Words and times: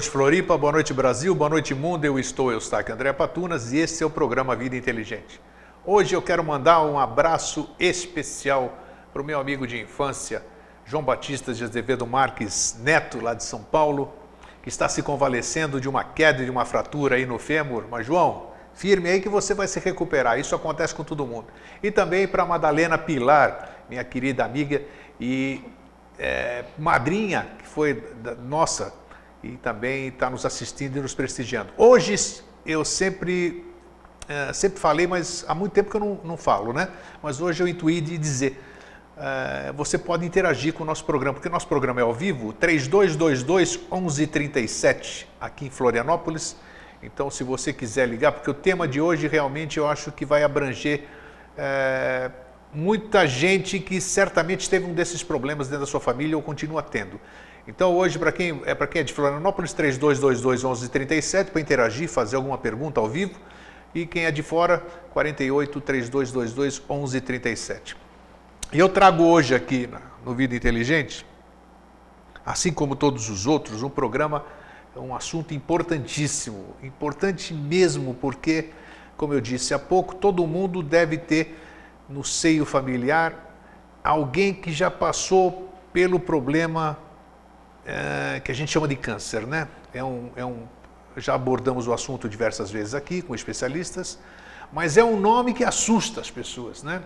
Noite, 0.00 0.08
Floripa. 0.08 0.56
Boa 0.56 0.72
noite, 0.72 0.94
Brasil. 0.94 1.34
Boa 1.34 1.50
noite, 1.50 1.74
mundo. 1.74 2.06
Eu 2.06 2.18
estou, 2.18 2.50
Eustáquio 2.50 2.94
André 2.94 3.12
Patunas 3.12 3.70
e 3.70 3.76
esse 3.76 4.02
é 4.02 4.06
o 4.06 4.08
programa 4.08 4.56
Vida 4.56 4.74
Inteligente. 4.74 5.38
Hoje 5.84 6.16
eu 6.16 6.22
quero 6.22 6.42
mandar 6.42 6.80
um 6.80 6.98
abraço 6.98 7.68
especial 7.78 8.78
para 9.12 9.20
o 9.20 9.24
meu 9.24 9.38
amigo 9.38 9.66
de 9.66 9.78
infância, 9.78 10.42
João 10.86 11.02
Batista 11.02 11.52
de 11.52 11.62
Azevedo 11.62 12.06
Marques 12.06 12.80
Neto, 12.82 13.20
lá 13.20 13.34
de 13.34 13.44
São 13.44 13.62
Paulo, 13.62 14.10
que 14.62 14.70
está 14.70 14.88
se 14.88 15.02
convalescendo 15.02 15.78
de 15.78 15.86
uma 15.86 16.02
queda 16.02 16.42
de 16.42 16.50
uma 16.50 16.64
fratura 16.64 17.16
aí 17.16 17.26
no 17.26 17.38
fêmur. 17.38 17.84
Mas, 17.90 18.06
João, 18.06 18.52
firme 18.72 19.10
aí 19.10 19.20
que 19.20 19.28
você 19.28 19.52
vai 19.52 19.68
se 19.68 19.80
recuperar. 19.80 20.38
Isso 20.38 20.54
acontece 20.54 20.94
com 20.94 21.04
todo 21.04 21.26
mundo. 21.26 21.48
E 21.82 21.90
também 21.90 22.26
para 22.26 22.46
Madalena 22.46 22.96
Pilar, 22.96 23.82
minha 23.86 24.02
querida 24.02 24.46
amiga 24.46 24.80
e 25.20 25.62
é, 26.18 26.64
madrinha, 26.78 27.50
que 27.58 27.68
foi 27.68 28.02
da, 28.22 28.34
nossa 28.34 28.98
e 29.42 29.56
também 29.56 30.08
está 30.08 30.28
nos 30.28 30.44
assistindo 30.44 30.96
e 30.96 31.00
nos 31.00 31.14
prestigiando. 31.14 31.70
Hoje 31.76 32.42
eu 32.64 32.84
sempre, 32.84 33.64
é, 34.28 34.52
sempre 34.52 34.78
falei, 34.78 35.06
mas 35.06 35.44
há 35.48 35.54
muito 35.54 35.72
tempo 35.72 35.90
que 35.90 35.96
eu 35.96 36.00
não, 36.00 36.20
não 36.22 36.36
falo, 36.36 36.72
né? 36.72 36.88
Mas 37.22 37.40
hoje 37.40 37.62
eu 37.62 37.68
intuí 37.68 38.00
de 38.00 38.18
dizer. 38.18 38.62
É, 39.16 39.72
você 39.72 39.98
pode 39.98 40.24
interagir 40.24 40.72
com 40.72 40.82
o 40.82 40.86
nosso 40.86 41.04
programa, 41.04 41.34
porque 41.34 41.48
o 41.48 41.52
nosso 41.52 41.68
programa 41.68 42.00
é 42.00 42.02
ao 42.02 42.14
vivo, 42.14 42.52
3222 42.54 43.76
1137, 43.76 45.28
aqui 45.40 45.66
em 45.66 45.70
Florianópolis. 45.70 46.56
Então, 47.02 47.30
se 47.30 47.44
você 47.44 47.72
quiser 47.72 48.08
ligar, 48.08 48.32
porque 48.32 48.50
o 48.50 48.54
tema 48.54 48.86
de 48.86 49.00
hoje 49.00 49.26
realmente 49.26 49.78
eu 49.78 49.86
acho 49.86 50.12
que 50.12 50.24
vai 50.24 50.42
abranger 50.42 51.04
é, 51.56 52.30
muita 52.72 53.26
gente 53.26 53.78
que 53.78 54.00
certamente 54.00 54.68
teve 54.68 54.86
um 54.86 54.94
desses 54.94 55.22
problemas 55.22 55.68
dentro 55.68 55.84
da 55.84 55.90
sua 55.90 56.00
família 56.00 56.36
ou 56.36 56.42
continua 56.42 56.82
tendo. 56.82 57.20
Então, 57.66 57.94
hoje, 57.94 58.18
para 58.18 58.32
quem, 58.32 58.60
é, 58.64 58.74
quem 58.86 59.00
é 59.00 59.04
de 59.04 59.12
Florianópolis, 59.12 59.72
3222 59.72 60.62
1137, 60.62 61.50
para 61.50 61.60
interagir, 61.60 62.08
fazer 62.08 62.36
alguma 62.36 62.58
pergunta 62.58 63.00
ao 63.00 63.08
vivo. 63.08 63.38
E 63.94 64.06
quem 64.06 64.24
é 64.24 64.30
de 64.30 64.42
fora, 64.42 64.78
48 65.12 65.80
3222 65.80 66.78
1137. 66.78 67.96
E 68.72 68.78
eu 68.78 68.88
trago 68.88 69.24
hoje 69.24 69.54
aqui 69.54 69.88
no 70.24 70.34
Vida 70.34 70.54
Inteligente, 70.54 71.26
assim 72.46 72.72
como 72.72 72.94
todos 72.94 73.28
os 73.28 73.46
outros, 73.46 73.82
um 73.82 73.90
programa 73.90 74.44
um 74.96 75.14
assunto 75.14 75.54
importantíssimo, 75.54 76.74
importante 76.82 77.54
mesmo, 77.54 78.14
porque, 78.14 78.70
como 79.16 79.32
eu 79.32 79.40
disse 79.40 79.72
há 79.72 79.78
pouco, 79.78 80.14
todo 80.14 80.46
mundo 80.46 80.82
deve 80.82 81.16
ter 81.16 81.56
no 82.08 82.24
seio 82.24 82.64
familiar 82.64 83.54
alguém 84.02 84.52
que 84.52 84.72
já 84.72 84.90
passou 84.90 85.72
pelo 85.92 86.18
problema 86.18 86.98
é, 87.90 88.40
que 88.40 88.52
a 88.52 88.54
gente 88.54 88.70
chama 88.70 88.86
de 88.86 88.94
câncer, 88.94 89.46
né? 89.46 89.66
É 89.92 90.02
um, 90.04 90.30
é 90.36 90.44
um, 90.44 90.62
já 91.16 91.34
abordamos 91.34 91.88
o 91.88 91.92
assunto 91.92 92.28
diversas 92.28 92.70
vezes 92.70 92.94
aqui 92.94 93.20
com 93.20 93.34
especialistas, 93.34 94.18
mas 94.72 94.96
é 94.96 95.02
um 95.02 95.18
nome 95.18 95.52
que 95.52 95.64
assusta 95.64 96.20
as 96.20 96.30
pessoas, 96.30 96.84
né? 96.84 97.02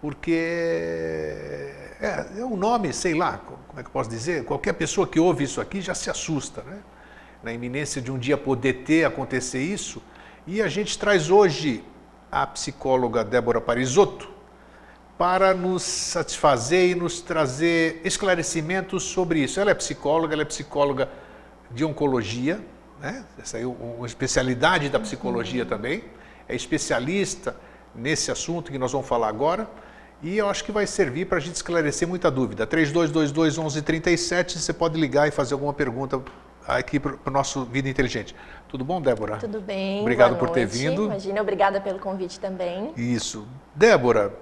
Porque 0.00 1.74
é, 2.00 2.26
é 2.38 2.44
um 2.44 2.56
nome, 2.56 2.92
sei 2.92 3.14
lá, 3.14 3.38
como 3.38 3.80
é 3.80 3.82
que 3.82 3.88
eu 3.88 3.92
posso 3.92 4.08
dizer? 4.08 4.44
Qualquer 4.44 4.74
pessoa 4.74 5.06
que 5.06 5.18
ouve 5.18 5.42
isso 5.42 5.60
aqui 5.60 5.80
já 5.80 5.94
se 5.94 6.08
assusta, 6.08 6.62
né? 6.62 6.78
Na 7.42 7.52
iminência 7.52 8.00
de 8.00 8.12
um 8.12 8.18
dia 8.18 8.36
poder 8.36 8.84
ter, 8.84 9.04
acontecer 9.04 9.60
isso. 9.60 10.00
E 10.46 10.62
a 10.62 10.68
gente 10.68 10.96
traz 10.96 11.28
hoje 11.28 11.84
a 12.30 12.46
psicóloga 12.46 13.24
Débora 13.24 13.60
Parisotto 13.60 14.37
para 15.18 15.52
nos 15.52 15.82
satisfazer 15.82 16.90
e 16.90 16.94
nos 16.94 17.20
trazer 17.20 18.00
esclarecimentos 18.04 19.02
sobre 19.02 19.40
isso. 19.40 19.58
Ela 19.58 19.72
é 19.72 19.74
psicóloga, 19.74 20.32
ela 20.32 20.42
é 20.42 20.44
psicóloga 20.44 21.08
de 21.72 21.84
oncologia, 21.84 22.60
né? 23.00 23.24
essa 23.36 23.58
é 23.58 23.66
uma 23.66 24.06
especialidade 24.06 24.88
da 24.88 25.00
psicologia 25.00 25.64
uhum. 25.64 25.68
também, 25.68 26.04
é 26.48 26.54
especialista 26.54 27.56
nesse 27.94 28.30
assunto 28.30 28.70
que 28.70 28.78
nós 28.78 28.92
vamos 28.92 29.08
falar 29.08 29.28
agora. 29.28 29.68
E 30.22 30.36
eu 30.36 30.48
acho 30.48 30.64
que 30.64 30.72
vai 30.72 30.86
servir 30.86 31.26
para 31.26 31.38
a 31.38 31.40
gente 31.40 31.54
esclarecer 31.56 32.06
muita 32.06 32.30
dúvida. 32.30 32.66
3222 32.66 33.56
1137, 33.56 34.58
você 34.58 34.72
pode 34.72 34.98
ligar 34.98 35.28
e 35.28 35.30
fazer 35.30 35.54
alguma 35.54 35.72
pergunta 35.72 36.20
aqui 36.66 36.98
para 36.98 37.16
o 37.24 37.30
nosso 37.30 37.64
Vida 37.64 37.88
Inteligente. 37.88 38.34
Tudo 38.68 38.84
bom, 38.84 39.00
Débora? 39.00 39.36
Tudo 39.36 39.60
bem. 39.60 40.00
Obrigado 40.00 40.36
por 40.36 40.50
ter 40.50 40.66
vindo. 40.66 41.04
Imagina, 41.04 41.40
obrigada 41.40 41.80
pelo 41.80 41.98
convite 41.98 42.40
também. 42.40 42.92
Isso. 42.96 43.46
Débora, 43.74 44.32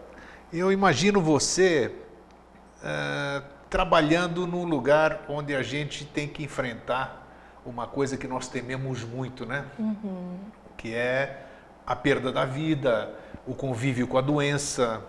eu 0.52 0.70
imagino 0.70 1.20
você 1.20 1.92
uh, 2.78 3.44
trabalhando 3.68 4.46
num 4.46 4.64
lugar 4.64 5.24
onde 5.28 5.54
a 5.54 5.62
gente 5.62 6.04
tem 6.04 6.28
que 6.28 6.44
enfrentar 6.44 7.26
uma 7.64 7.86
coisa 7.86 8.16
que 8.16 8.28
nós 8.28 8.48
tememos 8.48 9.02
muito, 9.02 9.44
né? 9.44 9.64
Uhum. 9.78 10.38
Que 10.76 10.94
é 10.94 11.44
a 11.84 11.96
perda 11.96 12.30
da 12.32 12.44
vida, 12.44 13.12
o 13.46 13.54
convívio 13.54 14.06
com 14.06 14.18
a 14.18 14.20
doença. 14.20 15.02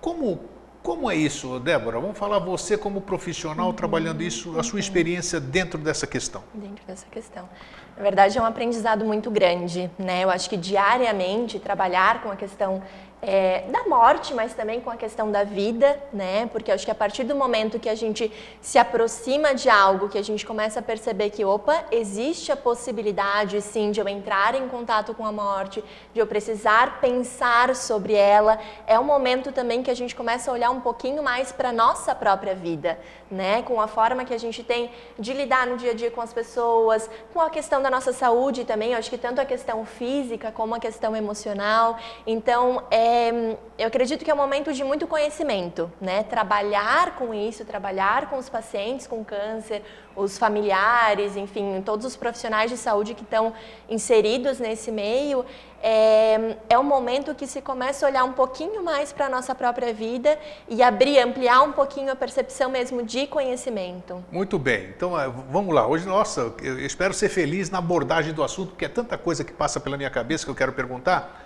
Como 0.00 0.40
como 0.86 1.10
é 1.10 1.16
isso, 1.16 1.58
Débora? 1.58 1.98
Vamos 1.98 2.16
falar 2.16 2.38
você 2.38 2.78
como 2.78 3.00
profissional 3.00 3.66
uhum. 3.66 3.72
trabalhando 3.72 4.22
isso, 4.22 4.56
a 4.56 4.62
sua 4.62 4.78
experiência 4.78 5.40
dentro 5.40 5.80
dessa 5.80 6.06
questão. 6.06 6.44
Dentro 6.54 6.86
dessa 6.86 7.06
questão. 7.10 7.48
Na 7.96 8.04
verdade, 8.04 8.38
é 8.38 8.40
um 8.40 8.44
aprendizado 8.44 9.04
muito 9.04 9.28
grande, 9.28 9.90
né? 9.98 10.22
Eu 10.22 10.30
acho 10.30 10.48
que 10.48 10.56
diariamente 10.56 11.58
trabalhar 11.58 12.22
com 12.22 12.30
a 12.30 12.36
questão 12.36 12.84
é, 13.22 13.62
da 13.70 13.84
morte, 13.84 14.34
mas 14.34 14.52
também 14.52 14.80
com 14.80 14.90
a 14.90 14.96
questão 14.96 15.30
da 15.30 15.42
vida, 15.42 15.98
né? 16.12 16.46
Porque 16.52 16.70
acho 16.70 16.84
que 16.84 16.90
a 16.90 16.94
partir 16.94 17.24
do 17.24 17.34
momento 17.34 17.78
que 17.78 17.88
a 17.88 17.94
gente 17.94 18.30
se 18.60 18.78
aproxima 18.78 19.54
de 19.54 19.68
algo, 19.68 20.08
que 20.08 20.18
a 20.18 20.22
gente 20.22 20.44
começa 20.44 20.80
a 20.80 20.82
perceber 20.82 21.30
que, 21.30 21.44
opa, 21.44 21.84
existe 21.90 22.52
a 22.52 22.56
possibilidade, 22.56 23.60
sim, 23.62 23.90
de 23.90 24.00
eu 24.00 24.08
entrar 24.08 24.54
em 24.54 24.68
contato 24.68 25.14
com 25.14 25.24
a 25.24 25.32
morte, 25.32 25.82
de 26.12 26.20
eu 26.20 26.26
precisar 26.26 27.00
pensar 27.00 27.74
sobre 27.74 28.12
ela, 28.14 28.58
é 28.86 28.98
um 28.98 29.04
momento 29.04 29.50
também 29.50 29.82
que 29.82 29.90
a 29.90 29.94
gente 29.94 30.14
começa 30.14 30.50
a 30.50 30.54
olhar 30.54 30.70
um 30.70 30.80
pouquinho 30.80 31.22
mais 31.22 31.50
para 31.50 31.72
nossa 31.72 32.14
própria 32.14 32.54
vida, 32.54 32.98
né? 33.30 33.62
Com 33.62 33.80
a 33.80 33.86
forma 33.86 34.24
que 34.24 34.34
a 34.34 34.38
gente 34.38 34.62
tem 34.62 34.90
de 35.18 35.32
lidar 35.32 35.66
no 35.66 35.76
dia 35.76 35.90
a 35.90 35.94
dia 35.94 36.10
com 36.10 36.20
as 36.20 36.32
pessoas, 36.32 37.08
com 37.32 37.40
a 37.40 37.50
questão 37.50 37.82
da 37.82 37.90
nossa 37.90 38.12
saúde 38.12 38.64
também, 38.64 38.94
acho 38.94 39.10
que 39.10 39.18
tanto 39.18 39.40
a 39.40 39.44
questão 39.44 39.84
física 39.84 40.52
como 40.52 40.74
a 40.74 40.78
questão 40.80 41.14
emocional. 41.16 41.98
Então, 42.26 42.82
é, 42.90 43.56
eu 43.78 43.86
acredito 43.86 44.24
que 44.24 44.30
é 44.30 44.34
um 44.34 44.36
momento 44.36 44.72
de 44.72 44.84
muito 44.84 45.06
conhecimento, 45.06 45.90
né? 46.00 46.22
Trabalhar 46.22 47.16
com 47.16 47.34
isso, 47.34 47.64
trabalhar 47.64 48.28
com 48.30 48.36
os 48.36 48.48
pacientes 48.48 49.06
com 49.06 49.24
câncer, 49.24 49.82
os 50.16 50.38
familiares, 50.38 51.36
enfim, 51.36 51.82
todos 51.84 52.06
os 52.06 52.16
profissionais 52.16 52.70
de 52.70 52.76
saúde 52.76 53.14
que 53.14 53.22
estão 53.22 53.52
inseridos 53.88 54.58
nesse 54.58 54.90
meio, 54.90 55.44
é, 55.82 56.56
é 56.70 56.78
um 56.78 56.82
momento 56.82 57.34
que 57.34 57.46
se 57.46 57.60
começa 57.60 58.06
a 58.06 58.08
olhar 58.08 58.24
um 58.24 58.32
pouquinho 58.32 58.82
mais 58.82 59.12
para 59.12 59.26
a 59.26 59.28
nossa 59.28 59.54
própria 59.54 59.92
vida 59.92 60.38
e 60.68 60.82
abrir, 60.82 61.18
ampliar 61.18 61.62
um 61.62 61.72
pouquinho 61.72 62.10
a 62.10 62.16
percepção 62.16 62.70
mesmo 62.70 63.02
de 63.02 63.26
conhecimento. 63.26 64.24
Muito 64.32 64.58
bem, 64.58 64.88
então 64.96 65.18
é, 65.20 65.28
vamos 65.28 65.74
lá. 65.74 65.86
Hoje, 65.86 66.06
nossa, 66.06 66.52
eu 66.62 66.80
espero 66.80 67.12
ser 67.12 67.28
feliz 67.28 67.70
na 67.70 67.78
abordagem 67.78 68.32
do 68.32 68.42
assunto, 68.42 68.70
porque 68.70 68.86
é 68.86 68.88
tanta 68.88 69.18
coisa 69.18 69.44
que 69.44 69.52
passa 69.52 69.78
pela 69.78 69.96
minha 69.96 70.10
cabeça 70.10 70.44
que 70.44 70.50
eu 70.50 70.54
quero 70.54 70.72
perguntar. 70.72 71.44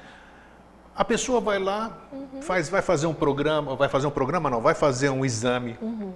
A 0.95 1.05
pessoa 1.05 1.41
vai 1.41 1.59
lá, 1.59 1.99
uhum. 2.13 2.43
faz, 2.43 2.69
vai 2.69 2.83
fazer 2.83 3.07
um 3.07 3.15
programa, 3.15 3.75
vai 3.75 3.89
fazer 3.89 4.07
um 4.07 4.11
programa 4.11 4.49
não, 4.49 4.61
vai 4.61 4.75
fazer 4.75 5.09
um 5.09 5.25
exame 5.25 5.77
uhum. 5.81 6.13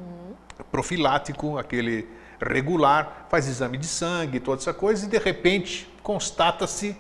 profilático, 0.71 1.59
aquele 1.59 2.06
regular, 2.44 3.26
faz 3.29 3.46
exame 3.46 3.79
de 3.79 3.87
sangue, 3.87 4.41
toda 4.41 4.61
essa 4.61 4.73
coisa, 4.73 5.06
e 5.06 5.08
de 5.08 5.19
repente 5.19 5.93
constata-se, 6.02 6.96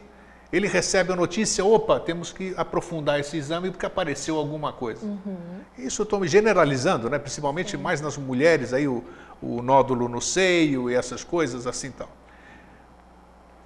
ele 0.52 0.68
recebe 0.68 1.12
a 1.12 1.16
notícia, 1.16 1.64
opa, 1.64 1.98
temos 1.98 2.32
que 2.32 2.54
aprofundar 2.56 3.18
esse 3.18 3.36
exame 3.36 3.70
porque 3.70 3.86
apareceu 3.86 4.36
alguma 4.36 4.72
coisa. 4.72 5.04
Uhum. 5.04 5.36
Isso 5.76 6.02
eu 6.02 6.04
estou 6.04 6.20
me 6.20 6.28
generalizando, 6.28 7.10
né? 7.10 7.18
principalmente 7.18 7.76
mais 7.76 8.00
nas 8.00 8.16
mulheres, 8.16 8.72
aí 8.72 8.86
o, 8.86 9.02
o 9.42 9.60
nódulo 9.60 10.08
no 10.08 10.20
seio 10.20 10.88
e 10.88 10.94
essas 10.94 11.24
coisas 11.24 11.66
assim 11.66 11.90
tal. 11.90 12.08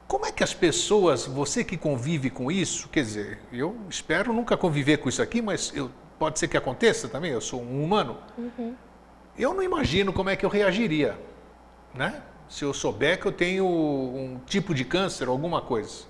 Como 0.07 0.25
é 0.25 0.33
que 0.33 0.43
as 0.43 0.55
pessoas, 0.55 1.27
você 1.27 1.63
que 1.63 1.77
convive 1.77 2.31
com 2.31 2.51
isso, 2.51 2.89
quer 2.89 3.03
dizer, 3.03 3.39
eu 3.53 3.77
espero 3.91 4.33
nunca 4.33 4.57
conviver 4.57 4.97
com 4.97 5.11
isso 5.11 5.21
aqui, 5.21 5.43
mas 5.43 5.71
eu, 5.75 5.91
pode 6.19 6.39
ser 6.39 6.49
que 6.49 6.57
aconteça 6.57 7.07
também, 7.07 7.33
eu 7.33 7.41
sou 7.43 7.61
um 7.61 7.85
humano. 7.85 8.17
Uhum. 8.39 8.75
Eu 9.39 9.53
não 9.53 9.63
imagino 9.63 10.11
como 10.11 10.31
é 10.31 10.37
que 10.37 10.47
eu 10.47 10.49
reagiria 10.49 11.19
né? 11.99 12.23
Se 12.49 12.65
eu 12.65 12.73
souber 12.73 13.21
que 13.21 13.27
eu 13.27 13.33
tenho 13.33 13.67
um 13.67 14.41
tipo 14.47 14.73
de 14.73 14.85
câncer, 14.85 15.27
alguma 15.27 15.61
coisa. 15.61 16.05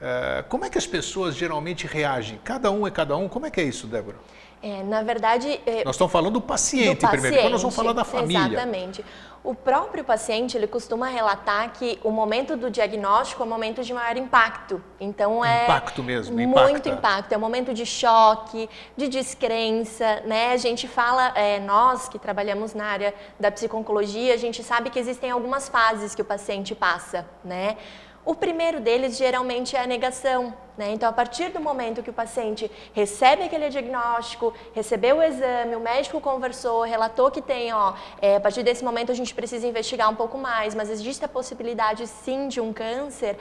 É, 0.00 0.44
como 0.48 0.64
é 0.64 0.70
que 0.70 0.78
as 0.78 0.86
pessoas 0.86 1.34
geralmente 1.34 1.88
reagem? 1.88 2.40
Cada 2.44 2.70
um 2.70 2.86
é 2.86 2.90
cada 2.90 3.16
um. 3.16 3.28
Como 3.28 3.44
é 3.44 3.50
que 3.50 3.60
é 3.60 3.64
isso, 3.64 3.88
Débora? 3.88 4.16
É, 4.62 4.82
na 4.82 5.02
verdade. 5.02 5.60
É, 5.64 5.84
nós 5.84 5.94
estamos 5.94 6.12
falando 6.12 6.34
do 6.34 6.40
paciente, 6.40 6.96
do 6.96 7.00
paciente 7.00 7.10
primeiro, 7.10 7.36
depois 7.36 7.52
nós 7.52 7.62
vamos 7.62 7.76
falar 7.76 7.92
da 7.92 8.04
família. 8.04 8.46
Exatamente. 8.46 9.04
O 9.44 9.54
próprio 9.54 10.04
paciente 10.04 10.56
ele 10.56 10.66
costuma 10.66 11.06
relatar 11.06 11.72
que 11.72 11.98
o 12.02 12.10
momento 12.10 12.56
do 12.56 12.70
diagnóstico 12.70 13.42
é 13.42 13.46
o 13.46 13.48
momento 13.48 13.84
de 13.84 13.94
maior 13.94 14.16
impacto. 14.16 14.82
Então 15.00 15.44
é 15.44 15.64
impacto 15.64 16.02
mesmo, 16.02 16.36
muito 16.36 16.58
impacta. 16.58 16.88
impacto. 16.88 17.32
É 17.32 17.36
um 17.36 17.40
momento 17.40 17.72
de 17.72 17.86
choque, 17.86 18.68
de 18.96 19.08
descrença, 19.08 20.22
né? 20.26 20.52
A 20.52 20.56
gente 20.56 20.88
fala, 20.88 21.28
é, 21.36 21.60
nós 21.60 22.08
que 22.08 22.18
trabalhamos 22.18 22.74
na 22.74 22.86
área 22.86 23.14
da 23.38 23.50
psiconcologia, 23.50 24.34
a 24.34 24.36
gente 24.36 24.62
sabe 24.62 24.90
que 24.90 24.98
existem 24.98 25.30
algumas 25.30 25.68
fases 25.68 26.14
que 26.16 26.22
o 26.22 26.24
paciente 26.24 26.74
passa, 26.74 27.24
né? 27.44 27.76
O 28.24 28.34
primeiro 28.34 28.80
deles 28.80 29.16
geralmente 29.16 29.74
é 29.76 29.80
a 29.80 29.86
negação. 29.86 30.52
Né? 30.76 30.92
Então, 30.92 31.08
a 31.08 31.12
partir 31.12 31.48
do 31.48 31.60
momento 31.60 32.02
que 32.02 32.10
o 32.10 32.12
paciente 32.12 32.70
recebe 32.92 33.42
aquele 33.42 33.68
diagnóstico, 33.68 34.54
recebeu 34.72 35.16
o 35.16 35.22
exame, 35.22 35.74
o 35.74 35.80
médico 35.80 36.20
conversou, 36.20 36.82
relatou 36.82 37.30
que 37.30 37.42
tem, 37.42 37.72
ó, 37.72 37.94
é, 38.22 38.36
a 38.36 38.40
partir 38.40 38.62
desse 38.62 38.84
momento 38.84 39.10
a 39.10 39.14
gente 39.14 39.34
precisa 39.34 39.66
investigar 39.66 40.08
um 40.08 40.14
pouco 40.14 40.38
mais, 40.38 40.74
mas 40.74 40.88
existe 40.88 41.24
a 41.24 41.28
possibilidade 41.28 42.06
sim 42.06 42.46
de 42.46 42.60
um 42.60 42.72
câncer. 42.72 43.36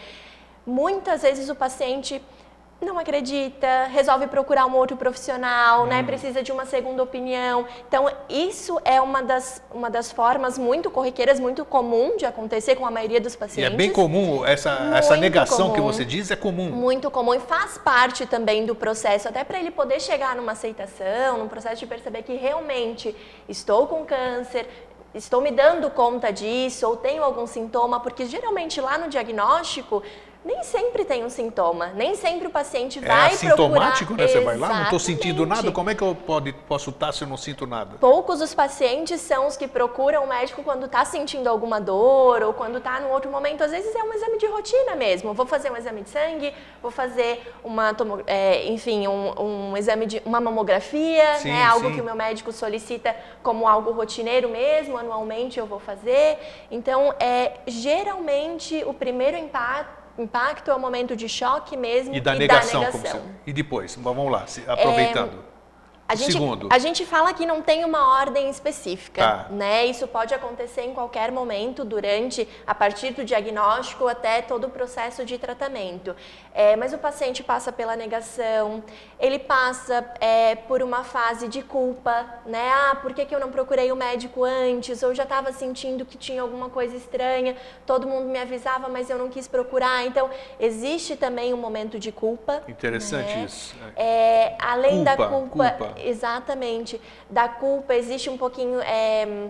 Muitas 0.66 1.22
vezes 1.22 1.48
o 1.48 1.56
paciente 1.56 2.22
não 2.80 3.00
acredita, 3.00 3.86
resolve 3.86 4.28
procurar 4.28 4.66
um 4.68 4.76
outro 4.76 4.96
profissional, 4.96 5.86
né? 5.86 5.96
hum. 5.96 6.02
né? 6.02 6.04
Precisa 6.04 6.44
de 6.44 6.52
uma 6.52 6.66
segunda 6.66 7.02
opinião. 7.02 7.66
Então, 7.88 8.10
isso 8.30 8.80
é 8.86 9.02
uma 9.02 9.22
das, 9.24 9.62
uma 9.74 9.90
das 9.90 10.12
formas 10.12 10.58
muito 10.58 10.92
corriqueiras, 10.92 11.40
muito 11.40 11.66
comum 11.66 12.16
de 12.18 12.26
acontecer 12.26 12.76
com 12.76 12.86
a 12.86 12.92
maioria 12.92 13.20
dos 13.20 13.36
pacientes. 13.36 13.72
E 13.72 13.74
é 13.74 13.76
bem 13.76 13.92
comum, 13.92 14.46
essa, 14.46 14.92
essa 14.96 15.18
negação 15.18 15.70
comum, 15.70 15.74
que 15.74 15.82
você 15.82 16.06
diz 16.06 16.30
é 16.30 16.36
comum. 16.36 16.70
Muito 16.70 17.10
comum 17.10 17.34
e 17.34 17.40
faz 17.40 17.78
parte 17.78 18.26
também 18.26 18.66
do 18.66 18.76
processo, 18.76 19.28
até 19.28 19.44
para 19.44 19.60
ele 19.60 19.72
poder 19.72 20.00
chegar 20.00 20.36
numa 20.36 20.52
aceitação, 20.52 21.40
num 21.40 21.48
processo 21.48 21.78
de 21.78 21.88
perceber 21.88 22.22
que 22.22 22.36
realmente 22.36 23.16
estou 23.50 23.88
com 23.88 24.06
câncer, 24.06 24.68
estou 25.14 25.42
me 25.42 25.52
dando 25.52 25.90
conta 25.90 26.32
disso 26.32 26.88
ou 26.88 26.96
tenho 26.96 27.24
algum 27.24 27.48
sintoma, 27.48 28.00
porque 28.00 28.26
geralmente 28.26 28.80
lá 28.80 28.98
no 28.98 29.10
diagnóstico 29.10 30.04
nem 30.48 30.64
sempre 30.64 31.04
tem 31.04 31.26
um 31.26 31.30
sintoma, 31.30 31.88
nem 31.88 32.16
sempre 32.16 32.48
o 32.48 32.50
paciente 32.50 33.00
é 33.00 33.02
vai 33.02 33.34
assintomático, 33.34 34.16
procurar... 34.16 34.24
né? 34.24 34.28
Você 34.28 34.40
vai 34.40 34.58
lá, 34.58 34.74
não 34.74 34.84
estou 34.84 35.00
sentindo 35.00 35.46
nada, 35.46 35.74
como 35.74 35.90
é 35.90 35.96
que 35.96 36.02
eu 36.02 36.16
pode, 36.16 36.54
posso 36.54 36.90
estar 36.90 37.12
se 37.12 37.22
eu 37.22 37.28
não 37.28 37.36
sinto 37.36 37.68
nada? 37.68 37.98
Poucos 38.00 38.40
os 38.40 38.56
pacientes 38.56 39.20
são 39.20 39.46
os 39.46 39.58
que 39.58 39.68
procuram 39.68 40.24
o 40.24 40.28
médico 40.28 40.64
quando 40.64 40.86
está 40.86 41.04
sentindo 41.04 41.50
alguma 41.50 41.82
dor 41.82 42.44
ou 42.44 42.54
quando 42.54 42.78
está 42.78 42.98
num 43.02 43.12
outro 43.12 43.30
momento. 43.30 43.62
Às 43.62 43.72
vezes 43.72 43.94
é 43.94 44.02
um 44.02 44.14
exame 44.14 44.38
de 44.38 44.46
rotina 44.46 44.96
mesmo. 44.96 45.34
Vou 45.34 45.46
fazer 45.46 45.70
um 45.70 45.76
exame 45.76 46.04
de 46.04 46.10
sangue, 46.10 46.54
vou 46.82 46.92
fazer 46.92 47.54
uma, 47.62 47.94
é, 48.26 48.68
enfim, 48.68 49.06
um, 49.06 49.72
um, 49.72 49.78
exame 49.78 50.06
de 50.06 50.22
uma 50.26 50.40
mamografia, 50.40 51.36
sim, 51.40 51.50
né? 51.50 51.66
Algo 51.66 51.90
sim. 51.90 51.96
que 51.96 52.02
o 52.02 52.06
meu 52.06 52.16
médico 52.16 52.54
solicita 52.54 53.14
como 53.44 53.68
algo 53.68 53.92
rotineiro 53.92 54.48
mesmo, 54.48 54.98
anualmente 54.98 55.60
eu 55.60 55.66
vou 55.66 55.80
fazer. 55.80 56.40
Então, 56.72 57.14
é 57.20 57.52
geralmente 57.68 58.82
o 58.86 58.94
primeiro 58.94 59.36
impacto 59.36 59.97
impacto 60.18 60.72
é 60.72 60.76
o 60.76 60.80
momento 60.80 61.16
de 61.16 61.30
choque 61.30 61.78
mesmo 61.78 62.14
e 62.16 62.20
da 62.20 62.36
e 62.36 62.40
negação. 62.40 62.82
Da 62.82 62.92
negação. 62.92 63.22
E 63.46 63.54
depois, 63.54 63.96
vamos 63.96 64.32
lá, 64.32 64.46
aproveitando. 64.68 65.47
A 66.10 66.16
gente, 66.16 66.32
Segundo. 66.32 66.70
a 66.72 66.80
gente 66.80 67.06
fala 67.06 67.34
que 67.34 67.46
não 67.46 67.62
tem 67.62 67.84
uma 67.84 68.18
ordem 68.18 68.50
específica, 68.50 69.22
tá. 69.22 69.48
né? 69.50 69.86
Isso 69.86 70.08
pode 70.08 70.34
acontecer 70.34 70.84
em 70.84 70.94
qualquer 70.94 71.34
momento 71.34 71.84
durante, 71.84 72.48
a 72.66 72.74
partir 72.74 73.12
do 73.12 73.26
diagnóstico 73.26 74.08
até 74.08 74.42
todo 74.42 74.68
o 74.68 74.70
processo 74.70 75.26
de 75.26 75.38
tratamento. 75.38 76.16
É, 76.54 76.78
mas 76.78 76.94
o 76.94 76.98
paciente 76.98 77.44
passa 77.44 77.74
pela 77.74 77.98
negação, 77.98 78.82
ele 79.20 79.38
passa 79.38 80.10
é, 80.22 80.56
por 80.56 80.82
uma 80.82 81.04
fase 81.04 81.50
de 81.50 81.62
culpa, 81.62 82.26
né? 82.46 82.72
Ah, 82.72 82.96
por 83.02 83.14
que, 83.14 83.26
que 83.26 83.36
eu 83.36 83.40
não 83.40 83.52
procurei 83.52 83.92
o 83.92 83.96
médico 83.96 84.46
antes? 84.46 85.04
Ou 85.04 85.14
já 85.14 85.24
estava 85.24 85.52
sentindo 85.52 86.06
que 86.06 86.18
tinha 86.18 86.42
alguma 86.42 86.70
coisa 86.70 86.96
estranha, 86.96 87.58
todo 87.86 88.08
mundo 88.08 88.30
me 88.30 88.40
avisava, 88.40 88.88
mas 88.88 89.10
eu 89.10 89.18
não 89.18 89.28
quis 89.28 89.46
procurar. 89.46 90.06
Então, 90.06 90.30
existe 90.58 91.18
também 91.18 91.54
um 91.54 91.58
momento 91.58 92.00
de 92.00 92.14
culpa. 92.14 92.64
Interessante 92.66 93.36
né? 93.36 93.44
isso. 93.44 93.76
É, 93.98 94.56
além 94.58 95.04
culpa, 95.04 95.18
da 95.18 95.28
culpa, 95.28 95.70
culpa 95.72 95.97
exatamente, 96.06 97.00
da 97.30 97.48
culpa, 97.48 97.96
existe 97.96 98.30
um 98.30 98.38
pouquinho. 98.38 98.80
É, 98.82 99.50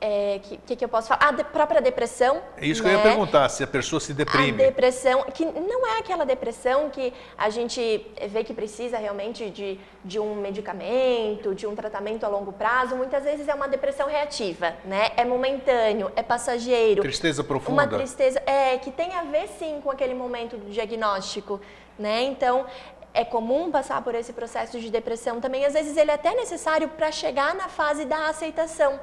é, 0.00 0.40
que, 0.66 0.76
que, 0.76 0.84
eu 0.84 0.88
posso 0.88 1.08
falar? 1.08 1.28
A 1.28 1.32
de, 1.32 1.44
própria 1.44 1.80
depressão. 1.80 2.40
É 2.56 2.66
isso 2.66 2.82
né? 2.82 2.88
que 2.88 2.94
eu 2.94 2.98
ia 2.98 3.04
né? 3.04 3.10
perguntar, 3.10 3.48
se 3.50 3.62
a 3.62 3.66
pessoa 3.66 4.00
se 4.00 4.14
deprime. 4.14 4.62
A 4.62 4.66
depressão, 4.66 5.24
que 5.34 5.44
não 5.44 5.86
é 5.86 5.98
aquela 5.98 6.24
depressão 6.24 6.88
que 6.88 7.12
a 7.36 7.50
gente 7.50 8.06
vê 8.28 8.42
que 8.42 8.54
precisa 8.54 8.96
realmente 8.96 9.50
de, 9.50 9.78
de 10.02 10.18
um 10.18 10.34
medicamento, 10.36 11.54
de 11.54 11.66
um 11.66 11.74
tratamento 11.74 12.24
a 12.24 12.28
longo 12.28 12.52
prazo, 12.52 12.96
muitas 12.96 13.24
vezes 13.24 13.46
é 13.46 13.54
uma 13.54 13.68
depressão 13.68 14.08
reativa, 14.08 14.74
né? 14.84 15.10
É 15.16 15.24
momentâneo, 15.24 16.10
é 16.16 16.22
passageiro. 16.22 17.02
Tristeza 17.02 17.44
profunda. 17.44 17.82
Uma 17.82 17.86
tristeza, 17.86 18.42
é, 18.46 18.78
que 18.78 18.90
tem 18.90 19.12
a 19.14 19.24
ver 19.24 19.48
sim 19.58 19.80
com 19.82 19.90
aquele 19.90 20.14
momento 20.14 20.56
do 20.56 20.70
diagnóstico, 20.70 21.60
né? 21.98 22.22
Então, 22.22 22.64
é 23.12 23.24
comum 23.24 23.70
passar 23.70 24.02
por 24.02 24.14
esse 24.14 24.32
processo 24.32 24.78
de 24.78 24.90
depressão 24.90 25.40
também. 25.40 25.64
Às 25.64 25.72
vezes 25.72 25.96
ele 25.96 26.10
é 26.10 26.14
até 26.14 26.34
necessário 26.34 26.88
para 26.88 27.10
chegar 27.10 27.54
na 27.54 27.68
fase 27.68 28.04
da 28.04 28.28
aceitação. 28.28 28.98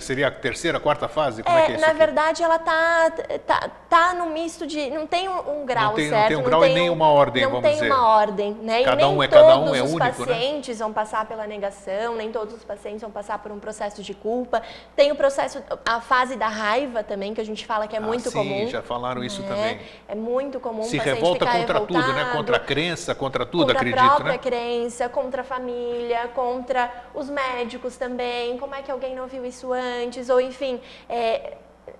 Seria 0.00 0.28
a 0.28 0.30
terceira, 0.30 0.80
quarta 0.80 1.08
fase? 1.08 1.42
Como 1.42 1.56
é, 1.56 1.62
é 1.62 1.66
que 1.66 1.72
é 1.72 1.78
Na 1.78 1.92
verdade, 1.92 2.42
ela 2.42 2.58
tá, 2.58 3.10
tá, 3.46 3.70
tá 3.88 4.14
no 4.14 4.26
misto 4.26 4.66
de. 4.66 4.90
Não 4.90 5.06
tem 5.06 5.28
um, 5.28 5.62
um 5.62 5.66
grau 5.66 5.88
não 5.88 5.94
tem, 5.94 6.08
certo. 6.08 6.22
Não 6.22 6.28
tem 6.28 6.36
um 6.36 6.42
grau 6.42 6.60
não 6.60 6.66
e 6.66 6.74
nem 6.74 6.90
uma 6.90 7.08
ordem, 7.08 7.44
vamos 7.44 7.62
dizer. 7.62 7.74
Não 7.74 7.80
tem 7.80 7.90
uma 7.92 8.08
ordem, 8.08 8.52
né? 8.54 8.82
Cada 8.82 9.02
e 9.02 9.04
nem 9.04 9.14
um 9.14 9.22
é 9.22 9.28
cada 9.28 9.58
um, 9.58 9.74
é 9.74 9.82
único, 9.82 9.98
né? 9.98 10.10
Todos 10.10 10.18
os 10.18 10.26
pacientes 10.26 10.78
vão 10.78 10.92
passar 10.92 11.24
pela 11.26 11.46
negação, 11.46 12.16
nem 12.16 12.32
todos 12.32 12.54
os 12.54 12.64
pacientes 12.64 13.02
vão 13.02 13.10
passar 13.10 13.38
por 13.38 13.52
um 13.52 13.60
processo 13.60 14.02
de 14.02 14.12
culpa. 14.12 14.62
Tem 14.96 15.12
o 15.12 15.14
processo, 15.14 15.62
a 15.86 16.00
fase 16.00 16.34
da 16.36 16.48
raiva 16.48 17.04
também, 17.04 17.32
que 17.32 17.40
a 17.40 17.44
gente 17.44 17.64
fala 17.64 17.86
que 17.86 17.94
é 17.94 17.98
ah, 17.98 18.02
muito 18.02 18.30
sim, 18.30 18.36
comum. 18.36 18.66
já 18.68 18.82
falaram 18.82 19.22
isso 19.22 19.42
né? 19.42 19.48
também. 19.48 19.80
É 20.08 20.14
muito 20.14 20.58
comum. 20.58 20.82
Se 20.82 20.98
revolta 20.98 21.46
contra 21.46 21.80
tudo, 21.80 22.12
né? 22.12 22.30
Contra 22.32 22.56
a 22.56 22.60
crença, 22.60 23.14
contra 23.14 23.46
tudo, 23.46 23.66
contra 23.66 23.78
acredito, 23.78 24.00
a 24.00 24.06
própria 24.06 24.32
né? 24.32 24.38
crença, 24.38 25.08
contra 25.08 25.42
a 25.42 25.44
família, 25.44 26.28
contra 26.34 26.90
os 27.14 27.30
médicos 27.30 27.96
também. 27.96 28.58
Como 28.58 28.74
é 28.74 28.82
que 28.82 28.90
alguém 28.90 29.14
não 29.14 29.28
viu 29.28 29.43
isso 29.44 29.72
antes? 29.72 30.28
Ou 30.28 30.40
enfim, 30.40 30.80
é, 31.08 31.56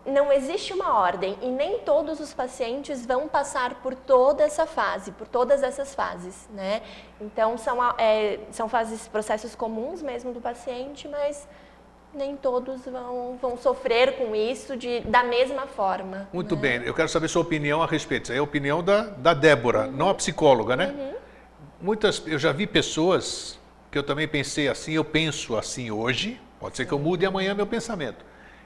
não 0.07 0.33
existe 0.33 0.73
uma 0.73 0.99
ordem 0.99 1.37
e 1.43 1.49
nem 1.49 1.79
todos 1.79 2.21
os 2.21 2.33
pacientes 2.35 3.05
vão 3.07 3.29
passar 3.29 3.77
por 3.77 3.95
toda 3.95 4.43
essa 4.43 4.67
fase, 4.67 5.13
por 5.13 5.27
todas 5.27 5.63
essas 5.63 5.95
fases, 5.95 6.49
né? 6.53 6.83
Então 7.21 7.57
são, 7.57 7.79
é, 7.99 8.41
são 8.51 8.69
fases, 8.69 9.09
processos 9.09 9.55
comuns 9.55 10.03
mesmo 10.03 10.33
do 10.33 10.41
paciente, 10.41 11.09
mas 11.09 11.49
nem 12.15 12.37
todos 12.37 12.85
vão, 12.85 13.37
vão 13.41 13.57
sofrer 13.57 14.17
com 14.17 14.35
isso 14.37 14.77
de, 14.77 15.01
da 15.01 15.25
mesma 15.25 15.67
forma. 15.67 16.29
Muito 16.33 16.55
né? 16.55 16.61
bem, 16.63 16.83
eu 16.85 16.95
quero 16.95 17.09
saber 17.09 17.29
sua 17.29 17.43
opinião 17.43 17.83
a 17.83 17.87
respeito. 17.87 18.25
Isso 18.25 18.33
é 18.33 18.39
a 18.39 18.43
opinião 18.43 18.83
da, 18.83 19.03
da 19.03 19.35
Débora, 19.35 19.87
uhum. 19.87 19.93
não 19.93 20.09
a 20.09 20.15
psicóloga, 20.15 20.77
né? 20.77 20.95
Uhum. 20.97 21.15
Muitas, 21.81 22.23
eu 22.27 22.39
já 22.39 22.53
vi 22.53 22.67
pessoas 22.67 23.59
que 23.91 23.99
eu 23.99 24.03
também 24.03 24.27
pensei 24.27 24.69
assim, 24.69 24.93
eu 24.93 25.05
penso 25.05 25.57
assim 25.57 25.91
hoje, 25.91 26.41
pode 26.65 26.77
ser 26.77 26.87
que 26.87 26.93
eu 26.93 26.99
mude 26.99 27.27
amanhã 27.27 27.55
meu 27.55 27.67
pensamento 27.67 28.25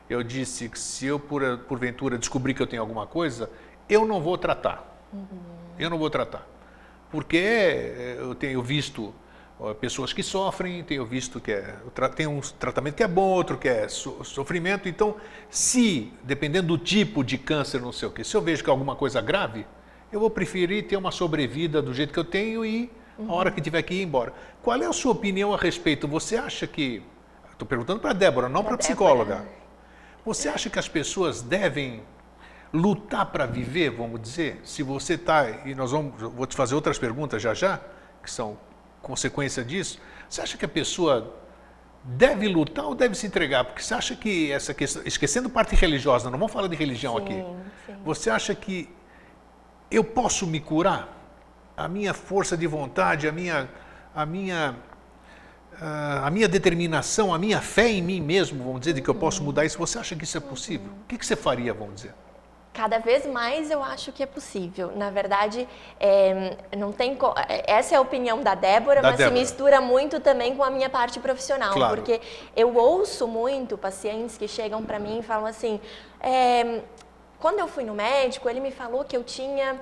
eu 0.08 0.22
disse 0.22 0.68
que 0.68 0.78
se 0.78 1.06
eu, 1.06 1.18
por, 1.18 1.42
porventura, 1.68 2.16
descobrir 2.16 2.54
que 2.54 2.62
eu 2.62 2.66
tenho 2.66 2.80
alguma 2.80 3.06
coisa, 3.06 3.50
eu 3.88 4.06
não 4.06 4.20
vou 4.20 4.38
tratar. 4.38 4.98
Uhum. 5.12 5.26
Eu 5.78 5.90
não 5.90 5.98
vou 5.98 6.08
tratar. 6.08 6.46
Porque 7.10 7.36
eh, 7.36 8.16
eu 8.18 8.34
tenho 8.34 8.62
visto 8.62 9.14
pessoas 9.80 10.12
que 10.12 10.22
sofrem, 10.22 10.84
tenho 10.84 11.04
visto 11.04 11.40
que 11.40 11.50
é, 11.50 11.74
tem 12.14 12.28
um 12.28 12.40
tratamento 12.40 12.94
que 12.94 13.02
é 13.02 13.08
bom, 13.08 13.28
outro 13.28 13.58
que 13.58 13.68
é 13.68 13.88
sofrimento. 13.88 14.88
Então, 14.88 15.16
se, 15.50 16.12
dependendo 16.22 16.68
do 16.68 16.78
tipo 16.78 17.24
de 17.24 17.36
câncer, 17.36 17.80
não 17.80 17.92
sei 17.92 18.08
o 18.08 18.10
que, 18.10 18.22
se 18.22 18.36
eu 18.36 18.40
vejo 18.40 18.62
que 18.62 18.70
é 18.70 18.72
alguma 18.72 18.94
coisa 18.94 19.20
grave, 19.20 19.66
eu 20.12 20.20
vou 20.20 20.30
preferir 20.30 20.86
ter 20.86 20.96
uma 20.96 21.10
sobrevida 21.10 21.82
do 21.82 21.92
jeito 21.92 22.12
que 22.12 22.18
eu 22.18 22.24
tenho 22.24 22.64
e 22.64 22.90
uhum. 23.18 23.30
a 23.30 23.34
hora 23.34 23.50
que 23.50 23.60
tiver 23.60 23.82
que 23.82 23.94
ir 23.94 24.02
embora. 24.02 24.32
Qual 24.62 24.80
é 24.80 24.86
a 24.86 24.92
sua 24.92 25.10
opinião 25.10 25.52
a 25.52 25.56
respeito? 25.56 26.06
Você 26.06 26.36
acha 26.36 26.66
que. 26.66 27.02
Estou 27.58 27.66
perguntando 27.66 27.98
para 27.98 28.10
a 28.10 28.12
Débora, 28.12 28.48
não 28.48 28.62
para 28.62 28.76
a 28.76 28.78
psicóloga. 28.78 29.44
Você 30.24 30.48
acha 30.48 30.70
que 30.70 30.78
as 30.78 30.86
pessoas 30.86 31.42
devem 31.42 32.04
lutar 32.72 33.26
para 33.26 33.46
viver, 33.46 33.90
vamos 33.90 34.22
dizer? 34.22 34.60
Se 34.62 34.80
você 34.80 35.14
está, 35.14 35.50
e 35.66 35.74
nós 35.74 35.90
vamos, 35.90 36.22
vou 36.22 36.46
te 36.46 36.54
fazer 36.54 36.76
outras 36.76 37.00
perguntas 37.00 37.42
já 37.42 37.52
já, 37.54 37.80
que 38.22 38.30
são 38.30 38.56
consequência 39.02 39.64
disso. 39.64 39.98
Você 40.28 40.40
acha 40.40 40.56
que 40.56 40.64
a 40.64 40.68
pessoa 40.68 41.34
deve 42.04 42.46
lutar 42.46 42.84
ou 42.84 42.94
deve 42.94 43.16
se 43.16 43.26
entregar? 43.26 43.64
Porque 43.64 43.82
você 43.82 43.92
acha 43.92 44.14
que 44.14 44.52
essa 44.52 44.72
questão, 44.72 45.02
esquecendo 45.04 45.50
parte 45.50 45.74
religiosa, 45.74 46.30
não 46.30 46.38
vamos 46.38 46.52
falar 46.52 46.68
de 46.68 46.76
religião 46.76 47.16
sim, 47.16 47.22
aqui. 47.22 47.44
Sim. 47.86 47.96
Você 48.04 48.30
acha 48.30 48.54
que 48.54 48.88
eu 49.90 50.04
posso 50.04 50.46
me 50.46 50.60
curar? 50.60 51.08
A 51.76 51.88
minha 51.88 52.14
força 52.14 52.56
de 52.56 52.68
vontade, 52.68 53.26
a 53.26 53.32
minha, 53.32 53.68
a 54.14 54.24
minha 54.24 54.76
a 55.80 56.30
minha 56.30 56.48
determinação, 56.48 57.32
a 57.32 57.38
minha 57.38 57.60
fé 57.60 57.88
em 57.88 58.02
mim 58.02 58.20
mesmo, 58.20 58.62
vamos 58.64 58.80
dizer, 58.80 58.92
de 58.94 59.02
que 59.02 59.08
eu 59.08 59.14
posso 59.14 59.42
mudar 59.42 59.64
isso, 59.64 59.78
você 59.78 59.98
acha 59.98 60.16
que 60.16 60.24
isso 60.24 60.36
é 60.36 60.40
possível? 60.40 60.90
O 61.04 61.06
que, 61.06 61.16
que 61.18 61.24
você 61.26 61.36
faria, 61.36 61.72
vamos 61.74 61.94
dizer? 61.96 62.14
cada 62.70 62.98
vez 62.98 63.26
mais 63.26 63.72
eu 63.72 63.82
acho 63.82 64.12
que 64.12 64.22
é 64.22 64.26
possível. 64.26 64.92
Na 64.94 65.10
verdade, 65.10 65.66
é, 65.98 66.56
não 66.76 66.92
tem 66.92 67.16
co- 67.16 67.34
é, 67.48 67.64
essa 67.66 67.96
é 67.96 67.98
a 67.98 68.00
opinião 68.00 68.40
da 68.40 68.54
Débora, 68.54 69.02
Da 69.02 69.08
mas 69.10 69.18
Débora. 69.18 69.34
se 69.36 69.42
mistura 69.42 69.80
muito 69.80 70.20
também 70.20 70.54
com 70.54 70.62
a 70.62 70.70
minha 70.70 70.88
parte 70.88 71.18
profissional, 71.18 71.72
Claro. 71.74 71.96
porque 71.96 72.20
eu 72.54 72.76
ouço 72.76 73.26
muito 73.26 73.76
pacientes 73.76 74.38
que 74.38 74.46
chegam 74.46 74.84
para 74.84 74.96
mim 75.00 75.18
e 75.18 75.22
falam 75.24 75.46
assim: 75.46 75.80
é, 76.20 76.82
quando 77.40 77.58
eu 77.58 77.66
fui 77.66 77.82
no 77.82 77.94
médico, 77.94 78.48
ele 78.48 78.60
me 78.60 78.70
falou 78.70 79.02
que 79.04 79.16
eu 79.16 79.24
tinha 79.24 79.76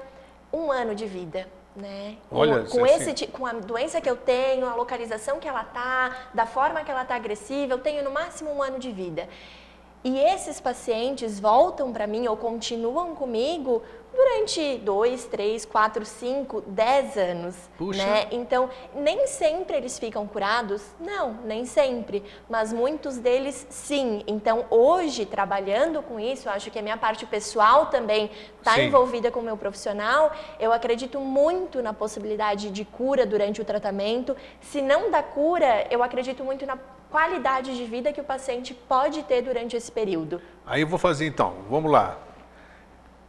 um 0.50 0.72
ano 0.72 0.94
de 0.94 1.04
vida. 1.04 1.46
Né? 1.76 2.16
Olha, 2.32 2.62
com, 2.64 2.78
com 2.78 2.84
assim- 2.84 2.94
esse 2.94 3.12
ti- 3.12 3.26
com 3.26 3.44
a 3.46 3.52
doença 3.52 4.00
que 4.00 4.08
eu 4.08 4.16
tenho, 4.16 4.66
a 4.66 4.74
localização 4.74 5.38
que 5.38 5.46
ela 5.46 5.62
tá, 5.62 6.28
da 6.32 6.46
forma 6.46 6.82
que 6.82 6.90
ela 6.90 7.04
tá 7.04 7.14
agressiva, 7.14 7.74
eu 7.74 7.78
tenho 7.78 8.02
no 8.02 8.10
máximo 8.10 8.50
um 8.50 8.62
ano 8.62 8.78
de 8.78 8.90
vida. 8.90 9.28
E 10.02 10.18
esses 10.18 10.58
pacientes 10.60 11.38
voltam 11.38 11.92
para 11.92 12.06
mim 12.06 12.26
ou 12.28 12.36
continuam 12.36 13.14
comigo 13.14 13.82
durante 14.16 14.78
dois, 14.78 15.26
três, 15.26 15.66
quatro, 15.66 16.04
cinco, 16.06 16.62
dez 16.66 17.16
anos. 17.18 17.54
Puxa. 17.76 18.04
Né? 18.04 18.26
Então, 18.30 18.70
nem 18.94 19.26
sempre 19.26 19.76
eles 19.76 19.98
ficam 19.98 20.26
curados? 20.26 20.82
Não, 20.98 21.34
nem 21.44 21.66
sempre. 21.66 22.24
Mas 22.48 22.72
muitos 22.72 23.18
deles 23.18 23.66
sim. 23.68 24.22
Então, 24.26 24.64
hoje, 24.70 25.26
trabalhando 25.26 26.02
com 26.02 26.18
isso, 26.18 26.48
acho 26.48 26.70
que 26.70 26.78
a 26.78 26.82
minha 26.82 26.96
parte 26.96 27.26
pessoal 27.26 27.86
também 27.86 28.30
está 28.58 28.80
envolvida 28.80 29.30
com 29.30 29.40
o 29.40 29.42
meu 29.42 29.56
profissional. 29.56 30.32
Eu 30.58 30.72
acredito 30.72 31.20
muito 31.20 31.82
na 31.82 31.92
possibilidade 31.92 32.70
de 32.70 32.84
cura 32.84 33.26
durante 33.26 33.60
o 33.60 33.64
tratamento. 33.64 34.34
Se 34.60 34.80
não 34.80 35.10
da 35.10 35.22
cura, 35.22 35.86
eu 35.90 36.02
acredito 36.02 36.42
muito 36.42 36.64
na 36.64 36.78
qualidade 37.10 37.76
de 37.76 37.84
vida 37.84 38.12
que 38.12 38.20
o 38.20 38.24
paciente 38.24 38.74
pode 38.74 39.22
ter 39.24 39.42
durante 39.42 39.76
esse 39.76 39.92
período. 39.92 40.40
Aí 40.66 40.80
eu 40.80 40.86
vou 40.86 40.98
fazer 40.98 41.26
então, 41.26 41.54
vamos 41.68 41.90
lá. 41.90 42.18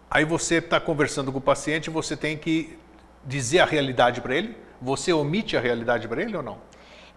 Aí 0.09 0.23
você 0.23 0.55
está 0.55 0.79
conversando 0.79 1.31
com 1.31 1.37
o 1.37 1.41
paciente, 1.41 1.89
você 1.89 2.15
tem 2.15 2.37
que 2.37 2.77
dizer 3.25 3.59
a 3.59 3.65
realidade 3.65 4.21
para 4.21 4.35
ele? 4.35 4.55
Você 4.81 5.11
omite 5.11 5.57
a 5.57 5.59
realidade 5.59 6.07
para 6.07 6.21
ele 6.21 6.35
ou 6.37 6.43
não? 6.43 6.57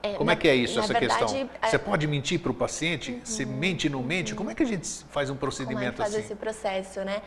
É, 0.02 0.14
Como 0.14 0.24
na- 0.24 0.32
é 0.32 0.36
que 0.36 0.48
é 0.48 0.54
isso, 0.54 0.78
essa 0.80 0.92
verdade, 0.94 1.20
questão? 1.20 1.38
é- 1.38 1.42
Uhum. 1.42 1.48
Você 1.70 1.78
pode 1.78 2.06
mentir 2.06 2.40
para 2.40 2.50
o 2.50 2.54
paciente? 2.54 3.20
Você 3.22 3.44
mente 3.44 3.86
ou 3.86 3.92
não 3.92 4.02
mente? 4.02 4.34
Como 4.34 4.50
é 4.50 4.54
que 4.54 4.62
a 4.62 4.66
gente 4.66 4.88
faz 5.10 5.28
um 5.30 5.34
como 5.36 5.50
é 5.50 5.50
que 5.50 5.56
procedimento 5.56 5.96
faz 5.98 6.14
assim? 6.14 6.24
esse 6.24 6.34
processo, 6.34 7.00
né? 7.04 7.20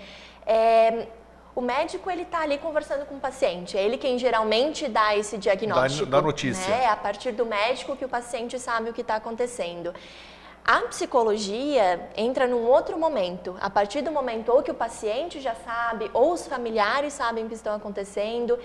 É, 0.45 1.07
o 1.55 1.61
médico 1.61 2.09
ele 2.09 2.23
está 2.23 2.41
ali 2.41 2.57
conversando 2.57 3.05
com 3.05 3.15
o 3.15 3.19
paciente, 3.19 3.77
é 3.77 3.83
ele 3.85 3.95
quem 3.97 4.17
geralmente 4.17 4.87
dá 4.89 5.15
esse 5.15 5.37
diagnóstico. 5.37 6.07
Dá- 6.07 6.17
dá 6.17 6.23
notícia. 6.23 6.67
Né? 6.67 6.83
É 6.85 6.87
a 6.89 6.95
partir 6.95 7.31
do 7.31 7.45
médico 7.45 7.95
que 7.95 8.03
o 8.03 8.09
paciente 8.09 8.59
sabe 8.59 8.89
o 8.89 8.93
que 8.93 9.01
está 9.01 9.15
acontecendo. 9.17 9.93
A 10.65 10.79
psicologia 10.83 12.09
entra 12.15 12.47
num 12.47 12.65
outro 12.65 12.97
momento, 12.97 13.53
a 13.59 13.69
partir 13.69 14.01
do 14.01 14.13
momento 14.13 14.49
ou 14.49 14.63
que 14.63 14.71
o 14.71 14.73
paciente 14.73 15.41
já 15.41 15.53
sabe, 15.53 16.09
ou 16.13 16.31
os 16.31 16.47
familiares 16.47 17.11
sabem 17.11 17.43
o 17.43 17.49
que 17.49 17.53
estão 17.53 17.75
acontecendo, 17.75 18.57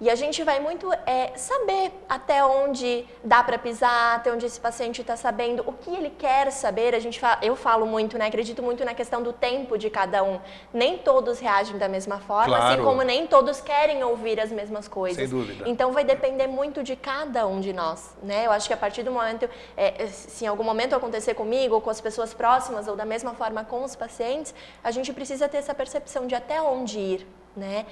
e 0.00 0.10
a 0.10 0.14
gente 0.14 0.42
vai 0.42 0.60
muito 0.60 0.92
é, 1.06 1.32
saber 1.36 1.92
até 2.08 2.44
onde 2.44 3.06
dá 3.22 3.42
para 3.42 3.56
pisar, 3.58 4.16
até 4.16 4.32
onde 4.32 4.44
esse 4.46 4.60
paciente 4.60 5.00
está 5.00 5.16
sabendo, 5.16 5.62
o 5.66 5.72
que 5.72 5.90
ele 5.90 6.10
quer 6.10 6.50
saber. 6.50 6.94
A 6.94 6.98
gente 6.98 7.18
fa- 7.20 7.38
eu 7.42 7.54
falo 7.56 7.86
muito, 7.86 8.18
né? 8.18 8.26
Acredito 8.26 8.62
muito 8.62 8.84
na 8.84 8.94
questão 8.94 9.22
do 9.22 9.32
tempo 9.32 9.78
de 9.78 9.88
cada 9.90 10.22
um. 10.22 10.40
Nem 10.72 10.98
todos 10.98 11.38
reagem 11.38 11.78
da 11.78 11.88
mesma 11.88 12.18
forma, 12.18 12.56
assim 12.56 12.66
Claro. 12.76 12.84
como 12.84 13.02
nem 13.02 13.26
todos 13.26 13.60
querem 13.60 14.02
ouvir 14.04 14.40
as 14.40 14.50
mesmas 14.50 14.88
coisas. 14.88 15.16
Sem 15.16 15.28
dúvida. 15.28 15.68
Então 15.68 15.92
vai 15.92 16.04
depender 16.04 16.46
muito 16.46 16.82
de 16.82 16.96
cada 16.96 17.46
um 17.46 17.60
de 17.60 17.72
nós, 17.72 18.14
né? 18.22 18.46
Eu 18.46 18.52
acho 18.52 18.66
que 18.68 18.74
a 18.74 18.76
partir 18.76 19.02
do 19.02 19.12
momento, 19.12 19.48
é, 19.76 20.06
se 20.06 20.44
em 20.44 20.48
algum 20.48 20.64
momento 20.64 20.94
acontecer 20.94 21.34
comigo 21.34 21.74
ou 21.76 21.80
com 21.80 21.90
as 21.90 22.00
pessoas 22.00 22.34
próximas 22.34 22.88
ou 22.88 22.96
da 22.96 23.04
mesma 23.04 23.34
forma 23.34 23.64
com 23.64 23.82
os 23.84 23.94
pacientes, 23.94 24.54
a 24.82 24.90
gente 24.90 25.12
precisa 25.12 25.48
ter 25.48 25.58
essa 25.58 25.74
percepção 25.74 26.26
de 26.26 26.34
até 26.34 26.60
onde 26.60 26.98
ir, 26.98 27.26
né? 27.56 27.86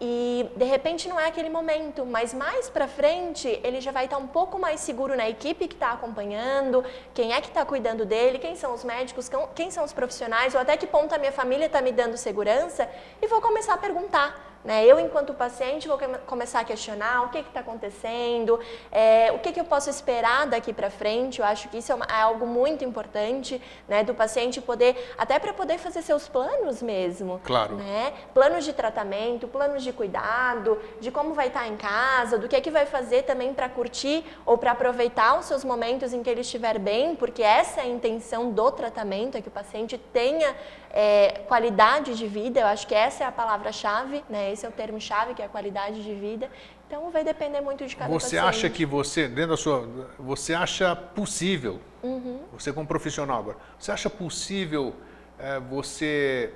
E 0.00 0.50
de 0.56 0.64
repente 0.64 1.08
não 1.08 1.18
é 1.18 1.28
aquele 1.28 1.48
momento, 1.48 2.04
mas 2.04 2.34
mais 2.34 2.68
para 2.68 2.88
frente 2.88 3.60
ele 3.62 3.80
já 3.80 3.92
vai 3.92 4.06
estar 4.06 4.18
um 4.18 4.26
pouco 4.26 4.58
mais 4.58 4.80
seguro 4.80 5.16
na 5.16 5.28
equipe 5.28 5.68
que 5.68 5.74
está 5.74 5.92
acompanhando, 5.92 6.84
quem 7.14 7.32
é 7.32 7.40
que 7.40 7.48
está 7.48 7.64
cuidando 7.64 8.04
dele, 8.04 8.38
quem 8.38 8.56
são 8.56 8.74
os 8.74 8.82
médicos, 8.82 9.30
quem 9.54 9.70
são 9.70 9.84
os 9.84 9.92
profissionais, 9.92 10.54
ou 10.54 10.60
até 10.60 10.76
que 10.76 10.86
ponto 10.86 11.14
a 11.14 11.18
minha 11.18 11.32
família 11.32 11.66
está 11.66 11.80
me 11.80 11.92
dando 11.92 12.16
segurança, 12.16 12.88
e 13.22 13.26
vou 13.28 13.40
começar 13.40 13.74
a 13.74 13.78
perguntar. 13.78 14.53
Né? 14.64 14.84
Eu, 14.86 14.98
enquanto 14.98 15.34
paciente, 15.34 15.86
vou 15.86 15.98
come- 15.98 16.16
começar 16.26 16.60
a 16.60 16.64
questionar 16.64 17.24
o 17.24 17.28
que 17.28 17.38
está 17.38 17.60
acontecendo, 17.60 18.58
é, 18.90 19.30
o 19.32 19.38
que, 19.38 19.52
que 19.52 19.60
eu 19.60 19.64
posso 19.64 19.90
esperar 19.90 20.46
daqui 20.46 20.72
para 20.72 20.88
frente. 20.88 21.40
Eu 21.40 21.44
acho 21.44 21.68
que 21.68 21.76
isso 21.78 21.92
é, 21.92 21.94
uma- 21.94 22.06
é 22.06 22.22
algo 22.22 22.46
muito 22.46 22.82
importante, 22.82 23.60
né, 23.86 24.02
do 24.02 24.14
paciente 24.14 24.62
poder, 24.62 25.12
até 25.18 25.38
para 25.38 25.52
poder 25.52 25.76
fazer 25.78 26.00
seus 26.00 26.28
planos 26.28 26.80
mesmo. 26.80 27.40
Claro. 27.44 27.76
Né? 27.76 28.14
Planos 28.32 28.64
de 28.64 28.72
tratamento, 28.72 29.46
planos 29.46 29.82
de 29.82 29.92
cuidado, 29.92 30.80
de 30.98 31.10
como 31.10 31.34
vai 31.34 31.48
estar 31.48 31.68
em 31.68 31.76
casa, 31.76 32.38
do 32.38 32.48
que 32.48 32.56
é 32.56 32.60
que 32.60 32.70
vai 32.70 32.86
fazer 32.86 33.24
também 33.24 33.52
para 33.52 33.68
curtir 33.68 34.24
ou 34.46 34.56
para 34.56 34.70
aproveitar 34.70 35.38
os 35.38 35.44
seus 35.44 35.62
momentos 35.62 36.14
em 36.14 36.22
que 36.22 36.30
ele 36.30 36.40
estiver 36.40 36.78
bem, 36.78 37.14
porque 37.14 37.42
essa 37.42 37.80
é 37.80 37.84
a 37.84 37.86
intenção 37.86 38.50
do 38.50 38.70
tratamento, 38.72 39.36
é 39.36 39.42
que 39.42 39.48
o 39.48 39.50
paciente 39.50 39.98
tenha 39.98 40.56
é, 40.96 41.40
qualidade 41.48 42.14
de 42.14 42.26
vida. 42.28 42.60
Eu 42.60 42.66
acho 42.68 42.86
que 42.86 42.94
essa 42.94 43.24
é 43.24 43.26
a 43.26 43.32
palavra-chave, 43.32 44.24
né? 44.30 44.52
Esse 44.52 44.64
é 44.64 44.68
o 44.68 44.72
termo-chave, 44.72 45.34
que 45.34 45.42
é 45.42 45.44
a 45.44 45.48
qualidade 45.48 46.04
de 46.04 46.14
vida. 46.14 46.48
Então 46.86 47.10
vai 47.10 47.24
depender 47.24 47.60
muito 47.60 47.84
de 47.84 47.96
cada 47.96 48.08
Você 48.12 48.36
paciente. 48.36 48.48
acha 48.48 48.70
que 48.70 48.86
você, 48.86 49.26
dentro 49.26 49.50
da 49.50 49.56
sua. 49.56 49.88
Você 50.20 50.54
acha 50.54 50.94
possível, 50.94 51.80
Uhum. 52.00 52.42
você 52.52 52.72
como 52.72 52.86
profissional 52.86 53.40
agora, 53.40 53.56
você 53.76 53.90
acha 53.90 54.08
possível 54.08 54.94
eh, 55.38 55.58
você 55.68 56.52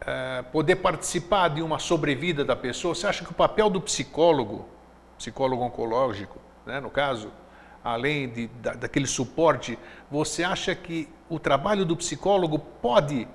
eh, 0.00 0.42
poder 0.50 0.76
participar 0.76 1.48
de 1.48 1.60
uma 1.60 1.78
sobrevida 1.78 2.44
da 2.46 2.56
pessoa? 2.56 2.94
Você 2.94 3.06
acha 3.06 3.22
que 3.22 3.30
o 3.32 3.34
papel 3.34 3.68
do 3.68 3.82
psicólogo, 3.82 4.66
psicólogo 5.18 5.62
oncológico, 5.62 6.38
né, 6.64 6.80
no 6.80 6.88
caso, 6.90 7.30
além 7.84 8.28
de, 8.30 8.46
da, 8.46 8.72
daquele 8.72 9.06
suporte, 9.06 9.78
você 10.10 10.42
acha 10.42 10.74
que 10.74 11.06
o 11.28 11.38
trabalho 11.38 11.84
do 11.84 11.96
psicólogo 11.96 12.58
pode 12.58 13.28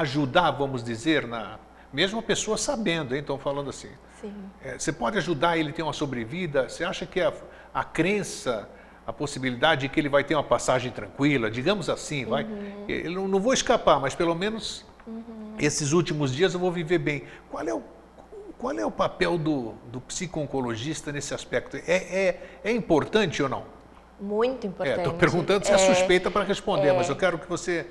ajudar, 0.00 0.50
vamos 0.50 0.82
dizer, 0.82 1.26
na 1.26 1.58
mesmo 1.94 2.18
a 2.18 2.22
pessoa 2.22 2.58
sabendo, 2.58 3.14
hein, 3.14 3.20
estão 3.20 3.38
falando 3.38 3.70
assim. 3.70 3.90
Sim. 4.20 4.34
É, 4.64 4.76
Você 4.76 4.92
pode 4.92 5.16
ajudar 5.16 5.56
ele 5.56 5.70
a 5.70 5.72
ter 5.72 5.82
uma 5.82 5.92
sobrevida? 5.92 6.68
Você 6.68 6.82
acha 6.82 7.06
que 7.06 7.20
a, 7.20 7.32
a 7.72 7.84
crença, 7.84 8.68
a 9.06 9.12
possibilidade 9.12 9.82
de 9.82 9.88
que 9.88 10.00
ele 10.00 10.08
vai 10.08 10.24
ter 10.24 10.34
uma 10.34 10.42
passagem 10.42 10.90
tranquila, 10.90 11.48
digamos 11.48 11.88
assim, 11.88 12.24
vai? 12.24 12.44
Eu 12.88 13.28
não, 13.28 13.38
vou 13.38 13.54
escapar, 13.54 14.00
mas 14.00 14.12
pelo 14.12 14.34
menos 14.34 14.84
esses 15.56 15.92
últimos 15.92 16.34
dias 16.34 16.52
eu 16.52 16.58
vou 16.58 16.72
viver 16.72 16.98
bem. 16.98 17.22
Qual 17.48 17.62
é 17.64 17.72
o, 17.72 17.82
qual 18.58 18.76
é 18.76 18.84
o 18.84 18.90
papel 18.90 19.38
do, 19.38 19.74
do 19.92 20.00
psico-oncologista 20.00 21.12
nesse 21.12 21.32
aspecto? 21.32 21.76
É, 21.76 21.94
é, 21.94 22.40
é 22.64 22.72
importante 22.72 23.40
ou 23.40 23.48
não? 23.48 23.62
Muito 24.20 24.66
importante. 24.66 24.98
Estou 24.98 25.14
perguntando 25.14 25.64
se 25.64 25.70
é, 25.70 25.74
É, 25.74 25.78
suspeita 25.78 26.28
para 26.28 26.42
responder, 26.44 26.88
é. 26.88 26.92
mas 26.92 27.08
eu 27.08 27.14
quero 27.14 27.38
que 27.38 27.48
você 27.48 27.86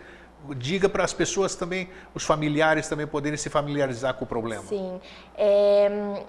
diga 0.58 0.90
para 0.90 1.04
as 1.04 1.14
pessoas 1.14 1.56
também, 1.56 1.90
os 2.14 2.24
familiares 2.24 2.88
também 2.88 3.08
poderem 3.08 3.38
se 3.38 3.50
familiarizar 3.50 4.14
com 4.16 4.26
o 4.26 4.28
problema. 4.28 4.64
Sim. 4.64 5.00
É, 5.38 6.24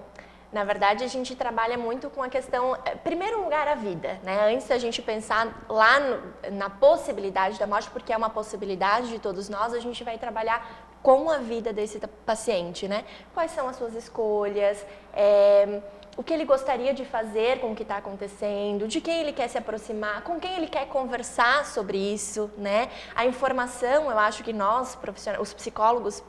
na 0.53 0.63
verdade, 0.63 1.03
a 1.03 1.07
gente 1.07 1.35
trabalha 1.35 1.77
muito 1.77 2.09
com 2.09 2.23
a 2.23 2.29
questão, 2.29 2.77
eh, 2.85 2.95
primeiro 2.95 3.43
lugar, 3.43 3.67
a 3.67 3.75
vida, 3.75 4.19
né? 4.23 4.53
Antes 4.53 4.67
da 4.67 4.77
gente 4.77 5.01
pensar 5.01 5.65
lá 5.67 5.99
no- 5.99 6.51
na 6.57 6.69
possibilidade 6.69 7.59
da 7.59 7.67
morte, 7.67 7.89
porque 7.89 8.13
é 8.13 8.17
uma 8.17 8.29
possibilidade 8.29 9.09
de 9.09 9.19
todos 9.19 9.49
nós, 9.49 9.73
a 9.73 9.79
gente 9.79 10.01
vai 10.03 10.17
trabalhar 10.17 10.65
com 11.03 11.29
a 11.29 11.37
vida 11.39 11.73
desse 11.73 11.99
paciente, 12.25 12.87
né? 12.87 13.03
Quais 13.33 13.51
são 13.51 13.67
as 13.67 13.75
suas 13.75 13.93
escolhas, 13.95 14.83
é, 15.13 15.81
o 16.17 16.23
que 16.23 16.33
ele 16.33 16.45
gostaria 16.45 16.93
de 16.93 17.03
fazer 17.03 17.59
com 17.59 17.71
o 17.71 17.75
que 17.75 17.83
está 17.83 17.97
acontecendo, 17.97 18.87
de 18.87 19.01
quem 19.01 19.19
ele 19.19 19.33
quer 19.33 19.49
se 19.49 19.57
aproximar, 19.57 20.21
com 20.23 20.39
quem 20.39 20.55
ele 20.55 20.67
quer 20.67 20.87
conversar 20.87 21.65
sobre 21.65 21.97
isso, 21.97 22.49
né? 22.57 22.89
A 23.13 23.25
informação, 23.25 24.09
eu 24.09 24.17
acho 24.17 24.43
que 24.43 24.53
nós, 24.53 24.95
profissionais, 24.95 25.41
os 25.41 25.53
psicólogos, 25.53 26.23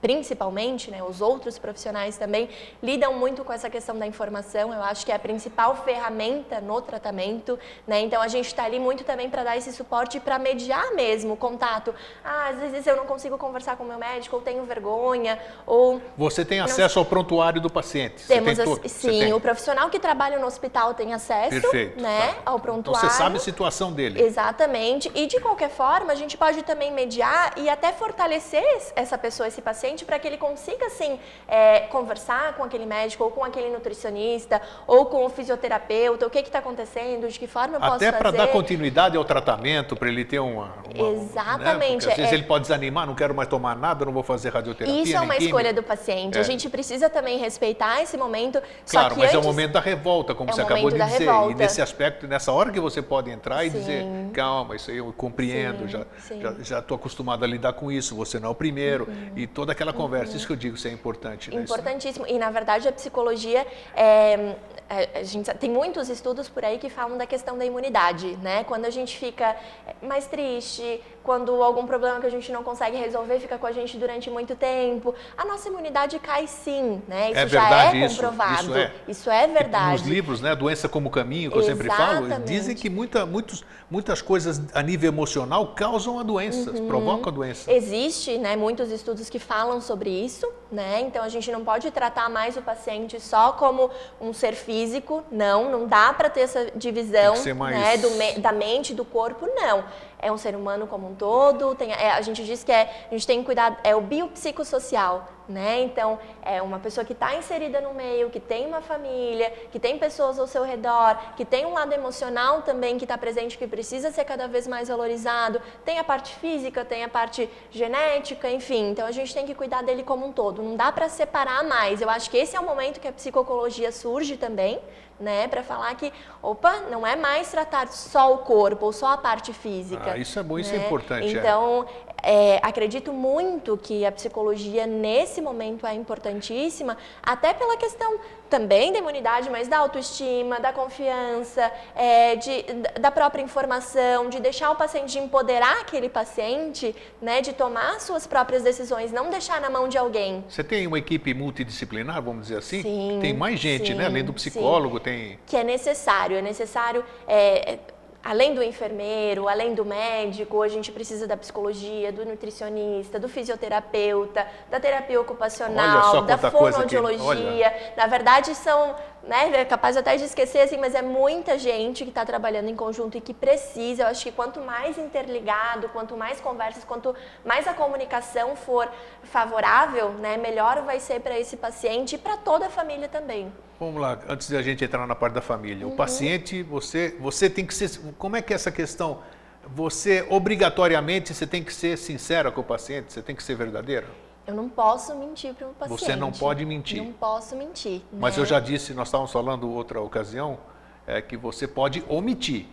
principalmente, 0.00 0.90
né, 0.90 1.02
os 1.02 1.20
outros 1.20 1.58
profissionais 1.58 2.16
também 2.16 2.48
lidam 2.82 3.14
muito 3.14 3.44
com 3.44 3.52
essa 3.52 3.68
questão 3.70 3.98
da 3.98 4.06
informação. 4.06 4.72
Eu 4.72 4.82
acho 4.82 5.04
que 5.04 5.12
é 5.12 5.14
a 5.14 5.18
principal 5.18 5.76
ferramenta 5.84 6.60
no 6.60 6.80
tratamento, 6.80 7.58
né? 7.86 8.00
Então 8.00 8.20
a 8.22 8.28
gente 8.28 8.46
está 8.46 8.64
ali 8.64 8.78
muito 8.78 9.04
também 9.04 9.28
para 9.30 9.44
dar 9.44 9.56
esse 9.56 9.72
suporte 9.72 10.18
para 10.18 10.38
mediar 10.38 10.92
mesmo 10.94 11.34
o 11.34 11.36
contato. 11.36 11.94
Ah, 12.24 12.48
às 12.48 12.58
vezes 12.58 12.86
eu 12.86 12.96
não 12.96 13.06
consigo 13.06 13.36
conversar 13.38 13.76
com 13.76 13.84
o 13.84 13.86
meu 13.86 13.98
médico, 13.98 14.36
ou 14.36 14.42
tenho 14.42 14.64
vergonha, 14.64 15.38
ou 15.66 16.00
Você 16.16 16.44
tem 16.44 16.60
acesso 16.60 16.98
ao 16.98 17.04
prontuário 17.04 17.60
do 17.60 17.70
paciente? 17.70 18.20
Você 18.22 18.34
temos 18.34 18.56
tem 18.56 18.64
todo- 18.64 18.82
você 18.82 18.88
sim, 18.88 19.20
tem? 19.20 19.32
o 19.32 19.40
profissional 19.40 19.90
que 19.90 19.98
trabalha 19.98 20.38
no 20.38 20.46
hospital 20.46 20.94
tem 20.94 21.12
acesso, 21.12 21.50
Perfeito. 21.60 22.00
né, 22.00 22.28
tá. 22.34 22.34
ao 22.46 22.56
Então 22.56 22.60
prontuário. 22.60 23.08
você 23.10 23.16
sabe 23.16 23.36
a 23.36 23.40
situação 23.40 23.92
dele. 23.92 24.20
Exatamente. 24.22 25.10
E 25.14 25.26
de 25.26 25.40
qualquer 25.40 25.70
forma, 25.70 26.12
a 26.12 26.14
gente 26.14 26.36
pode 26.36 26.62
também 26.62 26.92
mediar 26.92 27.52
e 27.56 27.68
até 27.68 27.92
fortalecer 27.92 28.64
essa 28.94 29.16
pessoa, 29.18 29.46
esse 29.48 29.60
paciente, 29.62 29.89
paciente 29.90 30.04
para 30.04 30.18
que 30.18 30.26
ele 30.26 30.36
consiga, 30.36 30.86
assim, 30.86 31.18
é, 31.48 31.80
conversar 31.80 32.54
com 32.54 32.62
aquele 32.62 32.86
médico 32.86 33.24
ou 33.24 33.30
com 33.30 33.44
aquele 33.44 33.70
nutricionista 33.70 34.60
ou 34.86 35.06
com 35.06 35.24
o 35.24 35.28
fisioterapeuta, 35.28 36.26
o 36.26 36.30
que 36.30 36.38
está 36.38 36.58
acontecendo, 36.60 37.28
de 37.28 37.38
que 37.38 37.46
forma 37.46 37.76
eu 37.76 37.80
posso 37.80 37.94
Até 37.96 38.12
para 38.12 38.30
dar 38.30 38.48
continuidade 38.48 39.16
ao 39.16 39.24
tratamento, 39.24 39.96
para 39.96 40.08
ele 40.08 40.24
ter 40.24 40.38
uma... 40.38 40.74
uma 40.94 41.08
Exatamente. 41.10 42.06
Né? 42.06 42.12
às 42.12 42.16
vezes 42.16 42.32
é... 42.32 42.34
ele 42.34 42.44
pode 42.44 42.62
desanimar, 42.62 43.06
não 43.06 43.14
quero 43.14 43.34
mais 43.34 43.48
tomar 43.48 43.76
nada, 43.76 44.04
não 44.04 44.12
vou 44.12 44.22
fazer 44.22 44.50
radioterapia, 44.50 45.02
Isso 45.02 45.16
é 45.16 45.20
uma 45.20 45.34
química. 45.34 45.44
escolha 45.44 45.72
do 45.72 45.82
paciente. 45.82 46.38
É. 46.38 46.40
A 46.40 46.44
gente 46.44 46.68
precisa 46.68 47.10
também 47.10 47.38
respeitar 47.38 48.02
esse 48.02 48.16
momento. 48.16 48.62
Claro, 48.88 49.16
mas 49.16 49.26
antes... 49.26 49.34
é 49.34 49.38
o 49.38 49.42
momento 49.42 49.72
da 49.72 49.80
revolta, 49.80 50.34
como 50.34 50.50
É 50.50 50.52
você 50.52 50.62
acabou 50.62 50.90
de 50.90 50.98
dizer. 50.98 51.18
revolta. 51.18 51.52
E 51.52 51.54
nesse 51.54 51.82
aspecto, 51.82 52.26
nessa 52.26 52.52
hora 52.52 52.70
que 52.70 52.80
você 52.80 53.02
pode 53.02 53.30
entrar 53.30 53.64
e 53.64 53.70
Sim. 53.70 53.78
dizer, 53.78 54.06
calma, 54.32 54.76
isso 54.76 54.90
aí 54.90 54.98
eu 54.98 55.12
compreendo, 55.16 55.82
Sim, 55.82 55.88
já 55.88 56.06
sim. 56.18 56.40
já 56.40 56.54
já 56.60 56.78
estou 56.78 56.94
acostumado 56.94 57.44
a 57.44 57.48
lidar 57.48 57.72
com 57.72 57.90
isso, 57.90 58.14
você 58.14 58.38
não 58.38 58.48
é 58.48 58.52
o 58.52 58.54
primeiro. 58.54 59.08
E 59.34 59.46
toda 59.46 59.74
aquela 59.80 59.92
conversa, 59.94 60.36
isso 60.36 60.46
que 60.46 60.52
eu 60.52 60.56
digo, 60.56 60.76
isso 60.76 60.86
é 60.86 60.90
importante. 60.90 61.50
Né? 61.50 61.62
Importantíssimo. 61.62 62.26
E, 62.26 62.38
na 62.38 62.50
verdade, 62.50 62.86
a 62.86 62.92
psicologia, 62.92 63.66
é, 63.96 64.54
a- 64.90 65.20
a 65.20 65.22
gente, 65.22 65.50
tem 65.54 65.70
muitos 65.70 66.10
estudos 66.10 66.50
por 66.50 66.62
aí 66.62 66.76
que 66.78 66.90
falam 66.90 67.16
da 67.16 67.26
questão 67.26 67.56
da 67.56 67.64
imunidade, 67.64 68.36
né? 68.42 68.62
Quando 68.64 68.84
a 68.84 68.90
gente 68.90 69.16
fica 69.16 69.56
mais 70.02 70.26
triste, 70.26 71.00
quando 71.22 71.62
algum 71.62 71.86
problema 71.86 72.18
que 72.20 72.26
a 72.26 72.30
gente 72.30 72.50
não 72.50 72.62
consegue 72.62 72.96
resolver 72.96 73.38
fica 73.40 73.58
com 73.58 73.66
a 73.66 73.72
gente 73.72 73.96
durante 73.98 74.30
muito 74.30 74.54
tempo, 74.56 75.14
a 75.36 75.44
nossa 75.44 75.68
imunidade 75.68 76.18
cai 76.18 76.46
sim, 76.46 77.02
né? 77.06 77.30
Isso 77.30 77.38
É 77.40 77.46
já 77.48 77.60
verdade 77.60 77.96
é 77.98 78.06
isso, 78.06 78.14
comprovado. 78.16 78.62
isso 78.62 78.74
é. 78.74 78.92
Isso 79.08 79.30
é 79.30 79.46
verdade. 79.46 79.92
Nos 80.02 80.02
livros, 80.10 80.40
né, 80.40 80.54
Doença 80.54 80.88
como 80.88 81.10
Caminho, 81.10 81.50
que 81.50 81.58
eu 81.58 81.62
sempre 81.62 81.88
falo, 81.88 82.26
Exatamente. 82.26 82.48
dizem 82.48 82.74
que 82.74 82.88
muita, 82.88 83.26
muitos, 83.26 83.64
muitas 83.90 84.22
coisas 84.22 84.60
a 84.74 84.82
nível 84.82 85.08
emocional 85.08 85.74
causam 85.74 86.18
a 86.18 86.22
doença, 86.22 86.70
Uhum. 86.70 86.86
provocam 86.86 87.28
a 87.28 87.34
doença. 87.34 87.70
Existe, 87.70 88.38
né, 88.38 88.56
muitos 88.56 88.90
estudos 88.90 89.28
que 89.28 89.38
falam 89.38 89.80
sobre 89.80 90.10
isso, 90.10 90.50
né? 90.72 91.00
Então 91.00 91.22
a 91.22 91.28
gente 91.28 91.50
não 91.52 91.64
pode 91.64 91.90
tratar 91.90 92.30
mais 92.30 92.56
o 92.56 92.62
paciente 92.62 93.20
só 93.20 93.52
como 93.52 93.90
um 94.20 94.32
ser 94.32 94.52
físico, 94.54 95.22
não, 95.30 95.70
não 95.70 95.86
dá 95.86 96.12
para 96.12 96.30
ter 96.30 96.40
essa 96.40 96.70
divisão, 96.74 97.34
mais- 97.56 97.78
né, 97.78 97.96
do 97.98 98.10
me- 98.12 98.38
da 98.38 98.52
mente, 98.52 98.94
do 98.94 99.04
corpo, 99.04 99.46
não. 99.54 99.84
É 100.22 100.30
um 100.30 100.36
ser 100.36 100.54
humano 100.54 100.86
como 100.86 101.08
um 101.08 101.14
todo, 101.14 101.74
tem, 101.74 101.92
é, 101.92 102.12
a 102.12 102.20
gente 102.20 102.44
diz 102.44 102.62
que 102.62 102.70
é, 102.72 103.06
a 103.10 103.14
gente 103.14 103.26
tem 103.26 103.40
que 103.40 103.46
cuidar, 103.46 103.80
é 103.82 103.96
o 103.96 104.00
biopsicossocial, 104.00 105.26
né? 105.50 105.82
Então, 105.82 106.18
é 106.42 106.62
uma 106.62 106.78
pessoa 106.78 107.04
que 107.04 107.12
está 107.12 107.34
inserida 107.34 107.80
no 107.80 107.92
meio, 107.92 108.30
que 108.30 108.38
tem 108.38 108.66
uma 108.66 108.80
família, 108.80 109.52
que 109.70 109.80
tem 109.80 109.98
pessoas 109.98 110.38
ao 110.38 110.46
seu 110.46 110.62
redor, 110.62 111.18
que 111.36 111.44
tem 111.44 111.66
um 111.66 111.72
lado 111.72 111.92
emocional 111.92 112.62
também 112.62 112.96
que 112.96 113.04
está 113.04 113.18
presente, 113.18 113.58
que 113.58 113.66
precisa 113.66 114.10
ser 114.10 114.24
cada 114.24 114.46
vez 114.46 114.66
mais 114.66 114.88
valorizado. 114.88 115.60
Tem 115.84 115.98
a 115.98 116.04
parte 116.04 116.34
física, 116.36 116.84
tem 116.84 117.02
a 117.02 117.08
parte 117.08 117.50
genética, 117.70 118.50
enfim. 118.50 118.90
Então, 118.90 119.06
a 119.06 119.12
gente 119.12 119.34
tem 119.34 119.44
que 119.44 119.54
cuidar 119.54 119.82
dele 119.82 120.04
como 120.04 120.24
um 120.26 120.32
todo. 120.32 120.62
Não 120.62 120.76
dá 120.76 120.92
para 120.92 121.08
separar 121.08 121.64
mais. 121.64 122.00
Eu 122.00 122.08
acho 122.08 122.30
que 122.30 122.36
esse 122.36 122.56
é 122.56 122.60
o 122.60 122.64
momento 122.64 123.00
que 123.00 123.08
a 123.08 123.12
psicologia 123.12 123.90
surge 123.90 124.36
também, 124.36 124.80
né? 125.18 125.48
Para 125.48 125.62
falar 125.62 125.94
que, 125.96 126.12
opa, 126.42 126.80
não 126.90 127.06
é 127.06 127.16
mais 127.16 127.50
tratar 127.50 127.88
só 127.88 128.32
o 128.34 128.38
corpo 128.38 128.86
ou 128.86 128.92
só 128.92 129.08
a 129.08 129.18
parte 129.18 129.52
física. 129.52 130.12
Ah, 130.12 130.18
isso 130.18 130.38
é 130.38 130.42
bom, 130.42 130.58
isso 130.58 130.74
é 130.74 130.78
né? 130.78 130.86
importante, 130.86 131.36
é. 131.36 131.38
Então, 131.38 131.86
é, 132.22 132.58
acredito 132.62 133.12
muito 133.12 133.76
que 133.76 134.04
a 134.04 134.12
psicologia 134.12 134.86
nesse 134.86 135.39
momento 135.40 135.86
é 135.86 135.94
importantíssima, 135.94 136.96
até 137.22 137.52
pela 137.52 137.76
questão 137.76 138.18
também 138.48 138.92
da 138.92 138.98
imunidade, 138.98 139.48
mas 139.48 139.68
da 139.68 139.78
autoestima, 139.78 140.58
da 140.58 140.72
confiança, 140.72 141.70
é, 141.94 142.34
de, 142.36 142.64
da 143.00 143.10
própria 143.10 143.42
informação, 143.42 144.28
de 144.28 144.40
deixar 144.40 144.70
o 144.72 144.76
paciente, 144.76 145.12
de 145.12 145.18
empoderar 145.20 145.80
aquele 145.80 146.08
paciente, 146.08 146.94
né, 147.22 147.40
de 147.40 147.52
tomar 147.52 148.00
suas 148.00 148.26
próprias 148.26 148.62
decisões, 148.62 149.12
não 149.12 149.30
deixar 149.30 149.60
na 149.60 149.70
mão 149.70 149.88
de 149.88 149.96
alguém. 149.96 150.44
Você 150.48 150.64
tem 150.64 150.86
uma 150.86 150.98
equipe 150.98 151.32
multidisciplinar, 151.32 152.20
vamos 152.20 152.42
dizer 152.42 152.58
assim? 152.58 152.82
Sim, 152.82 153.18
tem 153.20 153.32
mais 153.32 153.60
gente, 153.60 153.94
né? 153.94 154.04
sim, 154.04 154.10
Além 154.10 154.24
do 154.24 154.32
sim. 154.32 154.50
psicólogo, 154.50 154.98
tem. 154.98 155.38
que 155.46 155.56
é 155.56 155.62
necessário. 155.62 156.36
É 156.36 156.42
necessário, 156.42 157.04
é, 157.28 157.78
além 158.22 158.54
do 158.54 158.62
enfermeiro, 158.62 159.48
além 159.48 159.74
do 159.74 159.84
médico, 159.84 160.62
a 160.62 160.68
gente 160.68 160.92
precisa 160.92 161.26
da 161.26 161.36
psicologia, 161.36 162.12
do 162.12 162.24
nutricionista, 162.24 163.18
do 163.18 163.28
fisioterapeuta, 163.28 164.46
da 164.70 164.78
terapia 164.78 165.20
ocupacional, 165.20 166.22
da 166.22 166.36
fonoaudiologia. 166.38 167.92
Na 167.96 168.06
verdade, 168.06 168.54
são, 168.54 168.94
né, 169.22 169.50
é 169.60 169.64
capaz 169.64 169.96
até 169.96 170.16
de 170.16 170.24
esquecer, 170.24 170.60
assim, 170.60 170.76
mas 170.76 170.94
é 170.94 171.02
muita 171.02 171.58
gente 171.58 172.04
que 172.04 172.10
está 172.10 172.24
trabalhando 172.24 172.68
em 172.68 172.76
conjunto 172.76 173.18
e 173.18 173.20
que 173.20 173.34
precisa. 173.34 174.04
Eu 174.04 174.06
acho 174.08 174.22
que 174.24 174.32
quanto 174.32 174.60
mais 174.60 174.98
interligado, 174.98 175.88
quanto 175.90 176.16
mais 176.16 176.40
conversas, 176.40 176.84
quanto 176.84 177.14
mais 177.44 177.66
a 177.66 177.74
comunicação 177.74 178.56
for 178.56 178.90
favorável, 179.24 180.10
né, 180.10 180.36
melhor 180.36 180.82
vai 180.82 180.98
ser 181.00 181.20
para 181.20 181.38
esse 181.38 181.56
paciente 181.56 182.14
e 182.14 182.18
para 182.18 182.36
toda 182.36 182.66
a 182.66 182.70
família 182.70 183.08
também. 183.08 183.52
Vamos 183.78 184.00
lá, 184.00 184.18
antes 184.28 184.50
da 184.50 184.60
gente 184.60 184.84
entrar 184.84 185.06
na 185.06 185.14
parte 185.14 185.34
da 185.34 185.40
família. 185.40 185.86
Uhum. 185.86 185.92
O 185.92 185.96
paciente, 185.96 186.62
você, 186.62 187.16
você 187.18 187.48
tem 187.48 187.64
que 187.64 187.74
ser. 187.74 187.90
Como 188.18 188.36
é 188.36 188.42
que 188.42 188.52
é 188.52 188.56
essa 188.56 188.70
questão? 188.70 189.22
Você, 189.66 190.26
obrigatoriamente, 190.28 191.32
você 191.32 191.46
tem 191.46 191.62
que 191.62 191.72
ser 191.72 191.96
sincera 191.96 192.50
com 192.50 192.60
o 192.60 192.64
paciente, 192.64 193.12
você 193.12 193.22
tem 193.22 193.36
que 193.36 193.42
ser 193.42 193.54
verdadeira? 193.54 194.06
Eu 194.50 194.56
não 194.56 194.68
posso 194.68 195.14
mentir 195.14 195.54
para 195.54 195.68
o 195.68 195.72
paciente. 195.72 196.00
Você 196.00 196.16
não 196.16 196.32
pode 196.32 196.66
mentir. 196.66 197.02
Não 197.02 197.12
posso 197.12 197.54
mentir. 197.54 198.02
Mas 198.12 198.36
né? 198.36 198.42
eu 198.42 198.46
já 198.46 198.58
disse, 198.58 198.92
nós 198.92 199.06
estávamos 199.06 199.30
falando 199.30 199.70
outra 199.70 200.00
ocasião, 200.00 200.58
é 201.06 201.22
que 201.22 201.36
você 201.36 201.68
pode 201.68 202.04
omitir. 202.08 202.66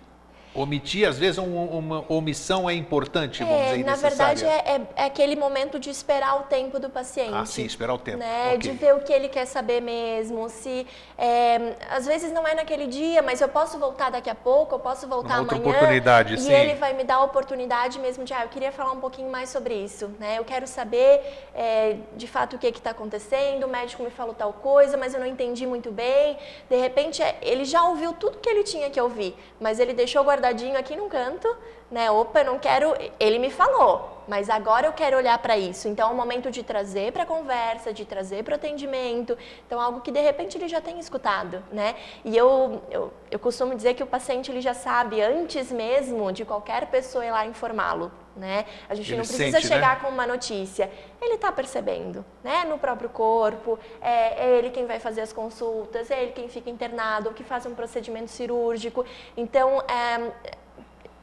Omitir, 0.61 1.07
às 1.07 1.19
vezes, 1.19 1.37
um- 1.37 1.65
uma 1.67 2.03
omissão 2.09 2.67
é 2.67 2.73
importante, 2.73 3.43
vamos 3.43 3.59
É, 3.61 3.69
dizer, 3.73 3.83
na 3.85 3.95
verdade, 3.95 4.43
é, 4.43 4.57
é- 4.75 4.81
é 4.95 5.05
aquele 5.05 5.35
momento 5.35 5.77
de 5.79 5.91
esperar 5.91 6.35
o 6.39 6.43
tempo 6.45 6.79
do 6.79 6.89
paciente. 6.89 7.31
Ah, 7.35 7.45
sim, 7.45 7.63
esperar 7.63 7.93
o 7.93 7.99
tempo. 7.99 8.17
Né? 8.17 8.47
Ok. 8.55 8.57
De 8.57 8.71
ver 8.71 8.95
o 8.95 9.01
que 9.01 9.13
ele 9.13 9.29
quer 9.29 9.45
saber 9.45 9.81
mesmo. 9.81 10.49
Se 10.49 10.87
é, 11.15 11.75
às 11.91 12.07
vezes 12.07 12.31
não 12.31 12.47
é 12.47 12.55
naquele 12.55 12.87
dia, 12.87 13.21
mas 13.21 13.39
eu 13.39 13.47
posso 13.49 13.77
voltar 13.77 14.09
daqui 14.09 14.29
a 14.31 14.35
pouco, 14.35 14.73
eu 14.75 14.79
posso 14.79 15.07
voltar 15.07 15.35
Numa 15.35 15.41
outra 15.41 15.57
amanhã. 15.57 15.75
oportunidade, 15.75 16.33
e 16.33 16.37
sim. 16.39 16.51
ele 16.51 16.73
vai 16.73 16.93
me 16.93 17.03
dar 17.03 17.15
a 17.17 17.23
oportunidade 17.23 17.99
mesmo 17.99 18.23
de, 18.23 18.33
ah, 18.33 18.41
eu 18.43 18.49
queria 18.49 18.71
falar 18.71 18.91
um 18.93 18.99
pouquinho 18.99 19.29
mais 19.29 19.49
sobre 19.49 19.75
isso. 19.75 20.07
Né? 20.19 20.39
Eu 20.39 20.43
quero 20.45 20.65
saber 20.65 21.21
é, 21.53 21.97
de 22.15 22.27
fato 22.27 22.55
o 22.55 22.59
que 22.59 22.67
está 22.67 22.91
acontecendo. 22.91 23.63
O 23.65 23.67
médico 23.67 24.01
me 24.01 24.09
falou 24.09 24.33
tal 24.33 24.53
coisa, 24.53 24.97
mas 24.97 25.13
eu 25.13 25.19
não 25.19 25.27
entendi 25.27 25.67
muito 25.67 25.91
bem. 25.91 26.35
De 26.67 26.77
repente, 26.77 27.21
é, 27.21 27.35
ele 27.41 27.63
já 27.63 27.83
ouviu 27.83 28.13
tudo 28.13 28.37
que 28.39 28.49
ele 28.49 28.63
tinha 28.63 28.89
que 28.89 28.99
ouvir, 28.99 29.35
mas 29.59 29.79
ele 29.79 29.93
deixou 29.93 30.23
guardadinho 30.47 30.77
aqui 30.77 30.95
num 30.95 31.09
canto, 31.09 31.47
né? 31.91 32.09
Opa, 32.09 32.39
eu 32.39 32.45
não 32.45 32.59
quero. 32.59 32.93
Ele 33.19 33.39
me 33.39 33.49
falou, 33.49 34.23
mas 34.27 34.49
agora 34.49 34.87
eu 34.87 34.93
quero 34.93 35.17
olhar 35.17 35.37
para 35.39 35.57
isso. 35.57 35.87
Então 35.87 36.09
é 36.09 36.11
o 36.11 36.15
momento 36.15 36.49
de 36.49 36.63
trazer 36.63 37.11
para 37.11 37.23
a 37.23 37.25
conversa, 37.25 37.93
de 37.93 38.05
trazer 38.05 38.43
para 38.43 38.53
o 38.53 38.55
atendimento. 38.55 39.37
Então 39.65 39.79
algo 39.79 40.01
que 40.01 40.11
de 40.11 40.21
repente 40.21 40.57
ele 40.57 40.67
já 40.67 40.81
tem 40.81 40.99
escutado, 40.99 41.63
né? 41.71 41.95
E 42.23 42.35
eu, 42.35 42.81
eu, 42.89 43.13
eu 43.29 43.39
costumo 43.39 43.75
dizer 43.75 43.93
que 43.93 44.03
o 44.03 44.07
paciente 44.07 44.51
ele 44.51 44.61
já 44.61 44.73
sabe 44.73 45.21
antes 45.21 45.71
mesmo 45.71 46.31
de 46.31 46.45
qualquer 46.45 46.87
pessoa 46.87 47.25
ir 47.25 47.31
lá 47.31 47.45
informá-lo. 47.45 48.11
Né? 48.37 48.65
A 48.87 48.93
gente 48.93 49.09
Ele 49.09 49.17
não 49.17 49.25
precisa 49.25 49.51
sente, 49.59 49.67
né? 49.67 49.75
chegar 49.75 49.99
com 49.99 50.09
uma 50.09 50.27
notícia. 50.27 50.91
Ele 51.19 51.33
está 51.33 51.51
percebendo, 51.51 52.23
né? 52.43 52.65
No 52.65 52.77
próprio 52.77 53.09
corpo, 53.09 53.79
é, 53.99 54.45
é 54.45 54.57
ele 54.59 54.69
quem 54.69 54.85
vai 54.85 54.99
fazer 54.99 55.21
as 55.21 55.33
consultas, 55.33 56.11
é 56.11 56.21
ele 56.21 56.31
quem 56.33 56.47
fica 56.47 56.69
internado, 56.69 57.31
que 57.31 57.43
faz 57.43 57.65
um 57.65 57.73
procedimento 57.73 58.29
cirúrgico. 58.29 59.03
Então, 59.35 59.81
é, 59.89 60.31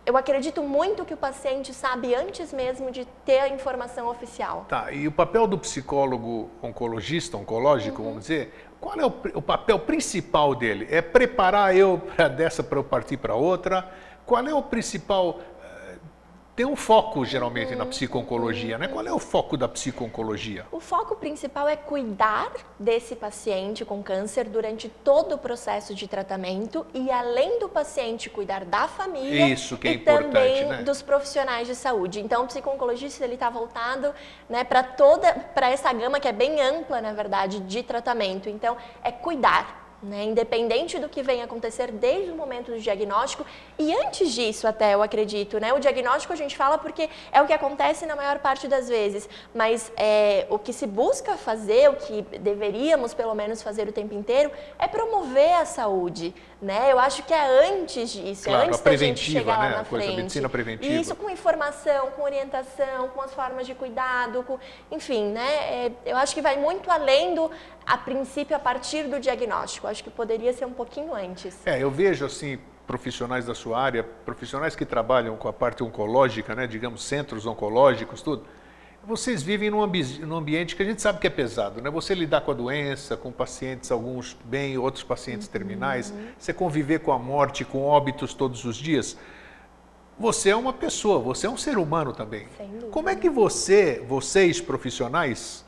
eu 0.05 0.17
acredito 0.17 0.63
muito 0.63 1.05
que 1.05 1.15
o 1.15 1.17
paciente 1.17 1.73
sabe 1.73 2.15
antes 2.15 2.53
mesmo 2.53 2.91
de 2.91 3.05
ter 3.25 3.39
a 3.39 3.49
informação 3.49 4.09
oficial. 4.09 4.67
Tá, 4.69 4.93
e 4.93 5.07
o 5.07 5.13
papel 5.13 5.47
do 5.47 5.57
psicólogo 5.57 6.51
oncologista, 6.63 7.37
oncológico, 7.37 8.03
Uhum. 8.03 8.09
vamos 8.09 8.23
dizer, 8.23 8.53
qual 8.81 8.97
é 8.99 9.07
o, 9.07 9.15
o 9.35 9.41
papel 9.41 9.79
principal 9.79 10.55
dele? 10.55 10.87
É 10.91 11.01
preparar 11.01 11.75
eu 11.77 12.03
pra 12.17 12.29
dessa 12.29 12.63
para 12.63 12.79
eu 12.79 12.85
partir 12.85 13.17
para 13.17 13.35
outra? 13.35 13.89
Qual 14.27 14.47
é 14.47 14.55
o 14.55 14.63
principal. 14.63 15.39
Tem 16.57 16.65
um 16.65 16.77
foco 16.77 17.25
geralmente 17.25 17.75
na 17.75 17.85
psico-oncologia, 17.85 18.79
né? 18.79 18.87
Qual 18.87 19.05
é 19.05 19.13
o 19.13 19.19
foco 19.19 19.57
da 19.57 19.67
psico-oncologia? 19.67 20.65
O 20.71 20.79
foco 20.79 21.17
principal 21.17 21.69
é 21.69 21.75
cuidar 21.75 22.53
desse 22.79 23.17
paciente 23.17 23.85
com 23.85 24.01
câncer 24.05 24.45
durante 24.45 24.89
todo 24.89 25.35
o 25.35 25.39
processo 25.39 25.97
de 25.97 26.07
tratamento 26.07 26.87
e 26.95 27.11
além 27.11 27.59
do 27.59 27.69
paciente 27.69 28.31
cuidar 28.31 28.65
da 28.65 28.87
família 28.87 29.49
Isso 29.49 29.77
que 29.77 29.89
é 29.89 29.93
e 29.93 29.95
importante, 29.97 30.31
também 30.31 30.67
né? 30.67 30.83
dos 30.85 31.03
profissionais 31.03 31.67
de 31.67 31.75
saúde. 31.75 32.21
Então 32.21 32.45
o 32.45 32.47
psico-oncologista 32.47 33.25
ele 33.25 33.35
está 33.35 33.51
voltado, 33.51 34.15
né, 34.49 34.63
para 34.63 34.85
toda 34.85 35.33
para 35.33 35.71
essa 35.71 35.93
gama 35.93 36.21
que 36.21 36.29
é 36.29 36.33
bem 36.33 36.61
ampla 36.61 37.01
na 37.01 37.13
verdade 37.13 37.59
de 37.59 37.83
tratamento. 37.83 38.49
Então 38.49 38.77
é 39.03 39.11
cuidar 39.11 39.84
né? 40.05 40.25
independente 40.25 40.99
do 40.99 41.09
que 41.09 41.23
vem 41.23 41.43
acontecer 41.43 41.91
desde 41.91 42.31
o 42.31 42.37
momento 42.37 42.71
do 42.71 42.79
diagnóstico 42.79 43.45
e 43.79 43.95
antes 43.95 44.33
disso 44.33 44.67
até, 44.67 44.95
eu 44.95 45.03
acredito. 45.03 45.59
Né? 45.59 45.73
O 45.73 45.79
diagnóstico 45.79 46.33
a 46.33 46.37
gente 46.37 46.57
fala 46.57 46.79
porque 46.79 47.09
é 47.33 47.41
o 47.43 47.47
que 47.47 47.53
acontece 47.53 48.07
na 48.07 48.15
maior 48.15 48.39
parte 48.39 48.69
das 48.69 48.89
vezes, 48.89 49.29
mas 49.55 49.91
é, 49.97 50.47
o 50.51 50.59
que 50.59 50.73
se 50.73 50.87
busca 50.87 51.37
fazer, 51.37 51.89
o 51.91 51.95
que 51.95 52.23
deveríamos 52.39 53.15
pelo 53.15 53.35
menos 53.35 53.63
fazer 53.63 53.89
o 53.89 53.93
tempo 53.93 54.15
inteiro, 54.15 54.51
é 54.79 54.87
promover 54.87 55.55
a 55.55 55.65
saúde. 55.65 56.35
Né? 56.61 56.91
Eu 56.91 56.99
acho 56.99 57.23
que 57.25 57.35
é 57.35 57.69
antes 57.69 58.11
disso, 58.11 58.49
é 58.49 58.53
claro, 58.53 58.65
é 58.65 58.69
antes 58.69 58.81
da 58.81 58.97
gente 58.97 59.21
chegar 59.21 59.59
né? 59.61 59.71
lá 59.71 59.77
na 59.79 59.85
frente. 59.85 60.17
medicina 60.17 60.49
preventiva. 60.49 60.95
Isso 60.95 61.15
com 61.15 61.29
informação, 61.29 62.11
com 62.13 62.23
orientação, 62.23 63.09
com 63.09 63.21
as 63.21 63.35
formas 63.35 63.67
de 63.67 63.75
cuidado, 63.75 64.43
com, 64.45 64.59
enfim, 64.91 65.27
né? 65.27 65.47
É, 65.47 65.93
eu 66.07 66.17
acho 66.17 66.35
que 66.35 66.41
vai 66.41 66.57
muito 66.57 66.91
além 66.91 67.35
do, 67.35 67.51
a 67.87 67.97
princípio, 67.97 68.57
a 68.57 68.59
partir 68.59 69.05
do 69.05 69.21
diagnóstico. 69.21 69.87
Acho 69.87 70.03
que 70.03 70.11
poderia 70.11 70.53
ser 70.53 70.65
um 70.65 70.73
pouquinho 70.73 71.15
antes. 71.15 71.67
É, 71.67 71.83
eu 71.83 71.91
vejo 71.91 72.25
assim 72.25 72.59
profissionais 72.87 73.47
da 73.47 73.55
sua 73.55 73.81
área, 73.81 74.03
profissionais 74.03 74.77
que 74.77 74.85
trabalham 74.85 75.37
com 75.37 75.49
a 75.49 75.53
parte 75.53 75.83
oncológica, 75.83 76.55
né, 76.55 76.67
digamos 76.67 77.03
centros 77.03 77.47
oncológicos, 77.47 78.21
tudo 78.21 78.45
vocês 79.07 79.43
vivem 79.43 79.71
num, 79.71 79.83
ambi 79.83 80.03
num, 80.21 80.37
ambiente 80.37 80.75
que 80.75 80.83
a 80.83 80.87
gente 80.87 81.01
sabe 81.03 81.19
que 81.19 81.27
é 81.27 81.31
pesado, 81.31 81.81
né? 81.81 81.91
Você 81.91 82.15
lidar 82.15 82.41
com 82.41 82.51
a 82.51 82.55
doença, 82.55 83.17
com 83.17 83.31
pacientes, 83.31 83.91
alguns 83.91 84.37
bem, 84.45 84.79
outros 84.79 85.05
pacientes 85.05 85.47
uhum. 85.47 85.53
terminais, 85.53 86.13
você 86.39 86.53
conviver 86.53 87.01
com 87.01 87.13
a 87.13 87.19
morte, 87.19 87.65
com 87.65 87.85
óbitos 87.85 88.35
todos 88.35 88.65
os 88.65 88.77
dias. 88.77 89.17
Você 90.19 90.51
é 90.51 90.57
uma 90.57 90.73
pessoa, 90.73 91.19
você 91.19 91.47
é 91.47 91.51
um 91.51 91.57
ser 91.57 91.77
humano 91.77 92.13
também. 92.13 92.47
Como 92.91 93.09
é 93.09 93.17
que 93.17 93.29
você, 93.29 94.03
vocês 94.09 94.61
profissionais, 94.61 95.64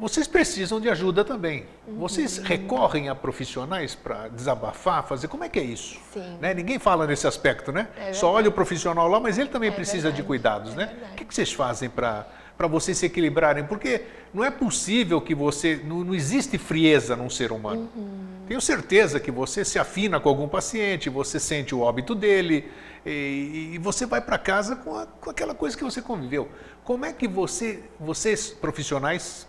vocês 0.00 0.26
precisam 0.26 0.80
de 0.80 0.88
ajuda 0.88 1.22
também. 1.22 1.66
Uhum. 1.86 1.96
Vocês 1.96 2.38
recorrem 2.38 3.10
a 3.10 3.14
profissionais 3.14 3.94
para 3.94 4.28
desabafar, 4.28 5.06
fazer. 5.06 5.28
Como 5.28 5.44
é 5.44 5.48
que 5.48 5.58
é 5.58 5.62
isso? 5.62 6.00
Né? 6.40 6.54
Ninguém 6.54 6.78
fala 6.78 7.06
nesse 7.06 7.26
aspecto, 7.26 7.70
né? 7.70 7.88
É 7.96 8.12
Só 8.14 8.32
olha 8.32 8.48
o 8.48 8.52
profissional 8.52 9.06
lá, 9.06 9.20
mas 9.20 9.36
ele 9.36 9.50
também 9.50 9.68
é 9.68 9.72
precisa 9.72 10.04
verdade. 10.04 10.16
de 10.16 10.22
cuidados, 10.22 10.72
é 10.72 10.76
né? 10.76 10.86
Verdade. 10.86 11.12
O 11.12 11.16
que, 11.16 11.24
que 11.26 11.34
vocês 11.34 11.52
fazem 11.52 11.90
para 11.90 12.26
para 12.56 12.66
vocês 12.66 12.98
se 12.98 13.06
equilibrarem? 13.06 13.64
Porque 13.64 14.02
não 14.34 14.44
é 14.44 14.50
possível 14.50 15.18
que 15.18 15.34
você. 15.34 15.80
Não, 15.82 16.04
não 16.04 16.14
existe 16.14 16.58
frieza 16.58 17.16
num 17.16 17.30
ser 17.30 17.52
humano. 17.52 17.88
Uhum. 17.96 18.44
Tenho 18.46 18.60
certeza 18.60 19.18
que 19.18 19.30
você 19.30 19.64
se 19.64 19.78
afina 19.78 20.20
com 20.20 20.28
algum 20.28 20.46
paciente, 20.46 21.08
você 21.08 21.40
sente 21.40 21.74
o 21.74 21.80
óbito 21.80 22.14
dele 22.14 22.70
e, 23.06 23.70
e 23.74 23.78
você 23.78 24.04
vai 24.04 24.20
para 24.20 24.36
casa 24.36 24.76
com, 24.76 24.94
a, 24.94 25.06
com 25.06 25.30
aquela 25.30 25.54
coisa 25.54 25.76
que 25.76 25.84
você 25.84 26.02
conviveu. 26.02 26.48
Como 26.84 27.06
é 27.06 27.12
que 27.12 27.26
você, 27.26 27.82
vocês 27.98 28.50
profissionais 28.50 29.46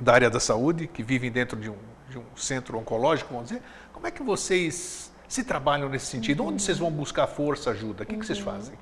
da 0.00 0.12
área 0.12 0.30
da 0.30 0.40
saúde, 0.40 0.86
que 0.86 1.02
vivem 1.02 1.30
dentro 1.30 1.58
de 1.58 1.70
um, 1.70 1.76
de 2.08 2.18
um 2.18 2.24
centro 2.36 2.78
oncológico, 2.78 3.32
vamos 3.32 3.50
dizer, 3.50 3.62
como 3.92 4.06
é 4.06 4.10
que 4.10 4.22
vocês 4.22 5.12
se 5.28 5.44
trabalham 5.44 5.88
nesse 5.88 6.06
sentido? 6.06 6.42
Uhum. 6.42 6.50
Onde 6.50 6.62
vocês 6.62 6.78
vão 6.78 6.90
buscar 6.90 7.26
força, 7.26 7.70
ajuda? 7.70 8.02
O 8.02 8.06
que, 8.06 8.14
uhum. 8.14 8.20
que 8.20 8.26
vocês 8.26 8.38
uhum. 8.38 8.44
fazem? 8.44 8.74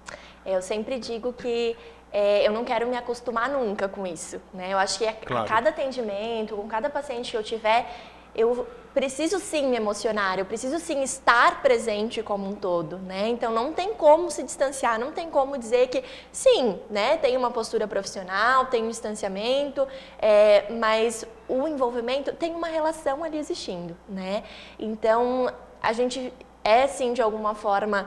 Eu 0.47 0.63
sempre 0.63 0.99
digo 0.99 1.33
que 1.33 1.77
é, 2.13 2.47
eu 2.47 2.53
não 2.53 2.65
quero 2.65 2.87
me 2.87 2.97
acostumar 2.97 3.51
nunca 3.51 3.89
com 3.89 4.07
isso. 4.07 4.41
Né? 4.55 4.73
Eu 4.73 4.79
acho 4.79 4.99
que 4.99 5.07
a, 5.07 5.13
claro. 5.13 5.45
a 5.45 5.49
cada 5.49 5.71
atendimento, 5.71 6.57
com 6.57 6.67
cada 6.67 6.89
paciente 6.89 7.31
que 7.31 7.37
eu 7.37 7.43
tiver, 7.43 7.87
eu 8.39 8.67
preciso 8.95 9.39
sim 9.39 9.69
me 9.69 9.77
emocionar, 9.77 10.39
eu 10.39 10.45
preciso 10.45 10.79
sim 10.79 11.03
estar 11.03 11.61
presente 11.61 12.23
como 12.23 12.49
um 12.49 12.55
todo, 12.55 12.99
né? 12.99 13.29
Então 13.29 13.53
não 13.53 13.73
tem 13.73 13.95
como 13.95 14.31
se 14.31 14.43
distanciar, 14.43 14.99
não 14.99 15.13
tem 15.13 15.29
como 15.29 15.59
dizer 15.59 15.89
que 15.89 16.03
sim, 16.33 16.79
né? 16.89 17.17
Tem 17.17 17.37
uma 17.37 17.51
postura 17.51 17.87
profissional, 17.87 18.67
tem 18.67 18.85
um 18.85 18.89
distanciamento, 18.89 19.87
é, 20.19 20.71
mas 20.73 21.27
o 21.49 21.67
envolvimento 21.67 22.33
tem 22.33 22.55
uma 22.55 22.69
relação 22.69 23.25
ali 23.25 23.39
existindo, 23.39 23.97
né? 24.09 24.45
Então 24.79 25.53
a 25.83 25.93
gente 25.93 26.33
é 26.65 26.87
sim 26.87 27.13
de 27.13 27.23
alguma 27.23 27.55
forma 27.55 28.07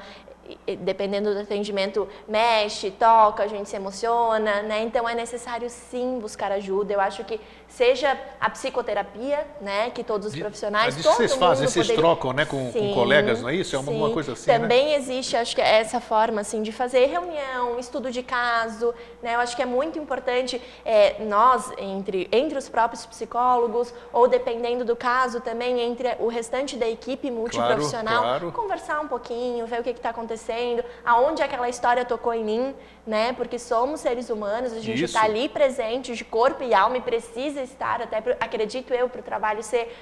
dependendo 0.80 1.34
do 1.34 1.40
atendimento, 1.40 2.08
mexe, 2.28 2.92
toca, 2.92 3.44
a 3.44 3.48
gente 3.48 3.70
se 3.70 3.76
emociona, 3.76 4.62
né? 4.62 4.84
Então 4.84 5.08
é 5.08 5.16
necessário 5.16 5.70
sim 5.70 6.20
buscar 6.20 6.52
ajuda. 6.52 6.94
Eu 6.94 7.00
acho 7.00 7.24
que 7.24 7.40
seja 7.72 8.18
a 8.40 8.50
psicoterapia, 8.50 9.46
né? 9.62 9.90
Que 9.92 10.04
todos 10.04 10.28
os 10.28 10.38
profissionais, 10.38 10.96
Mas 10.96 11.04
todo 11.04 11.16
vocês 11.16 11.34
fazem, 11.36 11.68
vocês 11.68 11.88
trocam, 11.88 12.34
né? 12.34 12.46
Com, 12.46 12.72
com, 12.72 12.94
colegas, 12.94 13.42
não 13.42 13.50
é 13.50 13.56
isso? 13.56 13.76
É 13.76 13.80
uma, 13.80 13.92
uma 13.92 14.10
coisa 14.12 14.34
assim, 14.34 14.52
né? 14.52 14.60
Também 14.60 14.86
né? 14.88 14.96
existe, 14.96 15.38
acho 15.38 15.56
que 15.56 15.62
é 15.62 15.80
essa 15.80 16.02
forma, 16.02 16.42
assim, 16.42 16.62
de 16.62 16.72
fazer 16.72 17.06
reunião, 17.06 17.80
estudo 17.80 18.12
de 18.12 18.22
caso, 18.22 18.94
né? 19.22 19.36
Eu 19.36 19.40
acho 19.40 19.56
que 19.56 19.62
é 19.62 19.66
muito 19.66 19.98
importante 19.98 20.62
é, 20.84 21.24
nós, 21.24 21.72
entre, 21.78 22.28
entre 22.32 22.58
os 22.58 22.68
próprios 22.68 23.06
psicólogos, 23.06 23.94
ou 24.12 24.28
dependendo 24.28 24.84
do 24.84 24.96
caso 24.96 25.40
também, 25.40 25.80
entre 25.80 26.16
o 26.20 26.28
restante 26.28 26.76
da 26.76 26.88
equipe 26.88 27.32
multiprofissional, 27.32 28.24
claro, 28.24 28.40
claro. 28.40 28.52
conversar 28.52 29.00
um 29.00 29.08
pouquinho, 29.08 29.66
ver 29.66 29.80
o 29.80 29.84
que 29.84 29.92
está 29.92 30.10
acontecendo, 30.10 30.84
aonde 31.06 31.42
aquela 31.42 31.70
história 31.70 32.04
tocou 32.04 32.34
em 32.34 32.44
mim, 32.44 32.76
né? 33.08 33.32
Porque 33.34 33.58
somos 33.58 34.02
seres 34.02 34.30
humanos, 34.30 34.74
a 34.74 34.80
gente 34.80 35.06
está 35.06 35.24
ali 35.24 35.48
presente 35.48 36.14
de 36.16 36.26
corpo 36.26 36.64
e 36.64 36.74
alma 36.74 36.98
e 36.98 37.02
precisa 37.02 37.61
estar, 37.64 38.02
até 38.02 38.22
pro, 38.22 38.36
acredito 38.40 38.94
eu, 38.94 39.10
para 39.10 39.22
o 39.22 39.24
trabalho 39.24 39.64
ser 39.64 39.96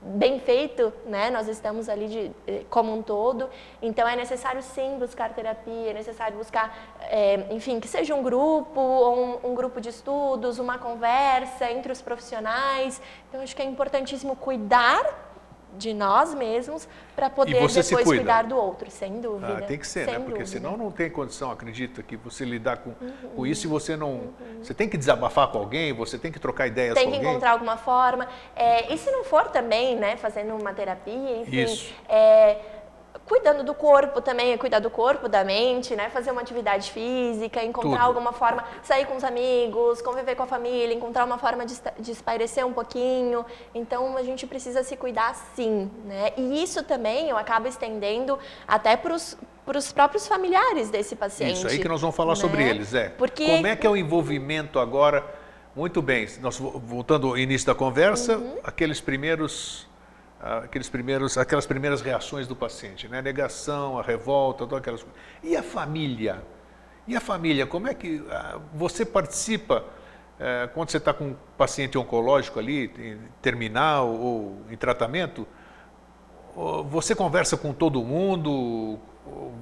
bem 0.00 0.40
feito, 0.40 0.92
né? 1.06 1.30
Nós 1.30 1.46
estamos 1.48 1.88
ali 1.88 2.08
de, 2.08 2.30
eh, 2.46 2.64
como 2.68 2.92
um 2.92 3.02
todo, 3.02 3.48
então 3.80 4.06
é 4.06 4.16
necessário 4.16 4.60
sim 4.60 4.98
buscar 4.98 5.32
terapia, 5.32 5.90
é 5.90 5.94
necessário 5.94 6.36
buscar, 6.36 6.76
é, 7.02 7.46
enfim, 7.50 7.78
que 7.78 7.86
seja 7.86 8.14
um 8.14 8.22
grupo 8.22 8.80
ou 8.80 9.16
um, 9.16 9.50
um, 9.50 9.54
grupo 9.54 9.80
de 9.80 9.90
estudos, 9.90 10.58
uma 10.58 10.76
conversa 10.78 11.70
entre 11.70 11.92
os 11.92 12.02
profissionais. 12.02 13.00
Então 13.28 13.40
acho 13.40 13.54
que 13.54 13.62
é 13.62 13.64
importantíssimo 13.64 14.34
cuidar 14.34 15.31
de 15.78 15.94
nós 15.94 16.34
mesmos 16.34 16.88
para 17.14 17.28
poder 17.28 17.52
depois 17.52 18.04
cuidar 18.04 18.44
do 18.44 18.56
outro, 18.56 18.90
sem 18.90 19.20
dúvida. 19.20 19.58
Ah, 19.58 19.62
tem 19.62 19.78
que 19.78 19.86
ser, 19.86 20.06
né? 20.06 20.14
Porque 20.14 20.42
dúvida. 20.42 20.46
senão 20.46 20.76
não 20.76 20.90
tem 20.90 21.10
condição, 21.10 21.50
acredita, 21.50 22.02
que 22.02 22.16
você 22.16 22.44
lidar 22.44 22.78
com, 22.78 22.90
uhum. 22.90 23.12
com 23.36 23.46
isso 23.46 23.66
e 23.66 23.68
você 23.68 23.96
não. 23.96 24.10
Uhum. 24.10 24.32
Você 24.62 24.74
tem 24.74 24.88
que 24.88 24.96
desabafar 24.96 25.48
com 25.48 25.58
alguém, 25.58 25.92
você 25.92 26.18
tem 26.18 26.32
que 26.32 26.38
trocar 26.38 26.66
ideias 26.66 26.94
tem 26.94 27.04
com 27.04 27.08
alguém. 27.08 27.20
Tem 27.20 27.28
que 27.28 27.30
encontrar 27.30 27.52
alguma 27.52 27.76
forma. 27.76 28.28
É, 28.56 28.92
e 28.92 28.98
se 28.98 29.10
não 29.10 29.24
for 29.24 29.48
também, 29.48 29.96
né, 29.96 30.16
fazendo 30.16 30.54
uma 30.54 30.72
terapia, 30.72 31.40
enfim. 31.40 31.62
Isso. 31.62 31.92
É, 32.08 32.58
cuidando 33.32 33.64
do 33.64 33.72
corpo 33.72 34.20
também, 34.20 34.52
é 34.52 34.58
cuidar 34.58 34.78
do 34.78 34.90
corpo, 34.90 35.26
da 35.26 35.42
mente, 35.42 35.96
né? 35.96 36.10
Fazer 36.10 36.30
uma 36.30 36.42
atividade 36.42 36.92
física, 36.92 37.64
encontrar 37.64 38.00
Tudo. 38.00 38.08
alguma 38.08 38.30
forma, 38.30 38.62
sair 38.82 39.06
com 39.06 39.16
os 39.16 39.24
amigos, 39.24 40.02
conviver 40.02 40.34
com 40.34 40.42
a 40.42 40.46
família, 40.46 40.92
encontrar 40.92 41.24
uma 41.24 41.38
forma 41.38 41.64
de, 41.64 41.74
de 41.98 42.10
espairecer 42.10 42.66
um 42.66 42.74
pouquinho. 42.74 43.42
Então 43.74 44.18
a 44.18 44.22
gente 44.22 44.46
precisa 44.46 44.82
se 44.82 44.98
cuidar 44.98 45.34
sim, 45.56 45.90
né? 46.04 46.34
E 46.36 46.62
isso 46.62 46.84
também 46.84 47.30
eu 47.30 47.38
acabo 47.38 47.66
estendendo 47.66 48.38
até 48.68 48.98
para 48.98 49.14
os 49.14 49.38
para 49.64 49.78
os 49.78 49.92
próprios 49.92 50.26
familiares 50.26 50.90
desse 50.90 51.14
paciente. 51.14 51.54
Isso 51.54 51.68
aí 51.68 51.78
que 51.78 51.88
nós 51.88 52.00
vamos 52.00 52.16
falar 52.16 52.34
né? 52.34 52.40
sobre 52.40 52.68
eles, 52.68 52.92
é. 52.94 53.10
Porque... 53.10 53.46
Como 53.46 53.64
é 53.64 53.76
que 53.76 53.86
é 53.86 53.90
o 53.90 53.96
envolvimento 53.96 54.80
agora? 54.80 55.24
Muito 55.74 56.02
bem, 56.02 56.28
nós 56.40 56.58
voltando 56.58 57.28
ao 57.28 57.38
início 57.38 57.68
da 57.68 57.74
conversa, 57.74 58.38
uhum. 58.38 58.58
aqueles 58.64 59.00
primeiros 59.00 59.86
aqueles 60.42 60.88
primeiros, 60.88 61.38
aquelas 61.38 61.66
primeiras 61.66 62.00
reações 62.00 62.46
do 62.46 62.56
paciente, 62.56 63.08
né? 63.08 63.18
A 63.18 63.22
negação, 63.22 63.98
a 63.98 64.02
revolta, 64.02 64.60
todas 64.60 64.78
aquelas 64.78 65.02
coisas. 65.02 65.20
E 65.42 65.56
a 65.56 65.62
família? 65.62 66.42
E 67.06 67.16
a 67.16 67.20
família, 67.20 67.66
como 67.66 67.88
é 67.88 67.94
que 67.94 68.24
ah, 68.30 68.58
você 68.74 69.04
participa 69.04 69.84
é, 70.38 70.68
quando 70.74 70.90
você 70.90 70.96
está 70.96 71.12
com 71.12 71.28
um 71.28 71.36
paciente 71.56 71.96
oncológico 71.96 72.58
ali, 72.58 73.18
terminal 73.40 74.08
ou 74.08 74.62
em 74.70 74.76
tratamento? 74.76 75.46
Você 76.90 77.14
conversa 77.14 77.56
com 77.56 77.72
todo 77.72 78.02
mundo? 78.02 78.98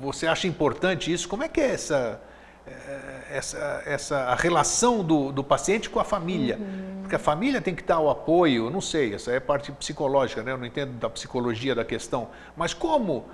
Você 0.01 0.27
acha 0.27 0.49
importante 0.49 1.13
isso? 1.13 1.29
Como 1.29 1.45
é 1.45 1.49
que 1.49 1.61
é 1.61 1.71
essa 1.71 2.21
é, 2.67 3.37
essa, 3.37 3.83
essa 3.87 4.17
a 4.25 4.35
relação 4.35 5.03
do, 5.03 5.33
do 5.33 5.43
paciente 5.43 5.89
com 5.89 5.99
a 5.99 6.05
família. 6.05 6.59
Uhum. 6.59 7.00
Porque 7.11 7.17
a 7.17 7.19
família 7.19 7.61
tem 7.61 7.75
que 7.75 7.83
dar 7.83 7.99
o 7.99 8.09
apoio, 8.09 8.71
não 8.71 8.81
sei, 8.81 9.15
essa 9.15 9.33
é 9.33 9.41
parte 9.41 9.73
psicológica, 9.73 10.45
né? 10.45 10.53
eu 10.53 10.57
não 10.57 10.65
entendo 10.65 10.93
da 10.93 11.11
psicologia 11.11 11.75
da 11.75 11.85
questão, 11.85 12.29
mas 12.57 12.73
como, 12.73 13.25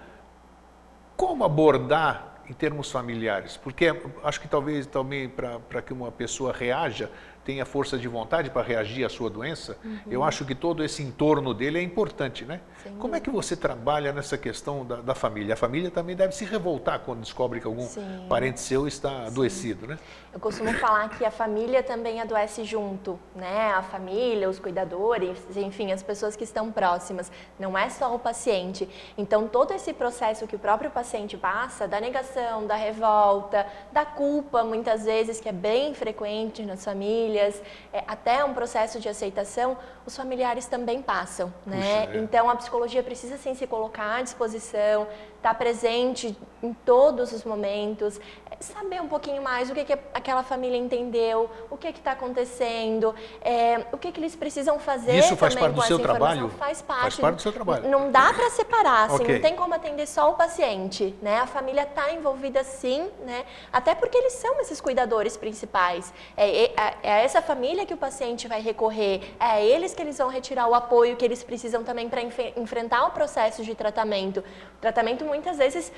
como 1.14 1.44
abordar 1.44 2.40
em 2.48 2.54
termos 2.54 2.90
familiares? 2.90 3.58
Porque 3.58 3.94
acho 4.24 4.40
que 4.40 4.48
talvez 4.48 4.86
também 4.86 5.28
para 5.28 5.82
que 5.82 5.92
uma 5.92 6.10
pessoa 6.10 6.54
reaja, 6.54 7.10
tenha 7.46 7.64
força 7.64 7.96
de 7.96 8.08
vontade 8.08 8.50
para 8.50 8.60
reagir 8.60 9.04
à 9.04 9.08
sua 9.08 9.30
doença, 9.30 9.78
uhum. 9.84 9.98
eu 10.10 10.24
acho 10.24 10.44
que 10.44 10.52
todo 10.54 10.82
esse 10.82 11.00
entorno 11.00 11.54
dele 11.54 11.78
é 11.78 11.82
importante, 11.82 12.44
né? 12.44 12.60
Sim. 12.82 12.96
Como 12.98 13.14
é 13.14 13.20
que 13.20 13.30
você 13.30 13.56
trabalha 13.56 14.12
nessa 14.12 14.36
questão 14.36 14.84
da, 14.84 14.96
da, 14.96 15.14
família? 15.14 15.54
A 15.54 15.56
família 15.56 15.88
também 15.88 16.16
deve 16.16 16.34
se 16.34 16.44
revoltar 16.44 16.98
quando 17.00 17.20
descobre 17.20 17.60
que 17.60 17.66
algum 17.66 17.86
Sim. 17.86 18.26
parente 18.28 18.58
seu 18.60 18.88
está 18.88 19.10
Sim. 19.10 19.26
adoecido, 19.28 19.86
né? 19.86 19.96
Eu 20.34 20.40
costumo 20.40 20.72
falar 20.74 21.08
que 21.08 21.24
a 21.24 21.30
família 21.30 21.82
também 21.84 22.20
adoece 22.20 22.64
junto, 22.64 23.18
né? 23.34 23.72
A 23.74 23.82
família, 23.82 24.50
os 24.50 24.58
cuidadores, 24.58 25.38
enfim, 25.56 25.92
as 25.92 26.02
pessoas 26.02 26.34
que 26.34 26.42
estão 26.42 26.72
próximas. 26.72 27.30
Não 27.60 27.78
é 27.78 27.88
só 27.88 28.12
o 28.12 28.18
paciente. 28.18 28.88
Então, 29.16 29.46
todo 29.46 29.72
esse 29.72 29.92
processo 29.92 30.46
que 30.48 30.56
o 30.56 30.58
próprio 30.58 30.90
paciente 30.90 31.36
passa, 31.36 31.86
da 31.86 32.00
negação, 32.00 32.66
da 32.66 32.74
revolta, 32.74 33.66
da 33.92 34.04
culpa, 34.04 34.64
muitas 34.64 35.04
vezes, 35.04 35.40
que 35.40 35.48
é 35.48 35.52
bem 35.52 35.94
frequente 35.94 36.66
nas 36.66 36.84
famílias, 36.84 37.35
é, 37.38 38.04
até 38.06 38.44
um 38.44 38.54
processo 38.54 39.00
de 39.00 39.08
aceitação, 39.08 39.76
os 40.04 40.16
familiares 40.16 40.66
também 40.66 41.02
passam, 41.02 41.52
né? 41.64 42.06
Puxa, 42.06 42.16
é. 42.16 42.20
Então 42.20 42.48
a 42.50 42.56
psicologia 42.56 43.02
precisa 43.02 43.36
sim 43.36 43.54
se 43.54 43.66
colocar 43.66 44.16
à 44.16 44.22
disposição, 44.22 45.06
estar 45.46 45.54
tá 45.54 45.54
presente 45.54 46.36
em 46.62 46.72
todos 46.72 47.32
os 47.32 47.44
momentos, 47.44 48.18
é, 48.50 48.56
saber 48.60 49.00
um 49.00 49.08
pouquinho 49.08 49.42
mais 49.42 49.70
o 49.70 49.74
que, 49.74 49.84
que 49.84 49.92
aquela 50.12 50.42
família 50.42 50.76
entendeu, 50.76 51.48
o 51.70 51.76
que 51.76 51.88
está 51.88 52.12
acontecendo, 52.12 53.14
é, 53.40 53.84
o 53.92 53.98
que, 53.98 54.10
que 54.10 54.18
eles 54.18 54.34
precisam 54.34 54.78
fazer. 54.78 55.16
Isso 55.16 55.36
faz 55.36 55.54
parte 55.54 55.74
do 55.74 55.82
seu 55.82 55.98
trabalho? 55.98 56.48
Faz 56.50 56.82
parte. 56.82 57.02
Faz 57.02 57.16
parte 57.16 57.36
do 57.36 57.42
seu 57.42 57.52
trabalho. 57.52 57.88
Não 57.88 58.10
dá 58.10 58.32
para 58.32 58.50
separar, 58.50 59.06
assim, 59.06 59.22
okay. 59.22 59.34
não 59.34 59.42
tem 59.42 59.54
como 59.54 59.74
atender 59.74 60.06
só 60.06 60.30
o 60.30 60.34
paciente, 60.34 61.14
né? 61.22 61.38
A 61.38 61.46
família 61.46 61.82
está 61.82 62.12
envolvida 62.12 62.64
sim, 62.64 63.08
né? 63.24 63.44
Até 63.72 63.94
porque 63.94 64.16
eles 64.16 64.32
são 64.32 64.60
esses 64.60 64.80
cuidadores 64.80 65.36
principais. 65.36 66.12
É, 66.36 66.64
é, 66.64 66.74
é 67.02 67.12
a 67.12 67.18
essa 67.18 67.40
família 67.42 67.86
que 67.86 67.94
o 67.94 67.96
paciente 67.96 68.48
vai 68.48 68.60
recorrer, 68.60 69.34
é 69.38 69.44
a 69.44 69.60
eles 69.60 69.94
que 69.94 70.02
eles 70.02 70.18
vão 70.18 70.28
retirar 70.28 70.66
o 70.66 70.74
apoio 70.74 71.16
que 71.16 71.24
eles 71.24 71.44
precisam 71.44 71.84
também 71.84 72.08
para 72.08 72.22
enf 72.22 72.36
enfrentar 72.56 73.06
o 73.06 73.10
processo 73.10 73.62
de 73.62 73.74
tratamento. 73.74 74.40
O 74.40 74.80
tratamento 74.80 75.24
muitas 75.36 75.58
vezes 75.58 75.92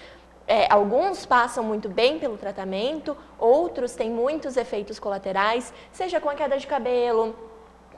é, 0.47 0.67
alguns 0.73 1.25
passam 1.25 1.63
muito 1.63 1.89
bem 1.89 2.19
pelo 2.19 2.37
tratamento, 2.37 3.17
outros 3.39 3.95
têm 3.95 4.11
muitos 4.11 4.57
efeitos 4.57 4.99
colaterais, 4.99 5.73
seja 5.93 6.21
com 6.21 6.29
a 6.29 6.35
queda 6.35 6.59
de 6.59 6.67
cabelo, 6.67 7.37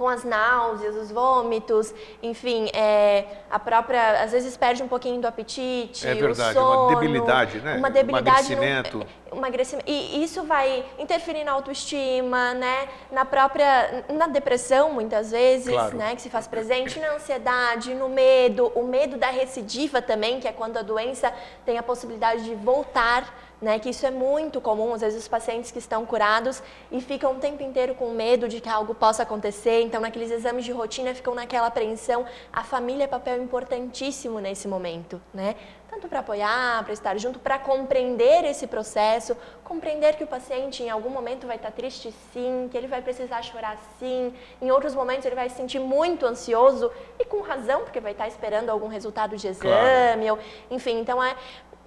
com 0.01 0.09
as 0.09 0.25
náuseas, 0.25 0.97
os 0.97 1.13
vômitos, 1.13 1.93
enfim, 2.23 2.71
é, 2.73 3.27
a 3.51 3.59
própria, 3.59 4.23
às 4.23 4.33
vezes 4.33 4.57
perde 4.57 4.83
um 4.83 4.89
pouquinho 4.89 5.21
do 5.21 5.27
apetite, 5.27 6.09
é 6.09 6.15
verdade, 6.15 6.57
o 6.57 6.63
sono, 6.63 6.89
uma 6.89 6.95
debilidade, 6.95 7.61
né? 7.61 7.77
Uma 7.77 7.91
debilidade, 7.91 8.51
emagrecimento. 8.51 9.07
No, 9.31 9.37
emagrecimento. 9.37 9.91
E 9.91 10.25
isso 10.25 10.43
vai 10.45 10.87
interferir 10.99 11.45
na 11.45 11.53
autoestima, 11.53 12.55
né? 12.55 12.89
Na 13.13 13.27
própria, 13.27 14.07
na 14.09 14.27
depressão, 14.27 14.91
muitas 14.91 15.33
vezes, 15.33 15.69
claro. 15.69 15.95
né? 15.95 16.17
Que 16.17 16.23
se 16.23 16.31
faz 16.31 16.49
presente, 16.49 16.99
na 16.99 17.17
ansiedade, 17.17 17.93
no 17.93 18.09
medo, 18.09 18.73
o 18.75 18.83
medo 18.83 19.19
da 19.19 19.29
recidiva 19.29 20.01
também, 20.01 20.41
que 20.41 20.49
é 20.49 20.53
quando 20.53 20.79
a 20.79 20.83
doença 20.83 21.31
tem 21.67 21.77
a 21.77 21.83
possibilidade 21.83 22.43
de 22.45 22.55
voltar 22.55 23.50
né, 23.61 23.79
que 23.79 23.91
isso 23.91 24.07
é 24.07 24.11
muito 24.11 24.61
comum, 24.61 24.95
às 24.95 25.01
vezes 25.01 25.23
os 25.23 25.29
pacientes 25.29 25.71
que 25.71 25.79
estão 25.79 26.07
curados 26.07 26.63
e 26.91 27.01
ficam 27.01 27.33
o 27.33 27.35
tempo 27.37 27.63
inteiro 27.63 27.95
com 27.95 28.11
medo 28.11 28.49
de 28.49 28.61
que 28.61 28.69
algo 28.69 28.95
possa 28.95 29.23
acontecer, 29.23 29.83
então 29.83 30.01
naqueles 30.01 30.31
exames 30.31 30.65
de 30.65 30.73
rotina 30.73 31.15
ficam 31.15 31.35
naquela 31.35 31.67
apreensão. 31.67 32.25
A 32.53 32.65
família 32.65 33.05
é 33.05 33.07
papel 33.07 33.43
importantíssimo 33.43 34.41
nesse 34.41 34.67
momento, 34.67 35.21
né? 35.33 35.55
Tanto 35.91 36.07
para 36.07 36.21
apoiar, 36.21 36.85
para 36.85 36.93
estar 36.93 37.19
junto, 37.19 37.41
para 37.41 37.59
compreender 37.59 38.45
esse 38.45 38.65
processo, 38.69 39.37
compreender 39.65 40.15
que 40.15 40.23
o 40.23 40.27
paciente 40.27 40.85
em 40.85 40.89
algum 40.89 41.11
momento 41.11 41.49
vai 41.49 41.57
estar 41.57 41.73
triste 41.73 42.15
sim, 42.33 42.69
que 42.71 42.79
ele 42.79 42.87
vai 42.87 43.03
precisar 43.03 43.43
chorar 43.43 43.77
sim, 43.99 44.33
em 44.63 44.71
outros 44.71 44.95
momentos 44.95 45.27
ele 45.27 45.35
vai 45.35 45.49
se 45.49 45.57
sentir 45.57 45.81
muito 45.81 46.25
ansioso 46.27 46.93
e 47.19 47.25
com 47.25 47.41
razão, 47.41 47.81
porque 47.81 47.99
vai 47.99 48.13
estar 48.13 48.29
esperando 48.29 48.71
algum 48.71 48.87
resultado 48.87 49.37
de 49.37 49.49
exame, 49.49 50.27
claro. 50.27 50.41
ou, 50.71 50.77
enfim, 50.77 51.01
então 51.01 51.21
é 51.23 51.35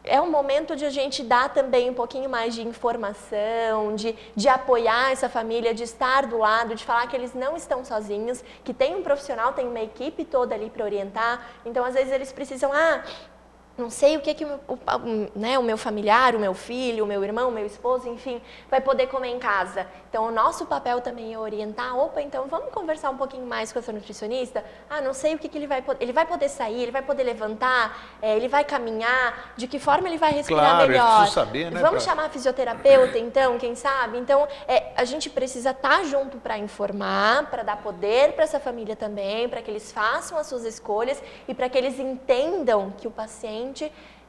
é 0.03 0.19
um 0.19 0.29
momento 0.29 0.75
de 0.75 0.85
a 0.85 0.89
gente 0.89 1.23
dar 1.23 1.53
também 1.53 1.89
um 1.89 1.93
pouquinho 1.93 2.29
mais 2.29 2.53
de 2.53 2.61
informação, 2.61 3.95
de, 3.95 4.15
de 4.35 4.49
apoiar 4.49 5.11
essa 5.11 5.29
família, 5.29 5.73
de 5.73 5.83
estar 5.83 6.27
do 6.27 6.37
lado, 6.37 6.75
de 6.75 6.83
falar 6.83 7.07
que 7.07 7.15
eles 7.15 7.33
não 7.33 7.55
estão 7.55 7.85
sozinhos, 7.85 8.43
que 8.63 8.73
tem 8.73 8.95
um 8.95 9.01
profissional, 9.01 9.53
tem 9.53 9.67
uma 9.67 9.79
equipe 9.79 10.25
toda 10.25 10.53
ali 10.53 10.69
para 10.69 10.83
orientar. 10.83 11.47
Então, 11.65 11.85
às 11.85 11.93
vezes, 11.93 12.11
eles 12.11 12.31
precisam, 12.31 12.71
ah, 12.73 13.03
não 13.75 13.89
sei 13.89 14.15
o 14.17 14.21
que, 14.21 14.35
que 14.35 14.45
o, 14.45 14.59
o, 14.67 14.79
né, 15.35 15.57
o 15.57 15.63
meu 15.63 15.77
familiar, 15.77 16.35
o 16.35 16.39
meu 16.39 16.53
filho, 16.53 17.03
o 17.03 17.07
meu 17.07 17.23
irmão, 17.23 17.49
o 17.49 17.51
meu 17.51 17.65
esposo, 17.65 18.07
enfim, 18.07 18.39
vai 18.69 18.79
poder 18.79 19.07
comer 19.07 19.29
em 19.29 19.39
casa. 19.39 19.87
Então, 20.09 20.27
o 20.27 20.31
nosso 20.31 20.67
papel 20.67 21.01
também 21.01 21.33
é 21.33 21.39
orientar. 21.39 21.97
Opa, 21.97 22.21
então 22.21 22.45
vamos 22.47 22.71
conversar 22.71 23.09
um 23.09 23.17
pouquinho 23.17 23.47
mais 23.47 23.73
com 23.73 23.79
essa 23.79 23.91
nutricionista? 23.91 24.63
Ah, 24.87 25.01
não 25.01 25.11
sei 25.11 25.33
o 25.33 25.39
que, 25.39 25.49
que 25.49 25.57
ele 25.57 25.65
vai 25.65 25.81
poder. 25.81 26.03
Ele 26.03 26.13
vai 26.13 26.23
poder 26.23 26.49
sair, 26.49 26.83
ele 26.83 26.91
vai 26.91 27.01
poder 27.01 27.23
levantar, 27.23 28.15
é, 28.21 28.35
ele 28.35 28.47
vai 28.47 28.63
caminhar, 28.63 29.53
de 29.57 29.65
que 29.65 29.79
forma 29.79 30.07
ele 30.07 30.19
vai 30.19 30.33
respirar 30.33 30.75
claro, 30.75 30.87
melhor. 30.87 31.23
É 31.23 31.31
saber, 31.31 31.71
né, 31.71 31.81
vamos 31.81 32.03
pra... 32.03 32.11
chamar 32.11 32.25
a 32.25 32.29
fisioterapeuta, 32.29 33.17
então, 33.17 33.57
quem 33.57 33.73
sabe? 33.73 34.19
Então, 34.19 34.47
é, 34.67 34.91
a 34.95 35.03
gente 35.03 35.31
precisa 35.31 35.71
estar 35.71 35.97
tá 35.97 36.03
junto 36.03 36.37
para 36.37 36.59
informar, 36.59 37.49
para 37.49 37.63
dar 37.63 37.77
poder 37.77 38.33
para 38.33 38.43
essa 38.43 38.59
família 38.59 38.95
também, 38.95 39.49
para 39.49 39.63
que 39.63 39.71
eles 39.71 39.91
façam 39.91 40.37
as 40.37 40.45
suas 40.45 40.63
escolhas 40.63 41.19
e 41.47 41.55
para 41.55 41.67
que 41.67 41.77
eles 41.77 41.99
entendam 41.99 42.93
que 42.95 43.07
o 43.07 43.11
paciente 43.11 43.62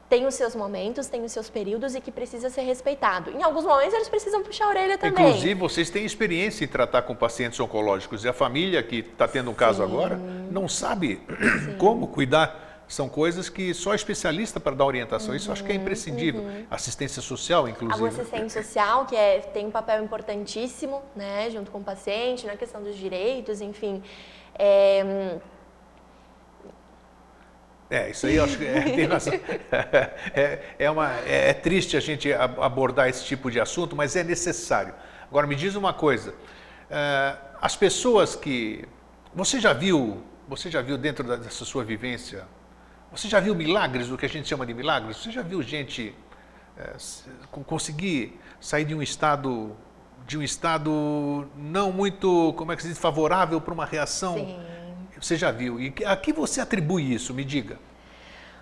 tem 0.09 0.27
os 0.27 0.35
seus 0.35 0.55
momentos, 0.55 1.07
tem 1.07 1.25
os 1.25 1.33
seus 1.33 1.49
períodos 1.49 1.95
e 1.95 2.01
que 2.01 2.11
precisa 2.11 2.51
ser 2.51 2.63
respeitado. 2.63 3.31
Em 3.31 3.43
alguns 3.43 3.65
momentos 3.65 3.95
eles 3.95 4.09
precisam 4.09 4.43
puxar 4.43 4.67
a 4.67 4.69
orelha 4.69 4.99
também. 4.99 5.29
Inclusive, 5.29 5.55
vocês 5.55 5.91
têm 5.91 6.05
experiência 6.05 6.65
em 6.65 6.69
tratar 6.69 7.03
com 7.03 7.15
pacientes 7.15 7.59
oncológicos 7.59 8.25
e 8.25 8.29
a 8.29 8.33
família 8.33 8.83
que 8.83 8.97
está 8.97 9.27
tendo 9.27 9.51
um 9.51 9.55
caso 9.55 9.79
Sim. 9.79 9.91
agora 9.91 10.17
não 10.51 10.69
sabe 10.69 11.21
Sim. 11.65 11.77
como 11.79 12.09
cuidar. 12.09 12.63
São 12.87 13.09
coisas 13.09 13.49
que 13.49 13.73
só 13.73 13.95
especialista 13.95 14.61
para 14.61 14.77
dar 14.77 14.85
orientação. 14.85 15.31
Uhum, 15.31 15.37
Isso 15.37 15.51
acho 15.51 15.65
que 15.65 15.73
é 15.73 15.75
imprescindível. 15.75 16.43
Uhum. 16.43 16.67
Assistência 16.71 17.23
social, 17.23 17.67
inclusive. 17.67 18.05
A 18.05 18.09
assistência 18.09 18.63
social, 18.63 19.07
que 19.07 19.17
é, 19.17 19.41
tem 19.41 19.67
um 19.67 19.71
papel 19.71 20.05
importantíssimo, 20.05 21.03
né, 21.17 21.49
junto 21.51 21.71
com 21.71 21.79
o 21.79 21.83
paciente, 21.83 22.47
na 22.47 22.59
questão 22.59 22.83
dos 22.83 22.95
direitos, 22.95 23.63
enfim. 23.63 24.03
É, 24.57 25.39
é, 27.91 28.11
isso 28.11 28.27
aí 28.27 28.37
eu 28.37 28.45
acho 28.45 28.57
que 28.57 28.65
é, 28.65 28.83
tem 28.83 29.07
razão. 29.07 29.35
É, 30.35 30.75
é, 30.79 30.91
uma, 30.91 31.13
é, 31.21 31.51
é, 31.51 31.53
triste 31.53 31.97
a 31.97 32.01
gente 32.01 32.33
abordar 32.33 33.09
esse 33.09 33.25
tipo 33.25 33.51
de 33.51 33.61
assunto, 33.61 33.95
mas 33.95 34.17
é 34.17 34.25
necessário. 34.25 34.95
Agora, 35.29 35.47
me 35.47 35.55
diz 35.55 35.75
uma 35.75 35.93
coisa. 35.93 36.35
É, 36.91 37.37
as 37.61 37.77
pessoas 37.77 38.35
que... 38.35 38.85
Você 39.35 39.61
já 39.61 39.73
viu, 39.73 40.23
você 40.49 40.71
já 40.71 40.81
viu 40.81 40.97
dentro 40.97 41.25
dessa 41.37 41.65
sua 41.65 41.85
vivência, 41.85 42.47
você 43.11 43.29
já 43.29 43.41
viu 43.41 43.55
milagres, 43.55 44.11
o 44.11 44.17
que 44.17 44.27
a 44.27 44.29
gente 44.29 44.49
chama 44.49 44.65
de 44.65 44.73
milagres? 44.73 45.17
Você 45.17 45.31
já 45.31 45.43
viu 45.43 45.61
gente 45.63 46.15
é, 46.79 46.95
conseguir 47.51 48.41
sair 48.61 48.85
de 48.85 48.95
um 48.95 49.03
estado 49.03 49.77
de 50.27 50.39
um 50.39 50.43
estado 50.43 51.47
não 51.55 51.93
muito, 51.93 52.55
como 52.57 52.73
é 52.73 52.77
que 52.77 52.81
se 52.81 52.89
diz, 52.89 52.99
favorável 52.99 53.61
para 53.61 53.75
uma 53.75 53.85
reação 53.85 54.37
Sim 54.37 54.74
você 55.25 55.37
já 55.37 55.51
viu. 55.51 55.81
E 55.81 55.95
a 56.05 56.17
que 56.17 56.33
você 56.33 56.61
atribui 56.61 57.15
isso? 57.15 57.33
Me 57.33 57.45
diga. 57.45 57.79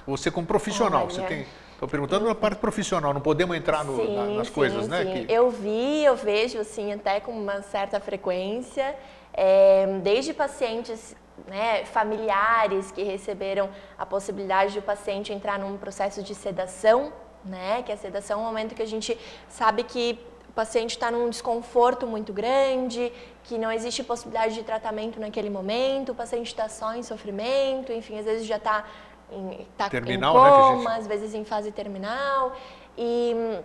Você 0.07 0.31
como 0.31 0.46
profissional, 0.46 1.03
Olha. 1.03 1.11
você 1.11 1.22
tem... 1.22 1.46
Estou 1.72 1.88
perguntando 1.88 2.25
na 2.27 2.35
parte 2.35 2.59
profissional, 2.59 3.12
não 3.12 3.20
podemos 3.20 3.57
entrar 3.57 3.85
no, 3.85 3.96
sim, 3.96 4.14
na, 4.14 4.25
nas 4.27 4.46
sim, 4.46 4.53
coisas, 4.53 4.85
sim. 4.85 4.90
né? 4.90 5.05
Que... 5.05 5.33
Eu 5.33 5.51
vi, 5.51 6.05
eu 6.05 6.14
vejo, 6.14 6.61
assim, 6.61 6.92
até 6.92 7.18
com 7.18 7.33
uma 7.33 7.61
certa 7.62 7.98
frequência, 7.98 8.94
é, 9.33 9.85
desde 10.01 10.33
pacientes 10.33 11.16
né, 11.48 11.85
familiares 11.85 12.92
que 12.92 13.03
receberam 13.03 13.68
a 13.98 14.07
possibilidade 14.07 14.75
de 14.75 14.79
o 14.79 14.83
paciente 14.83 15.33
entrar 15.33 15.59
num 15.59 15.77
processo 15.77 16.22
de 16.22 16.37
sedação, 16.37 17.12
né, 17.44 17.83
que 17.83 17.90
a 17.90 17.96
sedação 17.96 18.38
é 18.38 18.42
um 18.42 18.46
momento 18.46 18.77
que 18.77 18.83
a 18.83 18.87
gente 18.87 19.18
sabe 19.48 19.83
que 19.83 20.20
o 20.53 20.55
paciente 20.55 20.91
está 20.91 21.11
num 21.11 21.31
desconforto 21.31 22.07
muito 22.07 22.31
grande, 22.31 23.11
que 23.43 23.57
não 23.57 23.73
existe 23.73 24.05
possibilidade 24.05 24.55
de 24.55 24.62
tratamento 24.62 25.19
naquele 25.19 25.49
momento, 25.49 26.12
o 26.12 26.15
paciente 26.15 26.49
está 26.49 26.69
só 26.69 26.95
em 26.95 27.03
sofrimento, 27.03 27.91
enfim, 27.91 28.19
às 28.19 28.27
vezes 28.27 28.47
já 28.47 28.57
está 28.57 28.85
em, 29.33 29.67
tá 29.79 29.88
terminal, 29.88 30.37
em 30.37 30.77
coma, 30.77 30.91
né, 30.91 30.97
às 30.99 31.07
vezes 31.07 31.33
em 31.33 31.43
fase 31.43 31.73
terminal. 31.73 32.55
E 32.99 33.33
hum, 33.35 33.62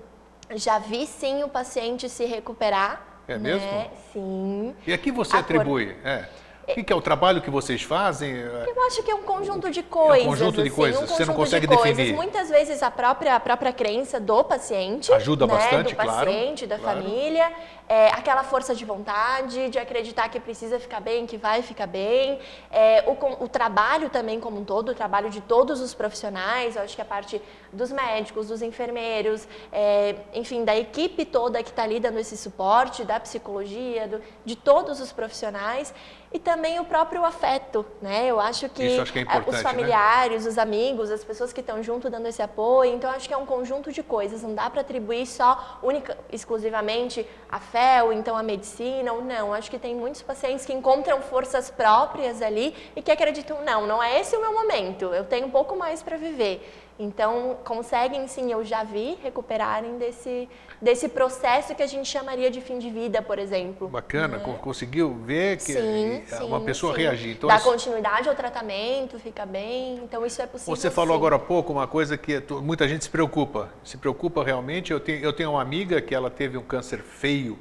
já 0.56 0.80
vi 0.80 1.06
sim 1.06 1.44
o 1.44 1.50
paciente 1.50 2.08
se 2.08 2.24
recuperar. 2.24 3.06
É 3.28 3.38
né? 3.38 3.56
mesmo? 3.56 3.92
Sim. 4.14 4.76
E 4.88 4.94
aqui 4.94 5.12
você 5.12 5.36
atribui? 5.36 5.94
É. 6.06 6.26
O 6.68 6.74
que, 6.74 6.84
que, 6.84 6.92
é 6.92 6.96
o 6.96 7.02
trabalho 7.02 7.42
que 7.42 7.50
vocês 7.50 7.82
fazem? 7.82 8.36
Eu 8.36 8.88
acho 8.88 9.02
que 9.02 9.10
é 9.10 9.16
um 9.16 9.24
conjunto 9.24 9.72
de 9.72 9.82
coisas. 9.82 10.26
É 10.26 10.28
um 10.28 10.32
conjunto 10.32 10.62
de 10.62 10.68
assim, 10.68 10.76
coisas, 10.76 11.02
um 11.02 11.08
você 11.08 11.24
não 11.24 11.34
consegue 11.34 11.66
de 11.66 11.74
definir. 11.74 12.14
Muitas 12.14 12.50
vezes 12.50 12.84
a 12.84 12.92
própria, 12.92 13.36
a 13.36 13.40
própria 13.40 13.72
crença 13.72 14.20
do 14.20 14.44
paciente. 14.44 15.14
Ajuda 15.14 15.48
né, 15.48 15.54
bastante, 15.54 15.96
do 15.96 15.96
claro. 15.96 16.20
Do 16.20 16.26
paciente, 16.26 16.68
da 16.68 16.78
claro. 16.78 17.02
família. 17.02 17.54
É, 17.88 18.10
aquela 18.10 18.44
força 18.44 18.76
de 18.76 18.84
vontade, 18.84 19.70
de 19.70 19.80
acreditar 19.80 20.28
que 20.28 20.42
precisa 20.42 20.78
ficar 20.78 21.00
bem, 21.00 21.26
que 21.26 21.38
vai 21.38 21.62
ficar 21.62 21.88
bem. 21.88 22.38
É, 22.70 23.06
o, 23.08 23.46
o, 23.46 23.48
trabalho 23.48 24.10
também 24.10 24.42
como 24.42 24.60
um 24.60 24.66
todo, 24.66 24.90
o 24.90 24.94
trabalho 24.94 25.30
de 25.30 25.40
todos 25.40 25.80
os 25.80 25.94
profissionais. 25.94 26.76
Eu 26.76 26.82
acho 26.82 26.98
que 26.98 27.02
a 27.02 27.06
parte 27.06 27.42
dos 27.72 27.92
médicos, 27.92 28.48
dos 28.48 28.62
enfermeiros, 28.62 29.48
é, 29.72 30.16
enfim, 30.34 30.64
da 30.64 30.76
equipe 30.76 31.26
toda 31.26 31.62
que 31.64 31.70
está 31.70 31.84
ali 31.84 32.00
dando 32.00 32.20
esse 32.20 32.38
suporte, 32.38 33.04
da 33.04 33.20
psicologia, 33.20 34.08
do, 34.08 34.22
de 34.46 34.56
todos 34.56 35.00
os 35.00 35.12
profissionais 35.12 35.94
e 36.32 36.40
também 36.40 36.80
o 36.80 36.84
próprio 36.84 37.24
afeto, 37.24 37.86
né? 38.02 38.28
Eu 38.28 38.40
acho 38.40 38.68
que, 38.70 39.00
acho 39.00 39.14
que 39.14 39.20
é 39.20 39.40
os 39.48 39.56
né? 39.56 39.62
familiares, 39.62 40.44
né? 40.44 40.50
os 40.50 40.58
amigos, 40.58 41.10
as 41.10 41.24
pessoas 41.24 41.54
que 41.54 41.62
estão 41.62 41.82
junto 41.82 42.10
dando 42.10 42.28
esse 42.28 42.42
apoio, 42.42 42.94
então 42.94 43.10
acho 43.10 43.28
que 43.28 43.34
é 43.34 43.38
um 43.38 43.46
conjunto 43.46 43.92
de 43.92 44.04
coisas, 44.04 44.44
não 44.44 44.54
dá 44.54 44.70
para 44.70 44.82
atribuir 44.82 45.26
só 45.26 45.80
única, 45.82 46.18
exclusivamente 46.32 47.26
a 47.50 47.60
fé 47.60 48.04
ou 48.04 48.12
então 48.12 48.36
a 48.36 48.44
medicina 48.44 49.14
ou 49.14 49.24
não. 49.24 49.54
Acho 49.54 49.72
que 49.72 49.80
tem 49.80 49.96
muitos 49.96 50.22
pacientes 50.22 50.66
que 50.66 50.74
encontram 50.74 51.22
forças 51.22 51.70
próprias 51.70 52.42
ali 52.42 52.76
e 52.96 53.02
que 53.02 53.12
acreditam 53.12 53.64
não, 53.64 53.88
não 53.88 54.04
é 54.04 54.20
esse 54.20 54.36
o 54.36 54.42
meu 54.42 54.54
momento. 54.54 55.06
Eu 55.06 55.24
tenho 55.24 55.48
um 55.48 55.52
pouco 55.52 55.78
mais 55.78 56.04
para 56.04 56.18
viver. 56.18 56.87
Então, 57.00 57.58
conseguem 57.64 58.28
sim, 58.28 58.52
eu 58.52 58.64
já 58.64 58.84
vi 58.84 59.18
recuperarem 59.22 60.00
desse, 60.00 60.50
desse 60.82 61.08
processo 61.08 61.76
que 61.76 61.84
a 61.84 61.88
gente 61.88 62.10
chamaria 62.10 62.50
de 62.50 62.60
fim 62.60 62.80
de 62.80 62.90
vida, 62.90 63.22
por 63.22 63.38
exemplo. 63.38 63.88
Bacana, 63.88 64.38
né? 64.38 64.58
conseguiu 64.60 65.14
ver 65.14 65.58
que 65.58 65.74
sim, 65.74 66.24
uma 66.42 66.60
pessoa 66.62 66.96
sim. 66.96 67.02
reagir. 67.02 67.32
Então, 67.34 67.48
Dá 67.48 67.58
isso... 67.58 67.70
continuidade 67.70 68.28
ao 68.28 68.34
tratamento, 68.34 69.20
fica 69.20 69.46
bem, 69.46 69.98
então 70.04 70.26
isso 70.26 70.42
é 70.42 70.48
possível. 70.48 70.76
Você 70.76 70.90
falou 70.90 71.14
sim. 71.14 71.18
agora 71.18 71.36
há 71.36 71.40
pouco 71.40 71.72
uma 71.72 71.88
coisa 71.88 72.18
que 72.18 72.42
muita 72.64 72.88
gente 72.88 73.04
se 73.04 73.10
preocupa, 73.10 73.70
se 73.84 73.98
preocupa 73.98 74.44
realmente. 74.44 74.92
Eu 74.92 75.00
tenho, 75.00 75.20
eu 75.20 75.32
tenho 75.32 75.52
uma 75.52 75.62
amiga 75.62 76.02
que 76.02 76.16
ela 76.16 76.32
teve 76.32 76.58
um 76.58 76.64
câncer 76.64 77.00
feio, 77.00 77.60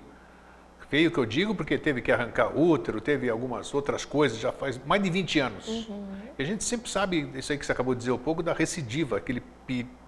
Feio 0.89 1.11
que 1.11 1.19
eu 1.19 1.27
digo 1.27 1.55
porque 1.55 1.77
teve 1.77 2.01
que 2.01 2.13
arrancar 2.13 2.57
útero, 2.57 3.01
teve 3.01 3.29
algumas 3.29 3.75
outras 3.75 4.05
coisas, 4.05 4.39
já 4.39 4.53
faz 4.53 4.81
mais 4.87 5.03
de 5.03 5.11
20 5.11 5.39
anos. 5.41 5.67
Uhum. 5.67 6.07
E 6.39 6.43
a 6.43 6.47
gente 6.47 6.63
sempre 6.63 6.89
sabe, 6.89 7.29
isso 7.35 7.51
aí 7.51 7.59
que 7.59 7.67
você 7.67 7.73
acabou 7.73 7.95
de 7.95 8.01
dizer 8.01 8.13
um 8.13 8.19
pouco, 8.19 8.43
da 8.43 8.53
recidiva, 8.53 9.17
aquele 9.17 9.43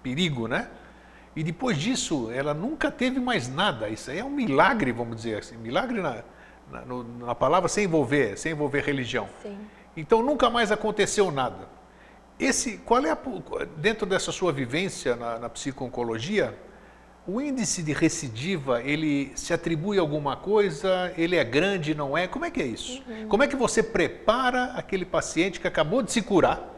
perigo, 0.03 0.47
né? 0.47 0.69
E 1.35 1.43
depois 1.43 1.77
disso, 1.77 2.31
ela 2.31 2.55
nunca 2.55 2.91
teve 2.91 3.19
mais 3.19 3.49
nada. 3.49 3.89
Isso 3.89 4.11
aí 4.11 4.19
é 4.19 4.25
um 4.25 4.31
milagre, 4.31 4.93
vamos 4.93 5.17
dizer 5.17 5.39
assim. 5.39 5.57
Milagre 5.57 6.01
na, 6.01 6.23
na, 6.71 6.85
na 7.27 7.35
palavra 7.35 7.69
sem 7.69 7.85
envolver, 7.85 8.37
sem 8.37 8.53
envolver 8.53 8.81
religião. 8.83 9.29
Sim. 9.43 9.59
Então 9.97 10.23
nunca 10.23 10.49
mais 10.49 10.71
aconteceu 10.71 11.31
nada. 11.31 11.69
Esse, 12.39 12.79
qual 12.79 13.05
é 13.05 13.11
a, 13.11 13.19
dentro 13.77 14.07
dessa 14.07 14.31
sua 14.31 14.53
vivência 14.53 15.17
na, 15.17 15.39
na 15.41 15.49
psico-oncologia, 15.49 16.57
o 17.29 17.43
índice 17.43 17.83
de 17.83 17.93
recidiva, 17.93 18.83
ele 18.83 19.33
se 19.35 19.53
atribui 19.53 19.99
a 19.99 20.01
alguma 20.01 20.35
coisa? 20.35 21.13
Ele 21.15 21.37
é 21.37 21.45
grande, 21.45 21.95
não 21.95 22.17
é? 22.17 22.27
Como 22.27 22.47
é 22.47 22.51
que 22.51 22.63
é 22.63 22.65
isso? 22.65 23.05
Uhum. 23.07 23.29
Como 23.29 23.43
é 23.43 23.47
que 23.47 23.55
você 23.55 23.83
prepara 23.83 24.73
aquele 24.75 25.05
paciente 25.05 25.61
que 25.61 25.69
acabou 25.69 26.03
de 26.03 26.11
se 26.11 26.23
curar? 26.23 26.77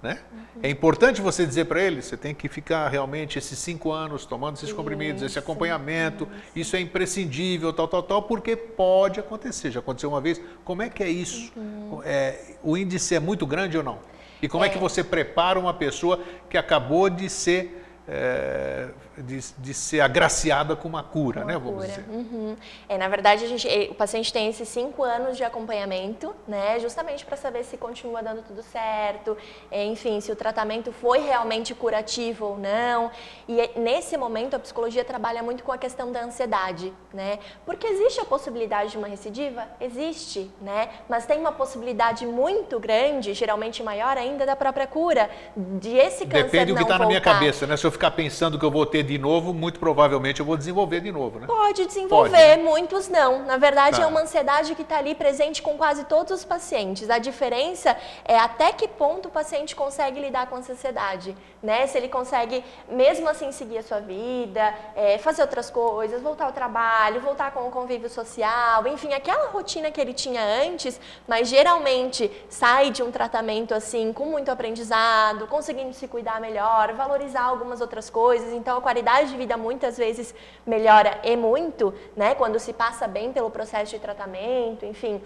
Né? 0.00 0.20
Uhum. 0.30 0.60
É 0.62 0.70
importante 0.70 1.20
você 1.20 1.44
dizer 1.44 1.64
para 1.64 1.82
ele, 1.82 2.00
você 2.00 2.16
tem 2.16 2.32
que 2.32 2.48
ficar 2.48 2.88
realmente 2.88 3.38
esses 3.38 3.58
cinco 3.58 3.90
anos 3.90 4.24
tomando 4.24 4.54
esses 4.54 4.72
comprimidos, 4.72 5.20
esse 5.20 5.38
acompanhamento, 5.38 6.28
isso. 6.50 6.58
isso 6.60 6.76
é 6.76 6.80
imprescindível, 6.80 7.72
tal, 7.72 7.88
tal, 7.88 8.04
tal, 8.04 8.22
porque 8.22 8.54
pode 8.54 9.18
acontecer. 9.18 9.72
Já 9.72 9.80
aconteceu 9.80 10.10
uma 10.10 10.20
vez. 10.20 10.40
Como 10.64 10.80
é 10.80 10.88
que 10.88 11.02
é 11.02 11.08
isso? 11.08 11.52
Uhum. 11.56 12.00
É, 12.04 12.38
o 12.62 12.76
índice 12.76 13.16
é 13.16 13.20
muito 13.20 13.44
grande 13.44 13.76
ou 13.76 13.82
não? 13.82 13.98
E 14.40 14.46
como 14.46 14.62
é, 14.62 14.68
é 14.68 14.70
que 14.70 14.78
você 14.78 15.02
prepara 15.02 15.58
uma 15.58 15.74
pessoa 15.74 16.20
que 16.48 16.56
acabou 16.56 17.10
de 17.10 17.28
ser 17.28 17.82
é, 18.06 18.88
de, 19.18 19.40
de, 19.58 19.74
ser 19.74 20.00
agraciada 20.00 20.74
com 20.74 20.88
uma 20.88 21.02
cura, 21.02 21.40
uma 21.40 21.46
né? 21.46 21.52
Vamos 21.54 21.74
cura. 21.74 21.88
dizer. 21.88 22.04
Uhum. 22.08 22.56
É, 22.88 22.96
na 22.96 23.08
verdade, 23.08 23.44
a 23.44 23.48
gente, 23.48 23.68
o 23.90 23.94
paciente 23.94 24.32
tem 24.32 24.48
esses 24.48 24.68
cinco 24.68 25.02
anos 25.02 25.36
de 25.36 25.44
acompanhamento, 25.44 26.34
né? 26.48 26.78
Justamente 26.80 27.24
para 27.24 27.36
saber 27.36 27.64
se 27.64 27.76
continua 27.76 28.22
dando 28.22 28.42
tudo 28.42 28.62
certo, 28.62 29.36
é, 29.70 29.84
enfim, 29.84 30.20
se 30.20 30.32
o 30.32 30.36
tratamento 30.36 30.92
foi 30.92 31.20
realmente 31.20 31.74
curativo 31.74 32.46
ou 32.46 32.58
não. 32.58 33.10
E 33.46 33.60
é, 33.60 33.72
nesse 33.76 34.16
momento 34.16 34.54
a 34.54 34.58
psicologia 34.58 35.04
trabalha 35.04 35.42
muito 35.42 35.62
com 35.62 35.72
a 35.72 35.78
questão 35.78 36.10
da 36.10 36.22
ansiedade, 36.24 36.92
né? 37.12 37.38
Porque 37.66 37.86
existe 37.86 38.20
a 38.20 38.24
possibilidade 38.24 38.92
de 38.92 38.98
uma 38.98 39.08
recidiva? 39.08 39.66
Existe, 39.80 40.50
né? 40.60 40.88
Mas 41.08 41.26
tem 41.26 41.38
uma 41.38 41.52
possibilidade 41.52 42.24
muito 42.24 42.80
grande, 42.80 43.34
geralmente 43.34 43.82
maior 43.82 44.16
ainda, 44.16 44.46
da 44.46 44.56
própria 44.56 44.86
cura, 44.86 45.28
de 45.56 45.96
esse 45.96 46.24
câncer 46.24 46.44
Depende 46.44 46.72
do 46.72 46.76
que 46.76 46.82
está 46.82 46.98
na 46.98 47.06
minha 47.06 47.20
cabeça, 47.20 47.66
né? 47.66 47.76
Se 47.76 47.86
eu 47.86 47.90
ficar 47.90 48.10
pensando 48.12 48.58
que 48.58 48.64
eu 48.64 48.70
vou 48.70 48.86
ter 48.86 49.01
de 49.02 49.18
novo, 49.18 49.52
muito 49.52 49.78
provavelmente 49.78 50.40
eu 50.40 50.46
vou 50.46 50.56
desenvolver 50.56 51.00
de 51.00 51.12
novo, 51.12 51.38
né? 51.38 51.46
Pode 51.46 51.86
desenvolver, 51.86 52.30
Pode, 52.30 52.32
né? 52.32 52.56
muitos 52.56 53.08
não. 53.08 53.44
Na 53.44 53.56
verdade, 53.56 53.98
tá. 53.98 54.04
é 54.04 54.06
uma 54.06 54.20
ansiedade 54.20 54.74
que 54.74 54.82
está 54.82 54.98
ali 54.98 55.14
presente 55.14 55.62
com 55.62 55.76
quase 55.76 56.04
todos 56.04 56.32
os 56.32 56.44
pacientes. 56.44 57.10
A 57.10 57.18
diferença 57.18 57.96
é 58.24 58.38
até 58.38 58.72
que 58.72 58.88
ponto 58.88 59.28
o 59.28 59.30
paciente 59.30 59.74
consegue 59.74 60.20
lidar 60.20 60.46
com 60.46 60.58
essa 60.58 60.72
ansiedade, 60.72 61.36
né? 61.62 61.86
Se 61.86 61.98
ele 61.98 62.08
consegue, 62.08 62.64
mesmo 62.88 63.28
assim, 63.28 63.52
seguir 63.52 63.78
a 63.78 63.82
sua 63.82 64.00
vida, 64.00 64.74
é, 64.94 65.18
fazer 65.18 65.42
outras 65.42 65.70
coisas, 65.70 66.22
voltar 66.22 66.46
ao 66.46 66.52
trabalho, 66.52 67.20
voltar 67.20 67.52
com 67.52 67.66
o 67.66 67.70
convívio 67.70 68.08
social, 68.08 68.86
enfim, 68.86 69.12
aquela 69.12 69.48
rotina 69.48 69.90
que 69.90 70.00
ele 70.00 70.12
tinha 70.12 70.42
antes, 70.42 71.00
mas 71.26 71.48
geralmente 71.48 72.30
sai 72.48 72.90
de 72.90 73.02
um 73.02 73.10
tratamento 73.10 73.74
assim, 73.74 74.12
com 74.12 74.26
muito 74.26 74.50
aprendizado, 74.50 75.46
conseguindo 75.46 75.92
se 75.92 76.06
cuidar 76.08 76.40
melhor, 76.40 76.92
valorizar 76.92 77.42
algumas 77.42 77.80
outras 77.80 78.08
coisas. 78.10 78.52
Então, 78.52 78.76
a 78.76 78.80
qualidade 78.92 79.30
de 79.30 79.36
vida 79.38 79.56
muitas 79.56 79.96
vezes 79.96 80.34
melhora 80.66 81.18
e 81.24 81.34
muito, 81.34 81.94
né? 82.14 82.34
Quando 82.34 82.58
se 82.58 82.74
passa 82.74 83.08
bem 83.08 83.32
pelo 83.32 83.50
processo 83.50 83.90
de 83.90 83.98
tratamento, 83.98 84.84
enfim. 84.84 85.20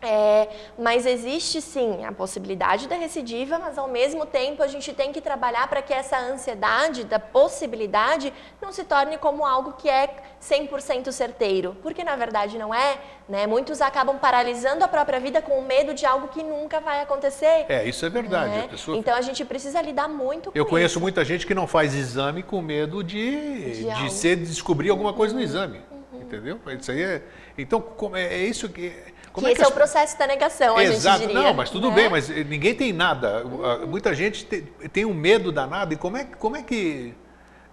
É, 0.00 0.48
mas 0.78 1.04
existe 1.04 1.60
sim 1.60 2.04
a 2.04 2.12
possibilidade 2.12 2.86
da 2.86 2.94
recidiva, 2.94 3.58
mas 3.58 3.76
ao 3.76 3.88
mesmo 3.88 4.24
tempo 4.24 4.62
a 4.62 4.68
gente 4.68 4.92
tem 4.92 5.12
que 5.12 5.20
trabalhar 5.20 5.66
para 5.68 5.82
que 5.82 5.92
essa 5.92 6.16
ansiedade 6.16 7.02
da 7.02 7.18
possibilidade 7.18 8.32
não 8.62 8.70
se 8.70 8.84
torne 8.84 9.18
como 9.18 9.44
algo 9.44 9.72
que 9.72 9.88
é 9.88 10.08
100% 10.40 11.10
certeiro, 11.10 11.76
porque 11.82 12.04
na 12.04 12.14
verdade 12.14 12.56
não 12.58 12.72
é. 12.72 12.98
Né? 13.28 13.46
Muitos 13.46 13.80
acabam 13.80 14.18
paralisando 14.18 14.84
a 14.84 14.88
própria 14.88 15.18
vida 15.18 15.42
com 15.42 15.60
medo 15.62 15.92
de 15.92 16.06
algo 16.06 16.28
que 16.28 16.44
nunca 16.44 16.80
vai 16.80 17.00
acontecer. 17.00 17.66
É, 17.68 17.84
isso 17.86 18.06
é 18.06 18.08
verdade. 18.08 18.50
Né? 18.50 18.64
A 18.66 18.68
pessoa... 18.68 18.96
Então 18.96 19.14
a 19.14 19.20
gente 19.20 19.44
precisa 19.44 19.82
lidar 19.82 20.08
muito 20.08 20.52
com 20.52 20.56
Eu 20.56 20.64
conheço 20.64 20.92
isso. 20.92 21.00
muita 21.00 21.24
gente 21.24 21.44
que 21.44 21.54
não 21.54 21.66
faz 21.66 21.92
exame 21.92 22.42
com 22.42 22.62
medo 22.62 23.02
de, 23.02 23.82
de, 23.82 23.94
de 23.94 24.12
ser, 24.12 24.36
descobrir 24.36 24.90
alguma 24.90 25.12
coisa 25.12 25.34
no 25.34 25.40
exame. 25.40 25.82
Uhum. 25.90 26.20
Entendeu? 26.22 26.60
Isso 26.78 26.92
aí 26.92 27.02
é. 27.02 27.22
Então, 27.58 27.84
é, 28.14 28.36
é 28.36 28.46
isso 28.46 28.68
que 28.68 28.92
como 29.38 29.46
que 29.46 29.52
é 29.52 29.52
esse 29.52 29.62
as... 29.62 29.68
é 29.68 29.70
o 29.70 29.74
processo 29.74 30.18
da 30.18 30.26
negação, 30.26 30.78
Exato. 30.80 31.16
a 31.16 31.18
gente 31.18 31.28
diria. 31.28 31.42
Não, 31.42 31.54
mas 31.54 31.70
tudo 31.70 31.88
né? 31.90 31.94
bem, 31.94 32.08
mas 32.10 32.28
ninguém 32.28 32.74
tem 32.74 32.92
nada. 32.92 33.44
Muita 33.86 34.14
gente 34.14 34.44
tem, 34.44 34.62
tem 34.92 35.04
um 35.04 35.14
medo 35.14 35.50
danado. 35.52 35.94
E 35.94 35.96
como 35.96 36.16
é, 36.16 36.24
como 36.24 36.56
é 36.56 36.62
que... 36.62 37.14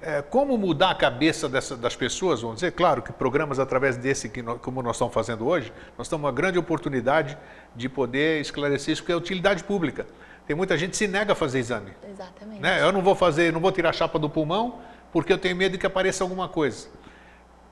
É, 0.02 0.22
como 0.22 0.56
mudar 0.58 0.92
a 0.92 0.96
cabeça 0.96 1.50
dessa, 1.50 1.76
das 1.76 1.96
pessoas, 1.96 2.42
vamos 2.42 2.58
dizer, 2.58 2.74
claro 2.74 3.02
que 3.02 3.12
programas 3.12 3.58
através 3.58 3.98
desse, 3.98 4.30
que 4.30 4.42
nós, 4.42 4.60
como 4.62 4.84
nós 4.84 4.98
estamos 4.98 5.14
fazendo 5.14 5.48
hoje, 5.48 5.74
nós 5.98 6.08
temos 6.08 6.24
uma 6.24 6.32
grande 6.32 6.60
oportunidade 6.60 7.36
de 7.76 7.90
poder 7.90 8.40
esclarecer 8.40 8.94
isso, 8.94 9.02
porque 9.02 9.14
é 9.14 9.16
utilidade 9.16 9.64
pública. 9.64 10.06
Tem 10.46 10.56
muita 10.56 10.78
gente 10.78 10.92
que 10.92 10.98
se 10.98 11.08
nega 11.08 11.34
a 11.34 11.36
fazer 11.36 11.60
exame. 11.60 11.92
Exatamente. 12.08 12.62
Né? 12.62 12.82
Eu 12.82 12.92
não 12.92 13.02
vou 13.02 13.16
fazer, 13.16 13.52
não 13.52 13.60
vou 13.60 13.72
tirar 13.72 13.90
a 13.90 13.94
chapa 13.94 14.20
do 14.20 14.30
pulmão, 14.30 14.80
porque 15.12 15.34
eu 15.34 15.38
tenho 15.40 15.56
medo 15.56 15.72
de 15.72 15.78
que 15.80 15.88
apareça 15.88 16.24
alguma 16.24 16.48
coisa. 16.48 16.88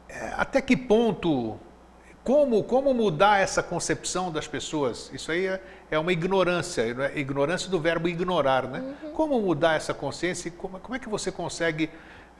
É, 0.09 0.33
até 0.35 0.59
que 0.61 0.75
ponto 0.75 1.59
como, 2.23 2.63
como 2.63 2.93
mudar 2.93 3.41
essa 3.41 3.61
concepção 3.61 4.31
das 4.31 4.47
pessoas? 4.47 5.11
Isso 5.13 5.31
aí 5.31 5.45
é, 5.45 5.61
é 5.91 5.99
uma 5.99 6.13
ignorância, 6.13 6.81
é 6.81 7.19
ignorância 7.19 7.69
do 7.69 7.79
verbo 7.79 8.07
ignorar, 8.07 8.63
né? 8.67 8.95
Uhum. 9.03 9.11
Como 9.11 9.41
mudar 9.41 9.75
essa 9.75 9.93
consciência 9.93 10.47
e 10.47 10.51
como, 10.51 10.79
como 10.79 10.95
é 10.95 10.99
que 10.99 11.09
você 11.09 11.31
consegue 11.31 11.89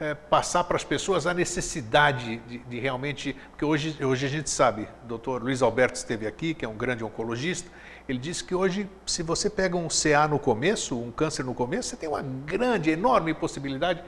é, 0.00 0.14
passar 0.14 0.64
para 0.64 0.76
as 0.76 0.84
pessoas 0.84 1.26
a 1.26 1.34
necessidade 1.34 2.38
de, 2.48 2.58
de, 2.58 2.80
realmente... 2.80 3.36
Porque 3.50 3.64
hoje, 3.64 4.02
hoje 4.02 4.24
a 4.24 4.28
gente 4.28 4.48
sabe, 4.48 4.88
o 5.04 5.06
doutor 5.06 5.42
Luiz 5.42 5.60
Alberto 5.60 5.96
esteve 5.96 6.26
aqui, 6.26 6.54
que 6.54 6.64
é 6.64 6.68
um 6.68 6.76
grande 6.76 7.04
oncologista, 7.04 7.70
ele 8.08 8.18
disse 8.18 8.42
que 8.42 8.54
hoje, 8.54 8.88
se 9.06 9.22
você 9.22 9.50
pega 9.50 9.76
um 9.76 9.88
CA 9.88 10.26
no 10.26 10.38
começo, 10.38 10.98
um 10.98 11.10
câncer 11.10 11.44
no 11.44 11.54
começo, 11.54 11.90
você 11.90 11.96
tem 11.96 12.08
uma 12.08 12.22
grande, 12.22 12.90
enorme 12.90 13.34
possibilidade 13.34 14.02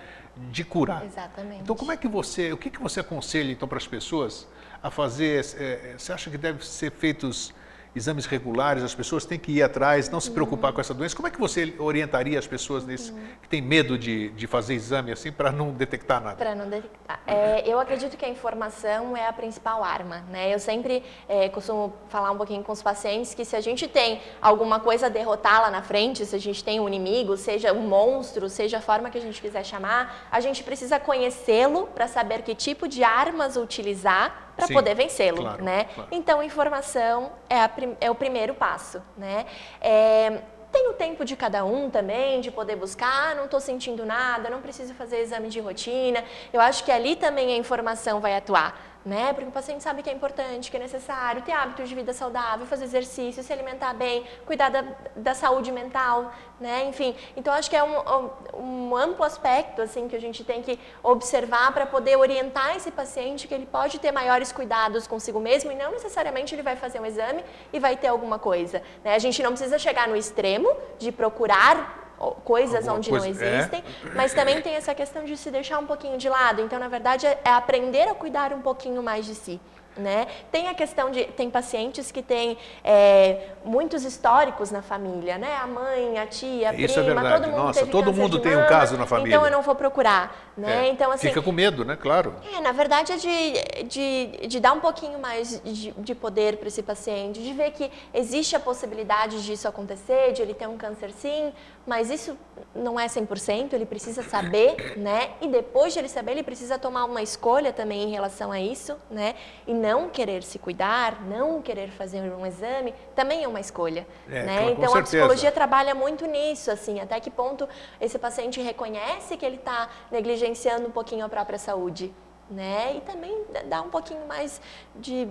de 0.51 0.65
curar. 0.65 1.05
Exatamente. 1.05 1.63
Então, 1.63 1.77
como 1.77 1.93
é 1.93 1.97
que 1.97 2.09
você, 2.09 2.53
o 2.53 2.57
que, 2.57 2.71
que 2.71 2.81
você 2.81 3.01
aconselha 3.01 3.53
então 3.53 3.69
para 3.69 3.79
as 3.79 3.87
pessoas 3.87 4.47
a 4.87 4.91
fazer? 4.91 5.45
É, 5.59 5.95
você 5.99 6.13
acha 6.13 6.31
que 6.31 6.39
deve 6.39 6.65
ser 6.65 6.93
feitos 6.93 7.53
exames 7.97 8.27
regulares, 8.27 8.83
as 8.83 8.95
pessoas 8.95 9.25
têm 9.25 9.39
que 9.39 9.51
ir 9.51 9.63
atrás, 9.63 10.11
não 10.11 10.21
se 10.21 10.31
preocupar 10.31 10.71
uhum. 10.71 10.75
com 10.75 10.81
essa 10.83 10.93
doença. 10.93 11.17
Como 11.17 11.27
é 11.27 11.31
que 11.31 11.41
você 11.41 11.75
orientaria 11.79 12.39
as 12.39 12.47
pessoas 12.47 12.85
nesse, 12.85 13.11
uhum. 13.11 13.27
que 13.41 13.49
têm 13.49 13.63
medo 13.63 13.99
de, 13.99 14.29
de 14.33 14.47
fazer 14.47 14.75
exame 14.75 15.11
assim 15.11 15.33
para 15.33 15.51
não 15.51 15.71
detectar 15.71 16.23
nada? 16.23 16.37
Para 16.37 16.55
não 16.55 16.69
detectar. 16.69 17.21
É, 17.27 17.67
eu 17.67 17.81
acredito 17.81 18.15
que 18.19 18.25
a 18.25 18.29
informação 18.29 19.17
é 19.17 19.27
a 19.27 19.33
principal 19.33 19.83
arma. 19.83 20.23
Né? 20.29 20.53
Eu 20.53 20.59
sempre 20.59 21.03
é, 21.27 21.49
costumo 21.49 21.95
falar 22.11 22.31
um 22.31 22.37
pouquinho 22.37 22.63
com 22.63 22.73
os 22.73 22.83
pacientes 22.83 23.33
que 23.33 23.47
se 23.47 23.57
a 23.57 23.63
gente 23.63 23.89
tem 23.89 24.21
alguma 24.43 24.79
coisa 24.79 25.07
a 25.07 25.09
derrotar 25.09 25.63
lá 25.63 25.71
na 25.71 25.83
frente, 25.83 26.27
se 26.27 26.37
a 26.37 26.41
gente 26.41 26.63
tem 26.63 26.79
um 26.79 26.87
inimigo, 26.87 27.35
seja 27.39 27.73
um 27.73 27.89
monstro, 27.89 28.51
seja 28.51 28.77
a 28.77 28.81
forma 28.83 29.09
que 29.09 29.17
a 29.17 29.23
gente 29.23 29.41
quiser 29.41 29.65
chamar, 29.65 30.29
a 30.31 30.39
gente 30.41 30.63
precisa 30.63 31.01
conhecê-lo 31.01 31.87
para 31.95 32.07
saber 32.07 32.43
que 32.43 32.55
tipo 32.55 32.87
de 32.87 33.03
armas 33.03 33.57
utilizar 33.57 34.46
para 34.57 34.69
poder 34.69 34.95
vencê-lo, 34.95 35.43
claro, 35.43 35.63
né? 35.63 35.85
Claro. 35.85 36.09
Então, 36.11 36.43
informação 36.43 37.33
é, 37.49 37.61
a, 37.61 37.71
é, 38.01 38.11
o 38.11 38.15
primeiro 38.15 38.55
passo, 38.55 39.03
né? 39.17 39.47
É, 39.81 40.41
tem 40.73 40.89
o 40.89 40.93
tempo 40.93 41.25
de 41.25 41.37
cada 41.37 41.65
um 41.65 41.89
também, 41.89 42.41
de 42.41 42.51
poder 42.51 42.77
buscar, 42.77 43.33
ah, 43.33 43.35
não 43.35 43.45
estou 43.45 43.61
sentindo 43.61 44.05
nada, 44.05 44.51
não 44.51 44.61
preciso 44.61 44.95
fazer 44.95 45.21
exame 45.21 45.49
de 45.49 45.61
rotina. 45.61 46.25
Eu 46.53 46.61
acho 46.61 46.85
que 46.85 46.93
ali 46.93 47.17
também 47.17 47.53
a 47.53 47.57
informação 47.57 48.21
vai 48.21 48.37
atuar. 48.37 48.96
Né? 49.07 49.33
Porque 49.33 49.49
o 49.49 49.53
paciente 49.53 49.85
sabe 49.85 50.03
que 50.03 50.11
é 50.11 50.13
importante, 50.13 50.69
que 50.69 50.77
é 50.77 50.81
necessário 50.81 51.41
ter 51.41 51.53
hábitos 51.53 51.89
de 51.89 51.95
vida 51.95 52.13
saudável, 52.13 52.67
fazer 52.67 52.85
exercício, 52.85 53.41
se 53.41 53.53
alimentar 53.53 53.95
bem, 53.95 54.25
cuidar 54.45 54.69
da, 54.69 54.85
da 55.15 55.33
saúde 55.33 55.71
mental, 55.71 56.33
né? 56.59 56.87
Enfim, 56.87 57.15
então 57.37 57.55
acho 57.55 57.71
que 57.71 57.77
é 57.77 57.85
um, 57.85 58.31
um, 58.55 58.97
amplo 58.97 59.25
aspecto 59.25 59.81
assim 59.81 60.09
que 60.09 60.17
a 60.17 60.21
gente 60.21 60.43
tem 60.43 60.61
que 60.61 60.77
observar 61.05 61.73
para 61.73 61.87
poder 61.87 62.17
orientar 62.17 62.75
esse 62.75 62.91
paciente 62.91 63.47
que 63.47 63.55
ele 63.55 63.67
pode 63.67 64.01
ter 64.01 64.11
maiores 64.11 64.51
cuidados 64.51 65.07
consigo 65.07 65.39
mesmo 65.39 65.71
e 65.71 65.77
não 65.77 65.93
necessariamente 65.93 66.53
ele 66.53 66.63
vai 66.63 66.75
fazer 66.75 66.99
um 66.99 67.07
exame 67.07 67.45
e 67.73 67.79
vai 67.79 67.97
ter 67.97 68.09
alguma 68.09 68.41
coisa. 68.41 68.83
Né? 69.05 69.15
A 69.15 69.21
gente 69.21 69.41
não 69.41 69.53
precisa 69.53 69.79
chegar 69.79 70.09
no 70.09 70.17
extremo 70.17 70.69
de 70.99 71.13
procurar 71.13 72.06
coisas 72.45 72.89
Alguma 72.89 72.97
onde 72.97 73.11
coisa, 73.11 73.27
não 73.27 73.47
é. 73.47 73.59
existem, 73.59 73.85
é. 74.05 74.15
mas 74.15 74.33
também 74.33 74.61
tem 74.61 74.75
essa 74.75 74.95
questão 74.95 75.25
de 75.25 75.37
se 75.37 75.51
deixar 75.51 75.79
um 75.79 75.87
pouquinho 75.87 76.17
de 76.19 76.29
lado. 76.29 76.63
Então, 76.63 76.79
na 76.79 76.89
verdade, 76.89 77.27
é, 77.27 77.39
é 77.45 77.51
aprender 77.51 78.09
a 78.09 78.15
cuidar 78.15 78.53
um 78.53 78.61
pouquinho 78.61 79.03
mais 79.03 79.27
de 79.27 79.35
si. 79.35 79.61
Né? 79.97 80.27
Tem 80.53 80.69
a 80.69 80.75
questão 80.75 81.11
de 81.11 81.25
tem 81.25 81.49
pacientes 81.49 82.13
que 82.13 82.21
têm 82.21 82.59
é, 82.85 83.49
muitos 83.65 84.05
históricos 84.05 84.71
na 84.71 84.83
família, 84.83 85.39
né? 85.39 85.57
A 85.57 85.67
mãe, 85.67 86.19
a 86.19 86.27
tia, 86.27 86.69
a 86.69 86.75
Isso 86.75 87.01
é 87.01 87.03
prima, 87.03 87.21
é 87.21 87.23
verdade. 87.23 87.45
todo 87.45 87.51
mundo 87.51 87.65
Nossa, 87.65 87.87
todo 87.87 88.13
mundo 88.13 88.39
tem 88.39 88.53
mama, 88.53 88.67
um 88.67 88.69
caso 88.69 88.99
na 88.99 89.07
família. 89.07 89.37
Então 89.37 89.47
eu 89.47 89.51
não 89.51 89.63
vou 89.63 89.75
procurar, 89.75 90.46
né? 90.57 90.87
É. 90.87 90.91
Então 90.91 91.11
assim 91.13 91.29
fica 91.29 91.43
com 91.43 91.53
medo, 91.53 91.85
né? 91.85 91.97
Claro. 91.97 92.35
É, 92.55 92.61
na 92.61 92.73
verdade 92.73 93.13
é 93.13 93.17
de, 93.17 93.85
de, 93.85 94.47
de 94.47 94.61
dar 94.61 94.73
um 94.73 94.81
pouquinho 94.81 95.19
mais 95.19 95.61
de, 95.63 95.93
de 95.93 96.15
poder 96.15 96.57
para 96.57 96.69
esse 96.69 96.83
paciente, 96.83 97.43
de 97.43 97.53
ver 97.53 97.73
que 97.73 97.91
existe 98.15 98.57
a 98.57 98.61
possibilidade 98.61 99.45
disso 99.45 99.69
acontecer, 99.69 100.33
de 100.33 100.43
ele 100.43 100.55
ter 100.55 100.67
um 100.67 100.77
câncer 100.77 101.13
sim, 101.13 101.53
mas 101.87 102.11
isso 102.11 102.37
não 102.75 102.99
é 102.99 103.07
100%, 103.07 103.75
ele 103.75 103.85
precisa 103.85 104.23
saber, 104.23 104.97
né? 104.97 105.31
E 105.41 105.49
depois 105.49 105.93
de 105.93 105.99
ele 105.99 106.09
saber, 106.09 106.33
ele 106.33 106.43
precisa 106.43 106.79
tomar 106.79 107.05
uma 107.05 107.23
escolha 107.23 107.73
também 107.73 108.05
em 108.05 108.11
relação 108.11 108.51
a 108.51 108.61
isso, 108.61 108.97
né? 109.11 109.35
E 109.67 109.75
não 109.75 110.09
querer 110.09 110.43
se 110.43 110.59
cuidar, 110.59 111.23
não 111.27 111.61
querer 111.61 111.91
fazer 111.91 112.21
um 112.21 112.47
exame, 112.47 112.95
também 113.15 113.45
é 113.45 113.49
uma 113.49 113.61
escolha, 113.61 114.07
é, 114.29 114.43
né? 114.43 114.57
Claro, 114.59 114.71
então 114.71 114.95
a 114.95 115.03
psicologia 115.03 115.53
trabalha 115.53 115.95
muito 115.95 116.27
nisso, 116.27 116.71
assim, 116.71 116.99
até 117.01 117.21
que 117.21 117.31
ponto 117.31 117.69
esse 118.01 118.19
paciente 118.19 118.61
reconhece 118.61 119.37
que 119.37 119.45
ele 119.45 119.57
está 119.57 119.89
negligenciando 120.11 120.46
um 120.87 120.91
pouquinho 120.91 121.25
a 121.25 121.29
própria 121.29 121.59
saúde, 121.59 122.13
né? 122.51 122.97
E 122.97 123.01
também 123.01 123.45
dá 123.69 123.83
um 123.83 123.91
pouquinho 123.91 124.27
mais 124.27 124.61
de 124.95 125.29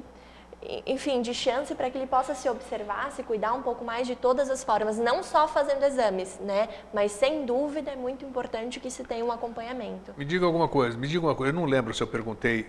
enfim, 0.85 1.21
de 1.21 1.33
chance 1.33 1.73
para 1.75 1.89
que 1.89 1.97
ele 1.97 2.07
possa 2.07 2.33
se 2.33 2.49
observar, 2.49 3.11
se 3.11 3.23
cuidar 3.23 3.53
um 3.53 3.61
pouco 3.61 3.83
mais 3.83 4.07
de 4.07 4.15
todas 4.15 4.49
as 4.49 4.63
formas, 4.63 4.97
não 4.97 5.21
só 5.21 5.47
fazendo 5.47 5.83
exames, 5.83 6.39
né? 6.39 6.69
Mas 6.93 7.11
sem 7.11 7.45
dúvida 7.45 7.91
é 7.91 7.95
muito 7.95 8.25
importante 8.25 8.79
que 8.79 8.89
se 8.89 9.03
tenha 9.03 9.23
um 9.23 9.31
acompanhamento. 9.31 10.13
Me 10.17 10.25
diga 10.25 10.45
alguma 10.45 10.67
coisa, 10.67 10.97
me 10.97 11.07
diga 11.07 11.25
uma 11.25 11.35
coisa, 11.35 11.51
eu 11.51 11.55
não 11.55 11.65
lembro 11.65 11.93
se 11.93 12.01
eu 12.01 12.07
perguntei 12.07 12.65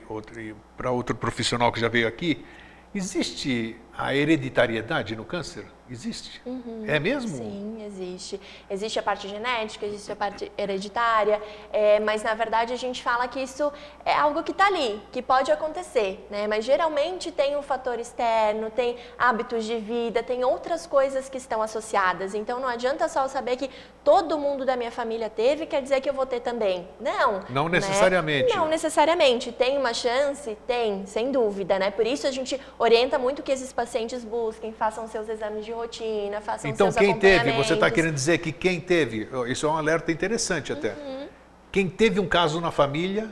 para 0.77 0.91
outro 0.91 1.17
profissional 1.17 1.73
que 1.73 1.81
já 1.81 1.89
veio 1.89 2.07
aqui, 2.07 2.45
existe 2.95 3.77
a 3.97 4.15
hereditariedade 4.15 5.17
no 5.17 5.25
câncer? 5.25 5.67
Existe? 5.89 6.43
Uhum, 6.45 6.85
é 6.87 6.99
mesmo? 6.99 7.37
Sim, 7.37 7.85
existe. 7.87 8.41
Existe 8.69 8.99
a 8.99 9.03
parte 9.03 9.29
genética, 9.29 9.87
existe 9.87 10.11
a 10.11 10.17
parte 10.17 10.51
hereditária, 10.59 11.41
é, 11.73 12.01
mas 12.01 12.25
na 12.25 12.35
verdade 12.35 12.73
a 12.73 12.77
gente 12.77 13.03
fala 13.05 13.29
que 13.29 13.41
isso 13.41 13.73
é 14.05 14.13
algo 14.13 14.43
que 14.43 14.51
está 14.51 14.67
ali, 14.67 15.01
que 15.13 15.23
pode 15.23 15.53
acontecer, 15.53 16.27
né? 16.29 16.49
Mas 16.49 16.65
geralmente 16.65 17.31
tem 17.31 17.57
um 17.57 17.63
fator 17.63 18.01
externo, 18.01 18.69
tem 18.69 18.97
hábitos 19.17 19.65
de 19.65 19.77
vida, 19.77 20.25
tem 20.25 20.45
outras 20.45 20.89
coisas 20.89 21.29
que 21.29 21.39
estão 21.39 21.63
associadas. 21.63 22.35
Então 22.35 22.59
não 22.59 22.69
adianta 22.69 23.09
só 23.09 23.29
saber 23.29 23.57
que 23.57 23.71
todo 24.03 24.37
mundo 24.39 24.65
da 24.65 24.77
minha 24.77 24.91
família 24.91 25.31
teve, 25.31 25.67
quer 25.67 25.83
dizer 25.83 26.01
que 26.01 26.11
eu 26.11 26.15
vou 26.15 26.27
ter 26.27 26.41
também. 26.41 26.89
Não. 26.99 27.45
Não 27.49 27.69
né? 27.69 27.79
necessariamente. 27.79 28.53
Né? 28.53 28.57
Não 28.57 28.69
necessariamente. 28.69 29.53
Tem 29.53 29.79
uma 29.79 29.95
chance? 29.95 30.59
Tem, 30.67 31.07
sem 31.07 31.31
dúvida, 31.31 31.79
né? 31.79 31.93
Por 31.93 32.05
isso 32.05 32.27
a 32.27 32.33
gente 32.33 32.61
orienta 32.77 33.21
muito 33.21 33.41
que 33.41 33.53
esses 33.53 33.73
pacientes 33.73 33.86
busquem, 34.25 34.73
façam 34.73 35.07
seus 35.09 35.29
exames 35.29 35.65
de 35.65 35.73
rotina, 35.73 36.41
façam 36.41 36.71
então, 36.71 36.91
seus 36.91 37.05
quem 37.05 37.19
teve, 37.19 37.53
você 37.53 37.75
está 37.75 37.91
querendo 37.91 38.15
dizer 38.15 38.39
que 38.39 38.53
quem 38.53 38.81
teve, 38.81 39.29
isso 39.49 39.67
é 39.67 39.71
um 39.71 39.77
alerta 39.77 40.11
interessante 40.13 40.73
até. 40.73 40.91
Uhum. 40.91 41.29
Quem 41.73 41.89
teve 41.89 42.21
um 42.21 42.29
caso 42.29 42.61
na 42.61 42.71
família, 42.71 43.31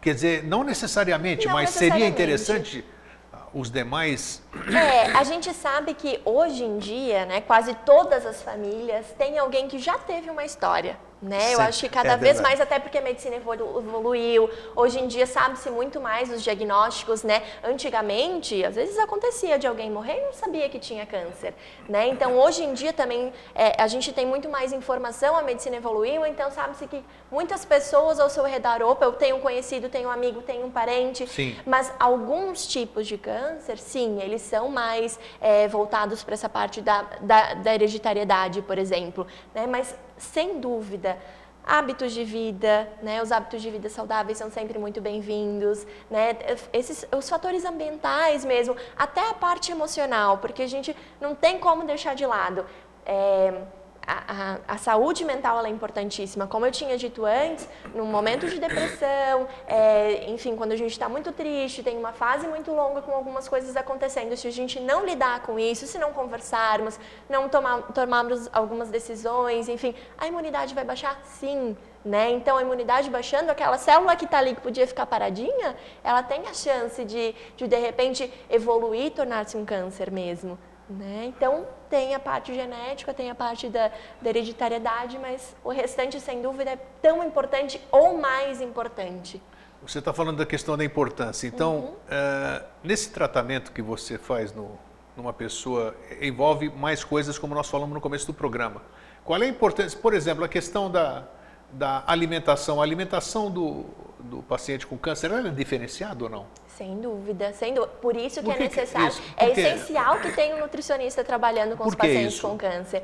quer 0.00 0.14
dizer, 0.14 0.44
não 0.44 0.62
necessariamente, 0.64 1.46
não 1.46 1.54
mas 1.54 1.70
necessariamente. 1.70 2.00
seria 2.00 2.08
interessante 2.08 2.84
ah, 3.32 3.46
os 3.54 3.70
demais. 3.70 4.42
É, 4.68 5.10
a 5.16 5.24
gente 5.24 5.52
sabe 5.54 5.94
que 5.94 6.20
hoje 6.24 6.64
em 6.64 6.78
dia, 6.78 7.24
né, 7.24 7.40
quase 7.40 7.74
todas 7.86 8.26
as 8.26 8.42
famílias 8.42 9.06
têm 9.16 9.38
alguém 9.38 9.68
que 9.68 9.78
já 9.78 9.98
teve 9.98 10.28
uma 10.28 10.44
história. 10.44 10.98
Né? 11.22 11.54
Eu 11.54 11.60
acho 11.60 11.82
que 11.82 11.88
cada 11.88 12.14
é 12.14 12.16
vez 12.16 12.40
mais, 12.40 12.60
até 12.60 12.80
porque 12.80 12.98
a 12.98 13.00
medicina 13.00 13.36
evoluiu, 13.36 14.50
hoje 14.74 14.98
em 14.98 15.06
dia 15.06 15.24
sabe-se 15.24 15.70
muito 15.70 16.00
mais 16.00 16.28
os 16.28 16.42
diagnósticos, 16.42 17.22
né? 17.22 17.44
Antigamente, 17.62 18.64
às 18.64 18.74
vezes 18.74 18.98
acontecia 18.98 19.56
de 19.56 19.64
alguém 19.64 19.88
morrer 19.88 20.18
e 20.18 20.20
não 20.22 20.32
sabia 20.32 20.68
que 20.68 20.80
tinha 20.80 21.06
câncer, 21.06 21.54
né? 21.88 22.08
Então, 22.08 22.36
hoje 22.36 22.64
em 22.64 22.74
dia 22.74 22.92
também 22.92 23.32
é, 23.54 23.80
a 23.80 23.86
gente 23.86 24.12
tem 24.12 24.26
muito 24.26 24.48
mais 24.48 24.72
informação, 24.72 25.36
a 25.36 25.42
medicina 25.42 25.76
evoluiu, 25.76 26.26
então 26.26 26.50
sabe-se 26.50 26.88
que 26.88 27.04
muitas 27.30 27.64
pessoas 27.64 28.18
ao 28.18 28.28
seu 28.28 28.42
redor, 28.42 28.82
opa, 28.82 29.04
eu 29.04 29.12
tenho 29.12 29.36
um 29.36 29.40
conhecido, 29.40 29.88
tenho 29.88 30.08
um 30.08 30.12
amigo, 30.12 30.42
tenho 30.42 30.66
um 30.66 30.72
parente, 30.72 31.24
sim. 31.28 31.56
mas 31.64 31.92
alguns 32.00 32.66
tipos 32.66 33.06
de 33.06 33.16
câncer, 33.16 33.78
sim, 33.78 34.20
eles 34.20 34.42
são 34.42 34.68
mais 34.68 35.20
é, 35.40 35.68
voltados 35.68 36.24
para 36.24 36.34
essa 36.34 36.48
parte 36.48 36.80
da, 36.80 37.02
da, 37.20 37.54
da 37.54 37.74
hereditariedade, 37.74 38.60
por 38.60 38.76
exemplo, 38.76 39.24
né? 39.54 39.68
Mas 39.68 39.94
sem 40.22 40.60
dúvida, 40.60 41.18
hábitos 41.64 42.12
de 42.12 42.24
vida, 42.24 42.88
né? 43.02 43.22
Os 43.22 43.30
hábitos 43.30 43.62
de 43.62 43.70
vida 43.70 43.88
saudáveis 43.88 44.38
são 44.38 44.50
sempre 44.50 44.78
muito 44.78 45.00
bem-vindos, 45.00 45.86
né? 46.10 46.36
Esses, 46.72 47.06
os 47.16 47.28
fatores 47.28 47.64
ambientais 47.64 48.44
mesmo, 48.44 48.76
até 48.96 49.28
a 49.30 49.34
parte 49.34 49.70
emocional, 49.70 50.38
porque 50.38 50.62
a 50.62 50.66
gente 50.66 50.96
não 51.20 51.34
tem 51.34 51.58
como 51.58 51.84
deixar 51.84 52.14
de 52.14 52.26
lado. 52.26 52.64
É, 53.04 53.62
a, 54.06 54.58
a, 54.66 54.76
saúde 54.78 55.24
mental 55.24 55.64
é 55.64 55.68
importantíssima. 55.68 56.46
Como 56.46 56.66
eu 56.66 56.72
tinha 56.72 56.96
dito 56.98 57.24
antes, 57.24 57.68
num 57.94 58.06
momento 58.06 58.48
de 58.48 58.58
depressão, 58.58 59.46
é, 59.66 60.28
enfim, 60.30 60.56
quando 60.56 60.72
a 60.72 60.76
gente 60.76 60.90
está 60.92 61.08
muito 61.08 61.32
triste, 61.32 61.82
tem 61.82 61.96
uma 61.96 62.12
fase 62.12 62.46
muito 62.48 62.72
longa 62.72 63.00
com 63.02 63.12
algumas 63.12 63.48
coisas 63.48 63.76
acontecendo, 63.76 64.36
se 64.36 64.48
a 64.48 64.50
gente 64.50 64.80
não 64.80 65.04
lidar 65.06 65.42
com 65.42 65.58
isso, 65.58 65.86
se 65.86 65.98
não 65.98 66.12
conversarmos, 66.12 66.98
não 67.28 67.48
tomar, 67.48 67.92
tomarmos 67.92 68.48
algumas 68.52 68.88
decisões, 68.90 69.68
enfim, 69.68 69.94
a 70.18 70.26
imunidade 70.26 70.74
vai 70.74 70.84
baixar? 70.84 71.20
Sim. 71.24 71.76
Né? 72.04 72.32
Então, 72.32 72.56
a 72.56 72.62
imunidade 72.62 73.08
baixando, 73.08 73.52
aquela 73.52 73.78
célula 73.78 74.16
que 74.16 74.24
está 74.24 74.38
ali, 74.38 74.56
que 74.56 74.60
podia 74.60 74.88
ficar 74.88 75.06
paradinha, 75.06 75.76
ela 76.02 76.20
tem 76.20 76.48
a 76.48 76.52
chance 76.52 77.04
de, 77.04 77.32
de, 77.56 77.68
de 77.68 77.76
repente, 77.76 78.28
evoluir 78.50 79.06
e 79.06 79.10
tornar-se 79.10 79.56
um 79.56 79.64
câncer 79.64 80.10
mesmo. 80.10 80.58
Né? 80.88 81.26
Então, 81.26 81.66
tem 81.88 82.14
a 82.14 82.20
parte 82.20 82.54
genética, 82.54 83.14
tem 83.14 83.30
a 83.30 83.34
parte 83.34 83.68
da, 83.68 83.90
da, 84.20 84.28
hereditariedade, 84.28 85.18
mas 85.18 85.54
o 85.64 85.70
restante, 85.70 86.20
sem 86.20 86.42
dúvida, 86.42 86.70
é 86.70 86.76
tão 87.00 87.24
importante 87.24 87.80
ou 87.90 88.18
mais 88.18 88.60
importante. 88.60 89.40
Você 89.82 89.98
está 90.00 90.12
falando 90.12 90.38
da 90.38 90.46
questão 90.46 90.76
da 90.76 90.84
importância. 90.84 91.46
Então, 91.46 91.76
uhum. 91.76 91.92
uh, 91.92 92.64
nesse 92.84 93.10
tratamento 93.10 93.72
que 93.72 93.80
você 93.80 94.18
faz 94.18 94.52
no, 94.52 94.78
numa 95.16 95.32
pessoa, 95.32 95.94
envolve 96.20 96.68
mais 96.70 97.02
coisas, 97.02 97.38
como 97.38 97.54
nós 97.54 97.68
falamos 97.68 97.94
no 97.94 98.00
começo 98.00 98.26
do 98.26 98.34
programa. 98.34 98.82
Qual 99.24 99.40
é 99.40 99.46
a 99.46 99.48
importância? 99.48 99.98
Por 99.98 100.14
exemplo, 100.14 100.44
a 100.44 100.48
questão 100.48 100.90
da, 100.90 101.24
da 101.72 102.02
alimentação. 102.06 102.80
A 102.80 102.84
alimentação 102.84 103.50
do, 103.50 103.86
do 104.18 104.42
paciente 104.42 104.86
com 104.86 104.96
câncer, 104.98 105.30
ela 105.30 105.48
é 105.48 105.50
diferenciada 105.50 106.24
ou 106.24 106.30
não? 106.30 106.46
Sem 106.76 107.00
dúvida, 107.00 107.52
sem 107.52 107.74
dúvida. 107.74 107.92
Por 108.00 108.16
isso 108.16 108.40
que 108.40 108.46
Por 108.46 108.54
que 108.56 108.62
é 108.62 108.64
necessário, 108.64 109.14
que, 109.14 109.44
é 109.44 109.50
essencial 109.50 110.18
que 110.20 110.32
tenha 110.32 110.56
um 110.56 110.60
nutricionista 110.60 111.22
trabalhando 111.22 111.76
com 111.76 111.84
Por 111.84 111.90
os 111.90 111.94
pacientes 111.94 112.34
isso? 112.34 112.48
com 112.48 112.56
câncer. 112.56 113.02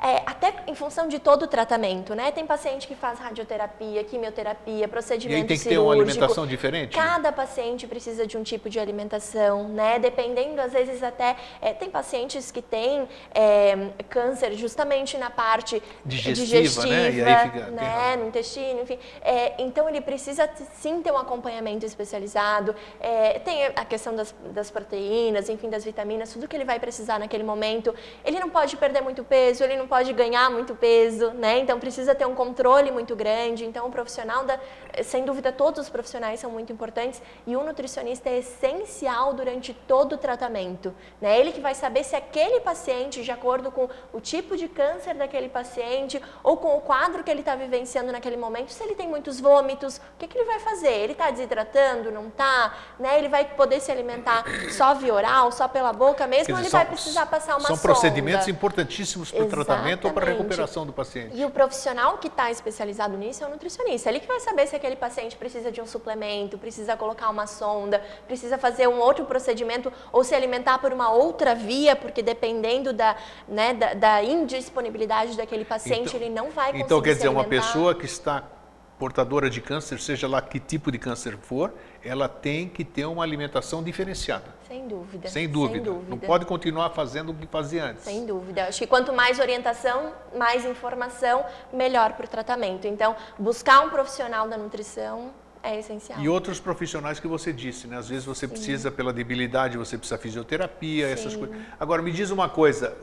É, 0.00 0.22
até 0.26 0.54
em 0.66 0.74
função 0.74 1.08
de 1.08 1.18
todo 1.18 1.44
o 1.44 1.46
tratamento, 1.46 2.14
né? 2.14 2.30
Tem 2.30 2.46
paciente 2.46 2.86
que 2.86 2.94
faz 2.94 3.18
radioterapia, 3.18 4.04
quimioterapia, 4.04 4.86
procedimento 4.86 5.38
e 5.38 5.42
aí 5.42 5.48
tem 5.48 5.56
que 5.56 5.62
cirúrgico. 5.62 5.82
ter 5.82 5.94
uma 5.94 6.02
alimentação 6.02 6.46
diferente? 6.46 6.94
Cada 6.94 7.32
paciente 7.32 7.86
precisa 7.86 8.26
de 8.26 8.36
um 8.36 8.42
tipo 8.42 8.68
de 8.68 8.78
alimentação, 8.78 9.68
né? 9.68 9.98
Dependendo, 9.98 10.60
às 10.60 10.72
vezes 10.72 11.02
até 11.02 11.36
é, 11.62 11.72
tem 11.72 11.88
pacientes 11.88 12.50
que 12.50 12.60
têm 12.60 13.08
é, 13.34 13.88
câncer 14.10 14.52
justamente 14.52 15.16
na 15.16 15.30
parte 15.30 15.82
digestiva, 16.04 16.46
digestiva 16.46 16.86
né? 16.86 17.10
E 17.10 17.24
aí 17.24 17.50
fica, 17.50 17.70
né? 17.70 18.16
no 18.16 18.28
intestino, 18.28 18.82
enfim. 18.82 18.98
É, 19.22 19.54
então 19.62 19.88
ele 19.88 20.02
precisa 20.02 20.48
sim 20.74 21.00
ter 21.00 21.10
um 21.10 21.16
acompanhamento 21.16 21.86
especializado. 21.86 22.74
É, 23.00 23.38
tem 23.38 23.64
a 23.74 23.84
questão 23.84 24.14
das, 24.14 24.34
das 24.52 24.70
proteínas, 24.70 25.48
enfim, 25.48 25.70
das 25.70 25.84
vitaminas, 25.84 26.34
tudo 26.34 26.46
que 26.46 26.54
ele 26.54 26.66
vai 26.66 26.78
precisar 26.78 27.18
naquele 27.18 27.44
momento. 27.44 27.94
Ele 28.22 28.38
não 28.38 28.50
pode 28.50 28.76
perder 28.76 29.00
muito 29.00 29.24
peso, 29.24 29.64
ele 29.64 29.76
não 29.76 29.85
pode 29.86 30.12
ganhar 30.12 30.50
muito 30.50 30.74
peso, 30.74 31.30
né? 31.30 31.58
Então 31.58 31.78
precisa 31.78 32.14
ter 32.14 32.26
um 32.26 32.34
controle 32.34 32.90
muito 32.90 33.14
grande. 33.16 33.64
Então 33.64 33.86
o 33.86 33.90
profissional 33.90 34.44
da, 34.44 34.58
sem 35.02 35.24
dúvida 35.24 35.52
todos 35.52 35.80
os 35.80 35.88
profissionais 35.88 36.40
são 36.40 36.50
muito 36.50 36.72
importantes 36.72 37.20
e 37.46 37.56
o 37.56 37.62
nutricionista 37.62 38.28
é 38.28 38.38
essencial 38.38 39.34
durante 39.34 39.72
todo 39.72 40.14
o 40.14 40.18
tratamento, 40.18 40.94
né? 41.20 41.38
Ele 41.38 41.52
que 41.52 41.60
vai 41.60 41.74
saber 41.74 42.04
se 42.04 42.14
aquele 42.14 42.60
paciente, 42.60 43.22
de 43.22 43.30
acordo 43.30 43.70
com 43.70 43.88
o 44.12 44.20
tipo 44.20 44.56
de 44.56 44.68
câncer 44.68 45.14
daquele 45.14 45.48
paciente 45.48 46.20
ou 46.42 46.56
com 46.56 46.76
o 46.76 46.80
quadro 46.80 47.24
que 47.24 47.30
ele 47.30 47.40
está 47.40 47.54
vivenciando 47.54 48.12
naquele 48.12 48.36
momento, 48.36 48.70
se 48.70 48.82
ele 48.82 48.94
tem 48.94 49.08
muitos 49.08 49.40
vômitos, 49.40 49.96
o 49.96 50.18
que, 50.18 50.26
que 50.26 50.38
ele 50.38 50.46
vai 50.46 50.60
fazer? 50.60 50.92
Ele 50.92 51.12
está 51.12 51.30
desidratando, 51.30 52.10
não 52.10 52.28
está? 52.28 52.74
Né? 52.98 53.18
Ele 53.18 53.28
vai 53.28 53.44
poder 53.44 53.80
se 53.80 53.90
alimentar 53.90 54.44
só 54.70 54.94
via 54.94 55.12
oral, 55.12 55.50
só 55.50 55.66
pela 55.66 55.92
boca 55.92 56.26
mesmo, 56.26 56.54
ou 56.54 56.60
ele 56.60 56.68
são, 56.68 56.80
vai 56.80 56.88
precisar 56.88 57.26
passar 57.26 57.56
uma 57.56 57.66
São 57.66 57.76
sonda? 57.76 57.94
procedimentos 57.94 58.48
importantíssimos 58.48 59.30
para 59.30 59.44
o 59.44 59.48
tratamento 59.48 60.06
ou 60.06 60.12
para 60.12 60.26
a 60.26 60.28
recuperação 60.28 60.86
do 60.86 60.92
paciente. 60.92 61.36
E 61.36 61.44
o 61.44 61.50
profissional 61.50 62.18
que 62.18 62.28
está 62.28 62.50
especializado 62.50 63.16
nisso 63.16 63.42
é 63.42 63.46
o 63.46 63.50
nutricionista. 63.50 64.08
Ele 64.08 64.20
que 64.20 64.26
vai 64.26 64.40
saber 64.40 64.66
se 64.66 64.76
aquele 64.76 64.85
paciente 64.94 65.36
precisa 65.36 65.72
de 65.72 65.80
um 65.80 65.86
suplemento, 65.86 66.56
precisa 66.58 66.96
colocar 66.96 67.28
uma 67.30 67.46
sonda, 67.46 68.00
precisa 68.26 68.56
fazer 68.56 68.86
um 68.86 69.00
outro 69.00 69.24
procedimento 69.24 69.92
ou 70.12 70.22
se 70.22 70.34
alimentar 70.34 70.78
por 70.78 70.92
uma 70.92 71.10
outra 71.10 71.54
via, 71.54 71.96
porque 71.96 72.22
dependendo 72.22 72.92
da, 72.92 73.16
né, 73.48 73.74
da, 73.74 73.94
da 73.94 74.22
indisponibilidade 74.22 75.36
daquele 75.36 75.64
paciente, 75.64 76.14
então, 76.14 76.20
ele 76.20 76.30
não 76.30 76.50
vai 76.50 76.66
conseguir 76.66 76.84
Então, 76.84 77.02
quer 77.02 77.14
dizer, 77.14 77.28
uma 77.28 77.44
pessoa 77.44 77.94
que 77.94 78.04
está 78.04 78.44
portadora 78.98 79.50
de 79.50 79.60
câncer, 79.60 80.00
seja 80.00 80.26
lá 80.26 80.40
que 80.40 80.58
tipo 80.58 80.90
de 80.90 80.98
câncer 80.98 81.36
for, 81.36 81.72
ela 82.02 82.28
tem 82.28 82.68
que 82.68 82.84
ter 82.84 83.04
uma 83.04 83.22
alimentação 83.22 83.82
diferenciada. 83.82 84.54
Sem 84.66 84.88
dúvida. 84.88 85.28
Sem 85.28 85.48
dúvida. 85.48 85.74
Sem 85.74 85.82
dúvida. 85.82 86.10
Não 86.10 86.18
pode 86.18 86.46
continuar 86.46 86.90
fazendo 86.90 87.30
o 87.30 87.34
que 87.34 87.46
fazia 87.46 87.84
antes. 87.84 88.04
Sem 88.04 88.24
dúvida. 88.24 88.66
Acho 88.66 88.78
que 88.78 88.86
quanto 88.86 89.12
mais 89.12 89.38
orientação, 89.38 90.12
mais 90.36 90.64
informação, 90.64 91.44
melhor 91.72 92.14
para 92.14 92.24
o 92.24 92.28
tratamento. 92.28 92.86
Então, 92.86 93.14
buscar 93.38 93.80
um 93.80 93.90
profissional 93.90 94.48
da 94.48 94.56
nutrição 94.56 95.30
é 95.62 95.78
essencial. 95.78 96.18
E 96.20 96.28
outros 96.28 96.58
profissionais 96.58 97.20
que 97.20 97.26
você 97.26 97.52
disse, 97.52 97.86
né? 97.86 97.98
Às 97.98 98.08
vezes 98.08 98.24
você 98.24 98.46
Sim. 98.46 98.52
precisa, 98.52 98.90
pela 98.90 99.12
debilidade, 99.12 99.76
você 99.76 99.98
precisa 99.98 100.18
fisioterapia, 100.18 101.08
Sim. 101.08 101.12
essas 101.12 101.36
coisas. 101.36 101.56
Agora, 101.78 102.00
me 102.00 102.12
diz 102.12 102.30
uma 102.30 102.48
coisa. 102.48 102.96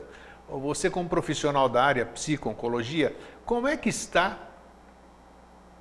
Você 0.48 0.90
como 0.90 1.08
profissional 1.08 1.68
da 1.68 1.82
área 1.82 2.04
psico-oncologia, 2.04 3.16
como 3.46 3.66
é 3.66 3.76
que 3.76 3.88
está 3.88 4.38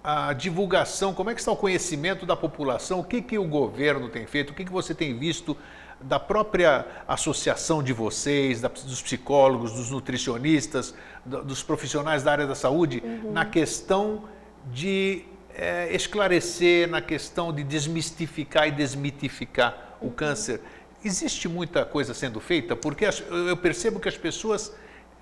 a 0.03 0.33
divulgação, 0.33 1.13
como 1.13 1.29
é 1.29 1.33
que 1.33 1.39
está 1.39 1.51
o 1.51 1.55
conhecimento 1.55 2.25
da 2.25 2.35
população, 2.35 2.99
o 2.99 3.03
que, 3.03 3.21
que 3.21 3.37
o 3.37 3.45
governo 3.45 4.09
tem 4.09 4.25
feito, 4.25 4.49
o 4.49 4.53
que, 4.53 4.65
que 4.65 4.71
você 4.71 4.93
tem 4.93 5.17
visto 5.17 5.55
da 6.01 6.19
própria 6.19 6.85
associação 7.07 7.81
de 7.81 7.93
vocês, 7.93 8.59
da, 8.59 8.67
dos 8.67 9.01
psicólogos, 9.01 9.71
dos 9.71 9.89
nutricionistas, 9.89 10.93
do, 11.25 11.41
dos 11.43 11.63
profissionais 11.63 12.21
da 12.21 12.33
área 12.33 12.45
da 12.45 12.55
saúde, 12.55 13.01
uhum. 13.03 13.31
na 13.31 13.45
questão 13.45 14.25
de 14.73 15.23
é, 15.55 15.95
esclarecer, 15.95 16.89
na 16.89 17.01
questão 17.01 17.53
de 17.53 17.63
desmistificar 17.63 18.67
e 18.67 18.71
desmitificar 18.71 19.97
uhum. 20.01 20.09
o 20.09 20.11
câncer. 20.11 20.59
Existe 21.05 21.47
muita 21.47 21.85
coisa 21.85 22.13
sendo 22.13 22.41
feita, 22.41 22.75
porque 22.75 23.05
eu 23.29 23.55
percebo 23.55 24.01
que 24.01 24.09
as 24.09 24.17
pessoas 24.17 24.73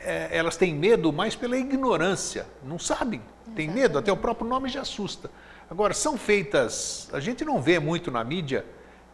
é, 0.04 0.30
elas 0.32 0.58
têm 0.58 0.74
medo 0.74 1.12
mais 1.12 1.36
pela 1.36 1.58
ignorância, 1.58 2.46
não 2.64 2.80
sabem, 2.80 3.22
tem 3.56 3.70
medo, 3.70 3.98
até 3.98 4.12
o 4.12 4.18
próprio 4.18 4.48
nome 4.48 4.70
já 4.70 4.82
assusta. 4.82 5.30
Agora, 5.70 5.94
são 5.94 6.18
feitas, 6.18 7.10
a 7.14 7.20
gente 7.20 7.46
não 7.46 7.62
vê 7.62 7.80
muito 7.80 8.12
na 8.12 8.24
mídia 8.24 8.66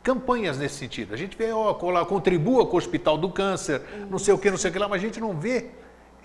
campanhas 0.01 0.57
nesse 0.57 0.75
sentido. 0.75 1.13
A 1.13 1.17
gente 1.17 1.37
vê, 1.37 1.51
ó, 1.51 1.73
contribua 2.05 2.65
com 2.65 2.75
o 2.75 2.77
Hospital 2.77 3.17
do 3.17 3.29
Câncer, 3.29 3.81
não 4.09 4.17
sei 4.17 4.33
o 4.33 4.37
que, 4.37 4.49
não 4.49 4.57
sei 4.57 4.69
o 4.69 4.73
que 4.73 4.79
lá, 4.79 4.87
mas 4.87 5.01
a 5.01 5.05
gente 5.05 5.19
não 5.19 5.37
vê, 5.37 5.71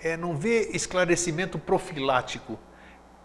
é, 0.01 0.15
não 0.15 0.35
vê 0.35 0.69
esclarecimento 0.71 1.59
profilático 1.59 2.57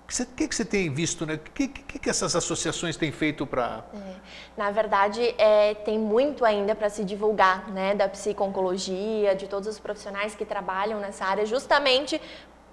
o 0.09 0.27
que, 0.35 0.49
que 0.49 0.55
você 0.55 0.65
tem 0.65 0.93
visto, 0.93 1.27
né? 1.27 1.35
O 1.35 1.39
que, 1.39 1.69
que, 1.69 1.99
que 1.99 2.09
essas 2.09 2.35
associações 2.35 2.97
têm 2.97 3.13
feito 3.13 3.47
para... 3.47 3.85
É. 3.95 4.15
Na 4.57 4.71
verdade, 4.71 5.35
é, 5.37 5.75
tem 5.75 5.99
muito 5.99 6.47
ainda 6.47 6.75
para 6.75 6.89
se 6.89 7.05
divulgar, 7.05 7.71
né? 7.71 7.95
Da 7.95 8.09
psico-oncologia, 8.09 9.35
de 9.35 9.47
todos 9.47 9.69
os 9.69 9.79
profissionais 9.79 10.35
que 10.35 10.47
trabalham 10.47 10.99
nessa 10.99 11.27
área, 11.27 11.45
justamente 11.45 12.19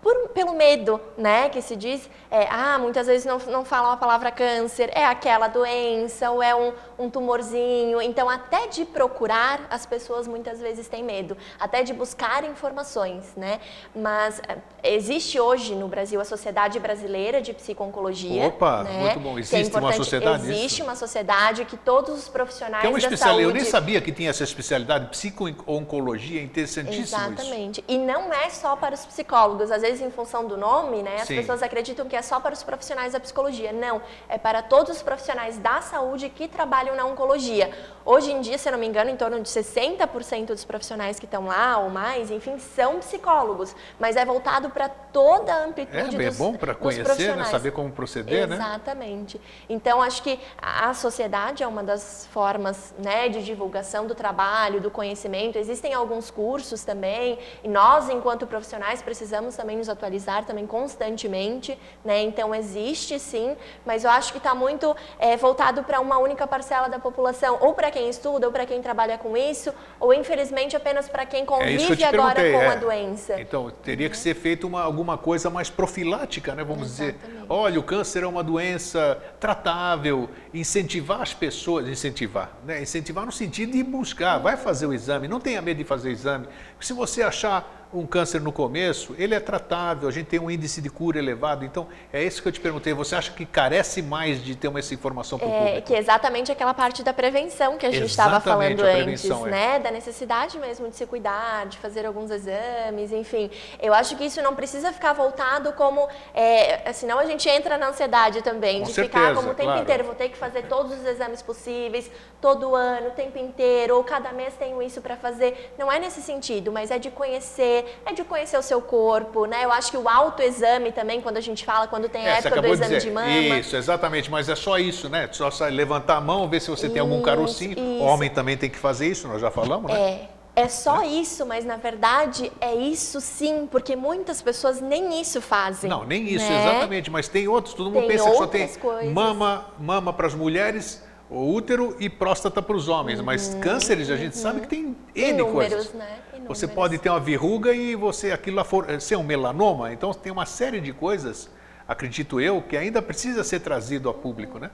por, 0.06 0.30
pelo 0.30 0.54
medo, 0.54 1.02
né, 1.18 1.50
que 1.50 1.60
se 1.64 1.76
diz, 1.76 2.08
é, 2.30 2.46
ah, 2.52 2.78
muitas 2.78 3.08
vezes 3.08 3.26
não, 3.26 3.40
não 3.48 3.66
falam 3.66 3.90
a 3.90 3.98
palavra 3.98 4.30
câncer, 4.30 4.92
é 4.94 5.04
aquela 5.04 5.48
doença 5.48 6.30
ou 6.30 6.44
é 6.44 6.54
um, 6.54 6.74
um 7.00 7.10
tumorzinho. 7.10 8.00
Então, 8.00 8.30
até 8.30 8.68
de 8.68 8.86
procurar, 8.86 9.66
as 9.68 9.84
pessoas 9.84 10.28
muitas 10.28 10.60
vezes 10.60 10.88
têm 10.88 11.04
medo, 11.04 11.36
até 11.60 11.82
de 11.82 11.92
buscar 11.92 12.44
informações, 12.44 13.34
né? 13.36 13.60
Mas 13.96 14.40
é, 14.48 14.94
existe 14.94 15.40
hoje 15.40 15.74
no 15.74 15.88
Brasil 15.88 16.22
a 16.22 16.26
Sociedade 16.26 16.80
Brasileira 16.80 17.42
de 17.42 17.52
Psico-Oncologia. 17.52 18.46
Opa, 18.46 18.84
né, 18.84 19.00
muito 19.00 19.20
bom. 19.20 19.38
É 19.38 19.40
existe 19.40 19.76
é 19.76 19.80
uma 19.80 19.94
sociedade? 19.94 20.44
Existe 20.44 20.84
uma 20.84 20.96
sociedade 20.96 21.66
que 21.66 21.78
todos 21.78 22.16
os 22.16 22.30
profissionais 22.30 22.82
que 22.82 22.88
é 22.88 22.90
uma 22.92 23.00
da 23.00 23.18
saúde... 23.18 23.42
Eu 23.42 23.52
nem 23.52 23.66
sabia 23.66 24.00
que 24.00 24.12
tinha 24.12 24.30
essa 24.30 24.44
especialidade, 24.44 25.08
psico-oncologia, 25.10 26.44
interessantíssimo 26.44 27.02
Exatamente. 27.02 27.80
Isso. 27.80 27.86
E 27.88 27.98
não 27.98 28.32
é 28.32 28.52
só 28.52 28.76
para 28.76 28.94
os 28.94 29.04
psicólogos. 29.04 29.72
Às 29.72 29.82
vezes 29.82 29.95
vezes, 29.96 30.02
em 30.02 30.12
função 30.12 30.46
do 30.46 30.58
nome, 30.58 31.02
né, 31.02 31.18
as 31.22 31.28
Sim. 31.28 31.36
pessoas 31.38 31.64
acreditam 31.64 32.08
que 32.08 32.16
é 32.16 32.22
só 32.22 32.40
para 32.40 32.54
os 32.54 32.64
profissionais 32.64 33.14
da 33.14 33.20
psicologia. 33.20 33.72
Não, 33.72 34.02
é 34.28 34.38
para 34.38 34.62
todos 34.62 34.98
os 34.98 35.02
profissionais 35.02 35.58
da 35.58 35.82
saúde 35.82 36.30
que 36.30 36.48
trabalham 36.48 36.96
na 36.96 37.06
oncologia. 37.06 37.72
Hoje 38.06 38.32
em 38.32 38.42
dia, 38.42 38.58
se 38.58 38.68
eu 38.68 38.74
não 38.74 38.80
me 38.80 38.86
engano, 38.86 39.10
em 39.10 39.16
torno 39.16 39.40
de 39.40 39.50
60% 39.50 40.48
dos 40.48 40.66
profissionais 40.66 41.20
que 41.20 41.26
estão 41.26 41.48
lá 41.48 41.78
ou 41.80 41.90
mais, 41.90 42.30
enfim, 42.30 42.58
são 42.60 43.00
psicólogos, 43.00 43.76
mas 44.00 44.16
é 44.16 44.26
voltado 44.26 44.70
para 44.70 44.90
toda 44.90 45.54
a 45.54 45.66
amplitude 45.66 45.98
é, 45.98 46.04
dos 46.04 46.14
É 46.16 46.32
bom 46.32 46.54
para 46.54 46.76
conhecer, 46.76 47.36
né, 47.36 47.46
saber 47.46 47.72
como 47.72 47.92
proceder, 47.92 48.44
Exatamente. 48.44 48.60
né? 48.60 48.66
Exatamente. 48.66 49.42
Então, 49.70 50.02
acho 50.02 50.22
que 50.22 50.40
a 50.58 50.94
sociedade 50.94 51.64
é 51.64 51.68
uma 51.68 51.84
das 51.84 52.28
formas 52.32 52.94
né, 52.98 53.30
de 53.30 53.44
divulgação 53.44 54.06
do 54.06 54.14
trabalho, 54.14 54.82
do 54.82 54.92
conhecimento. 54.92 55.58
Existem 55.58 55.94
alguns 55.94 56.30
cursos 56.30 56.84
também, 56.84 57.40
e 57.64 57.68
nós, 57.68 58.10
enquanto 58.10 58.46
profissionais, 58.46 59.02
precisamos 59.02 59.56
também 59.56 59.78
nos 59.78 59.85
atualizar 59.90 60.46
também 60.46 60.66
constantemente, 60.66 61.78
né? 62.04 62.22
Então, 62.22 62.54
existe 62.54 63.20
sim, 63.20 63.56
mas 63.86 64.04
eu 64.04 64.10
acho 64.10 64.32
que 64.32 64.38
está 64.38 64.56
muito 64.56 64.96
é, 65.20 65.38
voltado 65.38 65.84
para 65.84 66.00
uma 66.00 66.18
única 66.18 66.46
parcela 66.48 66.88
da 66.88 67.00
população, 67.00 67.58
ou 67.62 67.74
para 67.74 67.92
quem 67.92 68.10
estuda, 68.10 68.48
ou 68.48 68.52
para 68.52 68.66
quem 68.66 68.82
trabalha 68.82 69.18
com 69.18 69.36
isso, 69.36 69.74
ou 70.00 70.14
infelizmente 70.14 70.76
apenas 70.76 71.08
para 71.08 71.26
quem 71.26 71.44
é 71.44 71.46
convive 71.46 72.04
é 72.04 72.08
agora 72.08 72.36
com 72.36 72.62
é. 72.62 72.68
a 72.68 72.76
doença. 72.76 73.40
Então, 73.40 73.72
teria 73.84 74.10
que 74.10 74.18
ser 74.18 74.36
feito 74.36 74.68
uma, 74.68 74.82
alguma 74.82 75.18
coisa 75.18 75.50
mais 75.50 75.70
profilática, 75.70 76.54
né? 76.56 76.64
Vamos 76.64 77.00
Exatamente. 77.00 77.32
dizer, 77.32 77.46
olha, 77.50 77.80
o 77.80 77.84
câncer 77.84 78.24
é 78.24 78.28
uma 78.28 78.44
doença 78.44 79.22
tratável, 79.40 80.30
incentivar 80.54 81.22
as 81.22 81.34
pessoas, 81.34 81.88
incentivar, 81.88 82.52
né? 82.66 82.82
Incentivar 82.82 83.26
no 83.26 83.32
sentido 83.32 83.72
de 83.72 83.84
buscar, 83.84 84.38
vai 84.38 84.58
fazer 84.58 84.86
o 84.86 84.94
exame, 84.94 85.28
não 85.28 85.40
tenha 85.40 85.62
medo 85.62 85.78
de 85.78 85.84
fazer 85.84 86.10
o 86.10 86.12
exame. 86.12 86.48
Se 86.80 86.94
você 86.94 87.22
achar 87.22 87.85
um 87.96 88.06
câncer 88.06 88.42
no 88.42 88.52
começo, 88.52 89.16
ele 89.18 89.34
é 89.34 89.40
tratável, 89.40 90.08
a 90.08 90.12
gente 90.12 90.28
tem 90.28 90.40
um 90.40 90.52
índice 90.52 90.82
de 90.82 90.90
cura 90.90 91.18
elevado. 91.18 91.64
Então, 91.64 91.88
é 92.12 92.24
isso 92.24 92.42
que 92.42 92.48
eu 92.48 92.52
te 92.52 92.60
perguntei. 92.60 92.94
Você 92.94 93.16
acha 93.16 93.32
que 93.32 93.46
carece 93.46 94.02
mais 94.02 94.44
de 94.44 94.56
ter 94.56 94.68
uma, 94.68 94.80
essa 94.80 94.94
informação 94.94 95.40
para 95.40 95.48
o 95.48 95.52
é, 95.52 95.58
público? 95.58 95.88
Que 95.88 95.96
é 95.96 96.00
exatamente 96.00 96.52
aquela 96.52 96.74
parte 96.74 97.04
da 97.04 97.14
prevenção 97.14 97.78
que 97.78 97.86
a 97.86 97.92
gente 97.92 98.06
estava 98.06 98.40
falando 98.40 98.82
antes, 98.82 99.30
é. 99.30 99.36
né? 99.50 99.80
Da 99.80 99.92
necessidade 99.92 100.58
mesmo 100.60 100.90
de 100.90 100.96
se 100.96 101.06
cuidar, 101.06 101.66
de 101.68 101.78
fazer 101.78 102.06
alguns 102.06 102.30
exames, 102.32 103.12
enfim. 103.12 103.50
Eu 103.82 103.94
acho 103.94 104.16
que 104.16 104.26
isso 104.26 104.42
não 104.42 104.56
precisa 104.56 104.92
ficar 104.92 105.14
voltado 105.14 105.72
como... 105.74 106.08
É, 106.34 106.92
senão 106.94 107.18
a 107.20 107.26
gente 107.26 107.48
entra 107.48 107.78
na 107.78 107.90
ansiedade 107.90 108.42
também, 108.42 108.80
Com 108.80 108.88
de 108.88 108.94
certeza, 108.94 109.26
ficar 109.26 109.36
como 109.36 109.52
o 109.52 109.54
tempo 109.54 109.70
claro. 109.70 109.82
inteiro, 109.82 110.04
vou 110.04 110.16
ter 110.16 110.30
que 110.30 110.38
fazer 110.38 110.64
todos 110.64 111.00
os 111.00 111.06
exames 111.06 111.42
possíveis, 111.42 112.12
todo 112.42 112.76
ano, 112.76 113.08
o 113.08 113.12
tempo 113.12 113.38
inteiro, 113.38 113.96
ou 113.96 114.04
cada 114.04 114.32
mês 114.32 114.54
tenho 114.58 114.82
isso 114.82 115.02
para 115.02 115.16
fazer. 115.16 115.74
Não 115.78 115.92
é 115.92 116.00
nesse 116.00 116.22
sentido, 116.22 116.72
mas 116.72 116.92
é 116.92 117.00
de 117.00 117.10
conhecer, 117.10 117.85
é 118.06 118.14
de 118.14 118.24
conhecer 118.24 118.58
o 118.58 118.62
seu 118.62 118.82
corpo, 118.82 119.46
né? 119.46 119.64
Eu 119.64 119.72
acho 119.72 119.92
que 119.92 119.98
o 119.98 120.08
autoexame 120.08 120.92
também, 120.92 121.22
quando 121.22 121.38
a 121.38 121.42
gente 121.42 121.66
fala, 121.66 121.88
quando 121.88 122.10
tem 122.10 122.28
a 122.28 122.36
é, 122.36 122.38
época 122.40 122.62
do 122.62 122.68
exame 122.68 122.96
dizer, 122.96 123.08
de 123.08 123.12
mama. 123.12 123.60
Isso, 123.60 123.76
exatamente, 123.76 124.30
mas 124.30 124.50
é 124.50 124.56
só 124.56 124.78
isso, 124.78 125.10
né? 125.10 125.30
Só 125.32 125.50
levantar 125.70 126.18
a 126.18 126.22
mão, 126.22 126.48
ver 126.50 126.62
se 126.62 126.70
você 126.70 126.90
tem 126.90 127.00
algum 127.00 127.22
carocinho. 127.22 127.74
Isso. 127.74 127.82
O 127.82 128.04
homem 128.04 128.30
também 128.30 128.58
tem 128.58 128.70
que 128.70 128.78
fazer 128.78 129.08
isso, 129.08 129.28
nós 129.28 129.42
já 129.42 129.52
falamos, 129.52 129.92
né? 129.92 130.00
É. 130.00 130.36
É 130.56 130.70
só 130.70 131.02
é. 131.02 131.08
isso, 131.08 131.46
mas 131.46 131.66
na 131.66 131.76
verdade 131.76 132.50
é 132.62 132.74
isso 132.74 133.20
sim, 133.20 133.68
porque 133.70 133.94
muitas 133.94 134.42
pessoas 134.42 134.80
nem 134.80 135.20
isso 135.20 135.42
fazem. 135.42 135.90
Não, 135.90 136.06
nem 136.06 136.24
isso, 136.24 136.48
né? 136.48 136.62
exatamente, 136.62 137.12
mas 137.12 137.28
tem 137.28 137.46
outros, 137.48 137.74
todo 137.74 137.92
mundo 137.92 138.08
tem 138.08 138.12
pensa 138.12 138.30
que 138.30 138.38
só 138.38 138.48
tem 138.48 138.68
coisas. 138.76 139.12
mama, 139.12 139.66
mama 139.78 140.14
para 140.14 140.28
as 140.28 140.34
mulheres, 140.34 141.04
o 141.30 141.52
útero 141.54 141.96
e 142.00 142.10
próstata 142.10 142.62
para 142.62 142.76
os 142.76 142.88
homens, 142.88 143.20
uhum, 143.20 143.26
mas 143.26 143.56
cânceres 143.56 144.10
a 144.10 144.16
gente 144.16 144.36
uhum. 144.36 144.42
sabe 144.42 144.62
que 144.62 144.68
tem 144.68 144.96
N 145.16 145.30
Inúmeros, 145.30 145.54
coisas. 145.54 145.94
Né? 145.94 146.20
Inúmeros. 146.34 146.58
Você 146.58 146.68
pode 146.68 146.98
ter 146.98 147.10
uma 147.10 147.20
verruga 147.20 147.74
e 147.74 147.96
você 147.96 148.32
aquilo 148.32 148.58
lá 148.58 148.64
for 148.64 149.02
ser 149.02 149.16
um 149.16 149.24
melanoma, 149.24 149.92
então 149.92 150.14
tem 150.14 150.32
uma 150.32 150.46
série 150.46 150.80
de 150.80 150.94
coisas. 150.94 151.50
Acredito 151.88 152.40
eu, 152.42 152.62
que 152.62 152.76
ainda 152.78 153.02
precisa 153.02 153.44
ser 153.44 153.60
trazido 153.60 154.10
a 154.10 154.14
público, 154.14 154.58
né? 154.60 154.72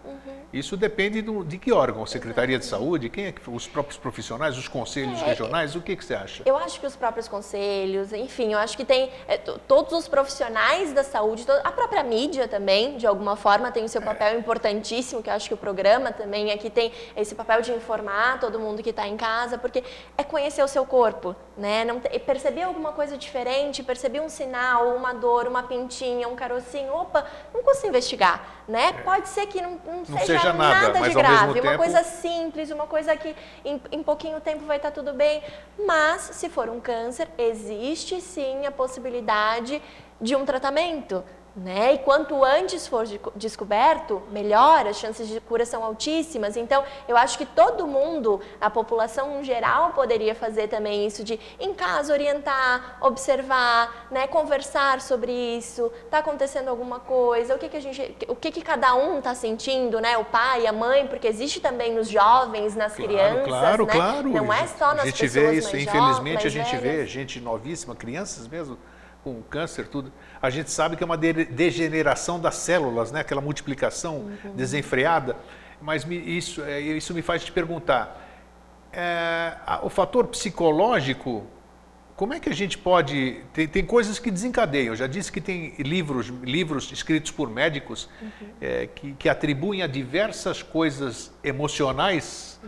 Isso 0.54 0.76
depende 0.76 1.22
do, 1.22 1.46
de 1.46 1.58
que 1.58 1.72
órgão? 1.72 2.06
Secretaria 2.06 2.60
de 2.60 2.66
Saúde? 2.66 3.10
Quem 3.10 3.28
é 3.28 3.32
que, 3.32 3.50
os 3.50 3.68
próprios 3.68 3.98
profissionais, 3.98 4.58
os 4.58 4.68
conselhos 4.68 5.22
É, 5.22 5.26
regionais? 5.28 5.76
O 5.78 5.82
que, 5.82 5.96
que 5.96 6.04
você 6.04 6.14
acha? 6.14 6.44
Eu 6.46 6.58
acho 6.58 6.78
que 6.78 6.86
os 6.86 6.94
próprios 6.96 7.28
conselhos, 7.30 8.12
enfim, 8.12 8.52
eu 8.52 8.60
acho 8.60 8.76
que 8.76 8.84
tem 8.84 9.10
é, 9.30 9.38
to- 9.38 9.58
todos 9.66 9.94
os 9.94 10.08
profissionais 10.10 10.92
da 10.92 11.04
saúde, 11.06 11.46
a 11.64 11.72
própria 11.72 12.04
mídia 12.04 12.50
também, 12.50 12.98
de 12.98 13.08
alguma 13.08 13.38
forma, 13.38 13.72
tem 13.72 13.84
o 13.84 13.86
É. 13.86 13.88
seu 13.88 14.02
papel 14.02 14.38
importantíssimo, 14.38 15.24
que 15.24 15.30
eu 15.30 15.34
acho 15.34 15.48
que 15.48 15.54
o 15.54 15.58
programa 15.58 16.12
também 16.12 16.52
aqui 16.52 16.70
tem 16.70 16.92
esse 17.16 17.34
papel 17.34 17.62
de 17.62 17.72
informar 17.72 18.40
todo 18.42 18.60
mundo 18.60 18.84
que 18.84 18.90
está 18.90 19.08
em 19.08 19.16
casa, 19.16 19.58
porque 19.58 19.82
é 20.18 20.24
conhecer 20.24 20.64
o 20.64 20.68
seu 20.68 20.86
corpo, 20.86 21.34
né? 21.58 21.86
Não 21.86 22.02
perceber 22.02 22.64
alguma 22.64 22.92
coisa 22.92 23.18
diferente, 23.18 23.82
perceber 23.84 24.20
um 24.20 24.28
sinal, 24.30 24.96
uma 24.98 25.14
dor, 25.14 25.48
uma 25.48 25.64
pintinha, 25.64 26.28
um 26.28 26.36
carocinho, 26.36 26.92
opa, 27.02 27.26
não 27.54 27.64
custa 27.64 27.88
investigar, 27.88 28.64
né? 28.68 28.94
Pode 29.04 29.28
ser 29.30 29.46
que 29.48 29.62
não, 29.62 29.72
não, 29.86 29.98
Não 29.98 30.06
seja, 30.20 30.26
seja 30.40 30.54
nada, 30.54 30.92
de 30.92 30.98
ao 30.98 31.04
mesmo 31.04 31.20
grave, 31.20 31.46
uma 31.60 31.62
tempo- 31.62 31.78
coisa 31.78 32.04
simples, 32.04 32.72
uma 32.72 32.88
coisa 32.88 33.16
que 33.16 33.36
em, 33.66 33.82
em 33.92 34.04
pouquinho 34.04 34.40
tempo 34.40 34.66
vai 34.66 34.78
estar 34.78 34.92
tudo 34.92 35.14
bem. 35.14 35.44
Mas, 35.86 36.22
se 36.22 36.50
for 36.50 36.70
um 36.70 36.80
câncer, 36.80 37.28
existe 37.38 38.22
sim 38.22 38.66
a 38.66 38.72
possibilidade 38.72 39.82
de 40.20 40.36
um 40.36 40.46
tratamento. 40.46 41.24
Né? 41.54 41.96
E 41.96 41.98
quanto 41.98 42.46
antes 42.46 42.88
for 42.88 43.06
de- 43.06 43.20
descoberto, 43.36 44.22
melhor, 44.32 44.88
as 44.88 44.96
chances 44.98 45.28
de 45.28 45.42
cura 45.42 45.66
são 45.66 45.84
altíssimas. 45.84 46.56
Então, 46.56 46.82
eu 47.10 47.18
acho 47.18 47.38
que 47.38 47.46
todo 47.46 47.86
mundo, 47.86 48.40
a 48.62 48.70
população 48.70 49.42
em 49.42 49.44
geral, 49.44 49.92
poderia 49.92 50.34
fazer 50.34 50.70
também 50.70 51.06
isso 51.06 51.26
de, 51.26 51.38
em 51.60 51.74
casa, 51.74 52.14
orientar, 52.14 52.98
observar, 53.02 54.08
né? 54.10 54.28
conversar 54.28 55.02
sobre 55.02 55.34
isso. 55.58 55.92
Está 56.06 56.20
acontecendo 56.20 56.70
alguma 56.70 57.02
coisa? 57.02 57.54
O 57.54 57.60
que, 57.60 57.68
que 57.68 57.76
a 57.76 57.82
gente, 57.82 58.18
o 58.30 58.36
que, 58.36 58.50
que 58.50 58.62
cada 58.62 58.96
um 58.96 59.18
está 59.18 59.36
sentindo, 59.36 60.00
né? 60.00 60.18
O 60.18 60.24
pai, 60.24 60.66
a 60.66 60.72
mãe, 60.72 61.06
porque 61.08 61.28
existe 61.28 61.60
também 61.60 61.94
nos 61.94 62.08
jovens, 62.08 62.78
nas 62.78 62.96
Claro, 62.96 63.10
crianças, 63.12 63.46
claro, 63.48 63.86
né? 63.88 63.92
claro. 63.94 64.30
Não 64.30 64.54
é 64.54 64.68
só 64.68 64.94
nas 64.94 65.02
A 65.02 65.06
gente 65.08 65.20
pessoas 65.20 65.34
vê 65.34 65.54
isso, 65.58 65.76
infelizmente 65.76 66.44
jovens, 66.44 66.46
a 66.46 66.50
gente 66.50 66.72
mais 66.72 66.82
vê 66.82 66.90
velhas. 66.92 67.10
gente 67.10 67.42
novíssima, 67.42 67.94
crianças 67.94 68.48
mesmo, 68.48 68.78
com 69.24 69.42
câncer, 69.44 69.88
tudo. 69.88 70.12
A 70.42 70.50
gente 70.50 70.72
sabe 70.72 70.96
que 70.96 71.04
é 71.04 71.06
uma 71.06 71.18
de- 71.18 71.46
degeneração 71.46 72.40
das 72.40 72.56
células, 72.56 73.12
né? 73.12 73.20
aquela 73.20 73.42
multiplicação 73.42 74.16
Uhum. 74.44 74.56
desenfreada. 74.56 75.36
Mas 75.82 76.04
me- 76.06 76.18
isso, 76.18 76.62
é, 76.64 76.80
isso 76.80 77.14
me 77.14 77.22
faz 77.22 77.44
te 77.44 77.52
perguntar, 77.52 78.20
é, 78.92 79.54
o 79.84 79.90
fator 79.90 80.28
psicológico, 80.28 81.46
como 82.16 82.34
é 82.34 82.40
que 82.40 82.50
a 82.50 82.54
gente 82.54 82.78
pode. 82.78 83.42
Tem, 83.54 83.68
tem 83.68 83.84
coisas 83.86 84.20
que 84.20 84.30
desencadeiam. 84.30 84.88
Eu 84.94 84.96
já 84.96 85.08
disse 85.08 85.32
que 85.32 85.42
tem 85.42 85.74
livros, 85.80 86.28
livros 86.44 86.92
escritos 86.92 87.32
por 87.32 87.50
médicos 87.50 88.08
é, 88.60 88.88
que, 88.94 89.14
que 89.14 89.28
atribuem 89.30 89.82
a 89.82 89.88
diversas 89.88 90.62
coisas 90.62 91.32
emocionais 91.44 92.60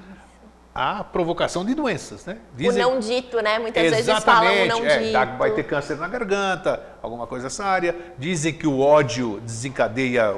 a 0.76 1.03
provocação 1.03 1.63
de 1.63 1.76
doenças, 1.76 2.26
né? 2.26 2.38
O 2.59 2.71
não 2.71 2.99
dito, 2.99 3.39
né? 3.41 3.59
Muitas 3.59 3.84
vezes 3.91 4.05
falam 4.24 4.51
o 4.51 4.55
Exatamente, 4.55 4.69
não 4.69 4.86
é, 4.86 4.97
dito. 5.26 5.38
vai 5.38 5.51
ter 5.51 5.63
câncer 5.63 5.97
na 5.97 6.07
garganta, 6.07 6.82
alguma 7.01 7.28
coisa 7.28 7.47
essa 7.47 7.63
área. 7.63 7.95
Dizem 8.17 8.53
que 8.53 8.65
o 8.65 8.80
ódio 8.80 9.39
desencadeia 9.41 10.32
o, 10.32 10.38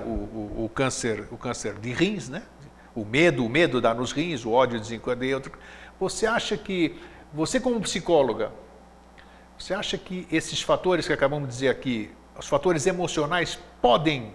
o- 0.59 0.65
o 0.65 0.69
câncer, 0.69 1.25
o 1.31 1.37
câncer 1.37 1.75
de 1.75 1.93
rins, 1.93 2.27
né? 2.27 2.43
O 2.93 3.05
medo, 3.05 3.45
o 3.45 3.49
medo 3.49 3.79
dá 3.79 3.93
nos 3.93 4.11
rins, 4.11 4.43
o 4.45 4.51
ódio 4.51 4.79
desencadeia 4.79 5.35
outro. 5.35 5.53
Você 5.99 6.25
acha 6.25 6.57
que, 6.57 6.99
você 7.33 7.59
como 7.59 7.79
psicóloga, 7.79 8.51
você 9.57 9.73
acha 9.73 9.97
que 9.97 10.27
esses 10.31 10.61
fatores 10.61 11.07
que 11.07 11.13
acabamos 11.13 11.47
de 11.47 11.53
dizer 11.55 11.69
aqui, 11.69 12.11
os 12.37 12.47
fatores 12.47 12.85
emocionais 12.85 13.57
podem 13.81 14.33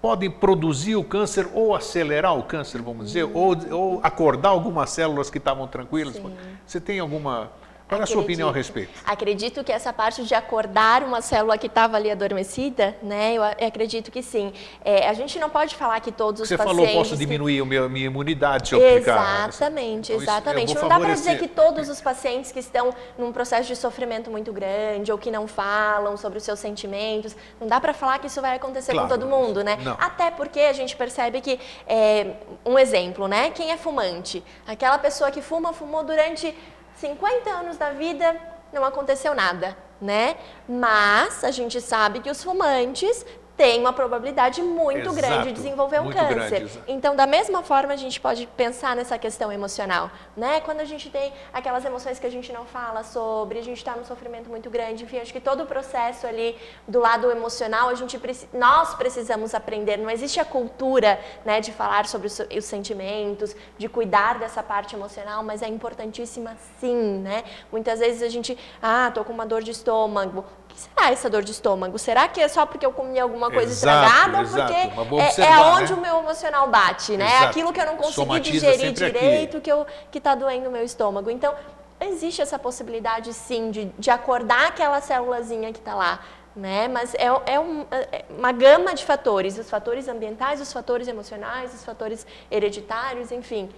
podem 0.00 0.30
produzir 0.30 0.96
o 0.96 1.04
câncer 1.04 1.48
ou 1.52 1.74
acelerar 1.74 2.36
o 2.36 2.42
câncer, 2.42 2.80
vamos 2.80 3.06
dizer, 3.06 3.24
ou, 3.34 3.56
ou 3.70 4.00
acordar 4.02 4.50
algumas 4.50 4.90
células 4.90 5.28
que 5.28 5.38
estavam 5.38 5.66
tranquilas? 5.66 6.14
Sim. 6.14 6.34
Você 6.66 6.80
tem 6.80 6.98
alguma 6.98 7.50
Qual 7.90 8.00
é 8.00 8.04
a 8.04 8.06
sua 8.06 8.22
opinião 8.22 8.48
a 8.48 8.52
respeito? 8.52 8.92
Acredito 9.04 9.64
que 9.64 9.72
essa 9.72 9.92
parte 9.92 10.22
de 10.22 10.32
acordar 10.32 11.02
uma 11.02 11.20
célula 11.20 11.58
que 11.58 11.66
estava 11.66 11.96
ali 11.96 12.08
adormecida, 12.08 12.96
né? 13.02 13.34
Eu 13.34 13.42
acredito 13.42 14.12
que 14.12 14.22
sim. 14.22 14.52
É, 14.84 15.08
a 15.08 15.12
gente 15.12 15.40
não 15.40 15.50
pode 15.50 15.74
falar 15.74 15.98
que 15.98 16.12
todos 16.12 16.40
os 16.40 16.48
Você 16.48 16.56
pacientes. 16.56 16.84
falou, 16.86 16.94
posso 16.96 17.16
diminuir 17.16 17.60
a 17.60 17.64
minha, 17.64 17.88
minha 17.88 18.06
imunidade 18.06 18.68
se 18.68 18.74
eu 18.76 18.78
aplicar. 18.78 19.48
Exatamente, 19.48 20.12
Então, 20.12 20.22
exatamente. 20.22 20.74
Não 20.76 20.88
dá 20.88 21.00
para 21.00 21.14
dizer 21.14 21.36
que 21.40 21.48
todos 21.48 21.88
os 21.88 22.00
pacientes 22.00 22.52
que 22.52 22.60
estão 22.60 22.94
num 23.18 23.32
processo 23.32 23.66
de 23.66 23.74
sofrimento 23.74 24.30
muito 24.30 24.52
grande 24.52 25.10
ou 25.10 25.18
que 25.18 25.30
não 25.32 25.48
falam 25.48 26.16
sobre 26.16 26.38
os 26.38 26.44
seus 26.44 26.60
sentimentos, 26.60 27.34
não 27.60 27.66
dá 27.66 27.80
para 27.80 27.92
falar 27.92 28.20
que 28.20 28.28
isso 28.28 28.40
vai 28.40 28.54
acontecer 28.54 28.92
Claro, 28.92 29.08
com 29.08 29.14
todo 29.14 29.26
mundo, 29.28 29.64
né? 29.64 29.76
não. 29.82 29.96
Até 29.98 30.30
porque 30.30 30.60
a 30.60 30.72
gente 30.72 30.94
percebe 30.94 31.40
que, 31.40 31.58
é, 31.88 32.34
um 32.64 32.78
exemplo, 32.78 33.26
né? 33.26 33.50
Quem 33.50 33.72
é 33.72 33.76
fumante? 33.76 34.44
Aquela 34.64 34.96
pessoa 34.96 35.32
que 35.32 35.42
fuma, 35.42 35.72
fumou 35.72 36.04
durante 36.04 36.54
50 37.00 37.50
anos 37.50 37.78
da 37.78 37.90
vida, 37.90 38.36
não 38.72 38.84
aconteceu 38.84 39.34
nada, 39.34 39.74
né? 40.00 40.36
Mas 40.68 41.42
a 41.42 41.50
gente 41.50 41.80
sabe 41.80 42.20
que 42.20 42.30
os 42.30 42.44
fumantes 42.44 43.24
têm 43.60 43.78
uma 43.78 43.92
probabilidade 43.92 44.62
muito 44.62 45.12
grande 45.12 45.34
Exato, 45.34 45.48
de 45.48 45.52
desenvolver 45.52 46.00
um 46.00 46.10
câncer. 46.10 46.60
grande. 46.60 46.82
Então, 46.88 47.14
da 47.14 47.26
mesma 47.26 47.62
forma, 47.62 47.92
a 47.92 47.96
gente 47.96 48.18
pode 48.18 48.46
pensar 48.56 48.96
nessa 48.96 49.18
questão 49.18 49.52
emocional, 49.52 50.10
né? 50.34 50.62
Quando 50.62 50.80
a 50.80 50.86
gente 50.86 51.10
tem 51.10 51.30
aquelas 51.52 51.84
emoções 51.84 52.18
que 52.18 52.26
a 52.26 52.30
gente 52.30 52.50
não 52.54 52.64
fala 52.64 53.04
sobre, 53.04 53.58
a 53.58 53.62
gente 53.62 53.76
está 53.76 53.94
num 53.94 54.04
sofrimento 54.06 54.48
muito 54.48 54.70
grande, 54.70 55.04
enfim, 55.04 55.18
acho 55.18 55.30
que 55.30 55.40
todo 55.40 55.64
o 55.64 55.66
processo 55.66 56.26
ali 56.26 56.56
do 56.88 57.00
lado 57.00 57.30
emocional, 57.30 57.90
a 57.90 57.94
gente 57.94 58.18
nós 58.54 58.94
precisamos 58.94 59.54
aprender. 59.54 59.98
Não 59.98 60.08
existe 60.08 60.40
a 60.40 60.44
cultura, 60.44 61.20
né, 61.44 61.60
de 61.60 61.70
falar 61.70 62.06
sobre 62.06 62.28
os, 62.28 62.40
os 62.40 62.64
sentimentos, 62.64 63.54
de 63.76 63.90
cuidar 63.90 64.38
dessa 64.38 64.62
parte 64.62 64.96
emocional, 64.96 65.44
mas 65.44 65.60
é 65.60 65.68
importantíssima, 65.68 66.56
sim, 66.80 67.18
né? 67.18 67.44
Muitas 67.70 67.98
vezes 67.98 68.22
a 68.22 68.28
gente, 68.30 68.56
ah, 68.80 69.10
tô 69.12 69.22
com 69.22 69.34
uma 69.34 69.44
dor 69.44 69.62
de 69.62 69.70
estômago. 69.70 70.46
O 70.70 70.74
que 70.74 70.80
será 70.80 71.10
essa 71.10 71.28
dor 71.30 71.42
de 71.42 71.50
estômago? 71.52 71.98
Será 71.98 72.28
que 72.28 72.40
é 72.40 72.48
só 72.48 72.64
porque 72.64 72.86
eu 72.86 72.92
comi 72.92 73.18
alguma 73.18 73.50
coisa 73.50 73.70
Exato, 73.72 74.06
estragada 74.06 74.36
ou 74.38 74.42
exato. 74.44 74.72
porque 74.72 74.80
é, 74.80 75.22
é 75.22 75.24
observar, 75.26 75.56
aonde 75.58 75.92
né? 75.92 75.98
o 75.98 76.00
meu 76.02 76.18
emocional 76.18 76.68
bate, 76.68 77.16
né? 77.16 77.26
Exato. 77.26 77.44
Aquilo 77.46 77.72
que 77.72 77.80
eu 77.80 77.86
não 77.86 77.96
consegui 77.96 78.14
Somatiza 78.14 78.52
digerir 78.72 78.78
sempre 78.78 79.04
aqui. 79.06 79.18
direito, 79.18 79.60
que 79.60 79.70
eu 79.72 79.86
que 80.10 80.18
está 80.18 80.34
doendo 80.34 80.68
o 80.68 80.72
meu 80.72 80.84
estômago. 80.84 81.30
Então, 81.30 81.54
existe 82.00 82.40
essa 82.40 82.58
possibilidade, 82.58 83.32
sim, 83.34 83.70
de, 83.70 83.84
de 83.98 84.10
acordar 84.10 84.68
aquela 84.68 85.00
célulazinha 85.00 85.72
que 85.72 85.78
está 85.78 85.94
lá. 85.94 86.20
Né? 86.56 86.88
Mas 86.88 87.14
é, 87.14 87.26
é 87.46 87.60
um- 87.60 87.86
é 87.90 88.24
uma 88.28 88.50
gama 88.50 88.92
de 88.92 89.04
fatores, 89.04 89.56
os 89.56 89.70
fatores 89.70 90.08
ambientais, 90.08 90.60
os 90.60 90.72
fatores 90.72 91.06
emocionais, 91.06 91.72
os 91.72 91.84
fatores 91.84 92.26
hereditários, 92.50 93.30
enfim. 93.30 93.70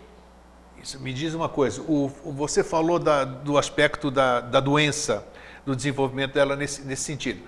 Isso, 0.83 0.99
me 1.01 1.13
diz 1.13 1.33
uma 1.35 1.49
coisa, 1.49 1.81
o- 1.83 2.11
você 2.25 2.65
falou 2.65 2.99
da- 2.99 3.25
do 3.25 3.57
aspecto 3.57 4.11
da, 4.11 4.41
da 4.41 4.59
doença, 4.61 5.25
do 5.65 5.77
desenvolvimento 5.77 6.35
dela 6.35 6.57
nesse, 6.57 6.83
nesse 6.83 7.05
sentido. 7.05 7.41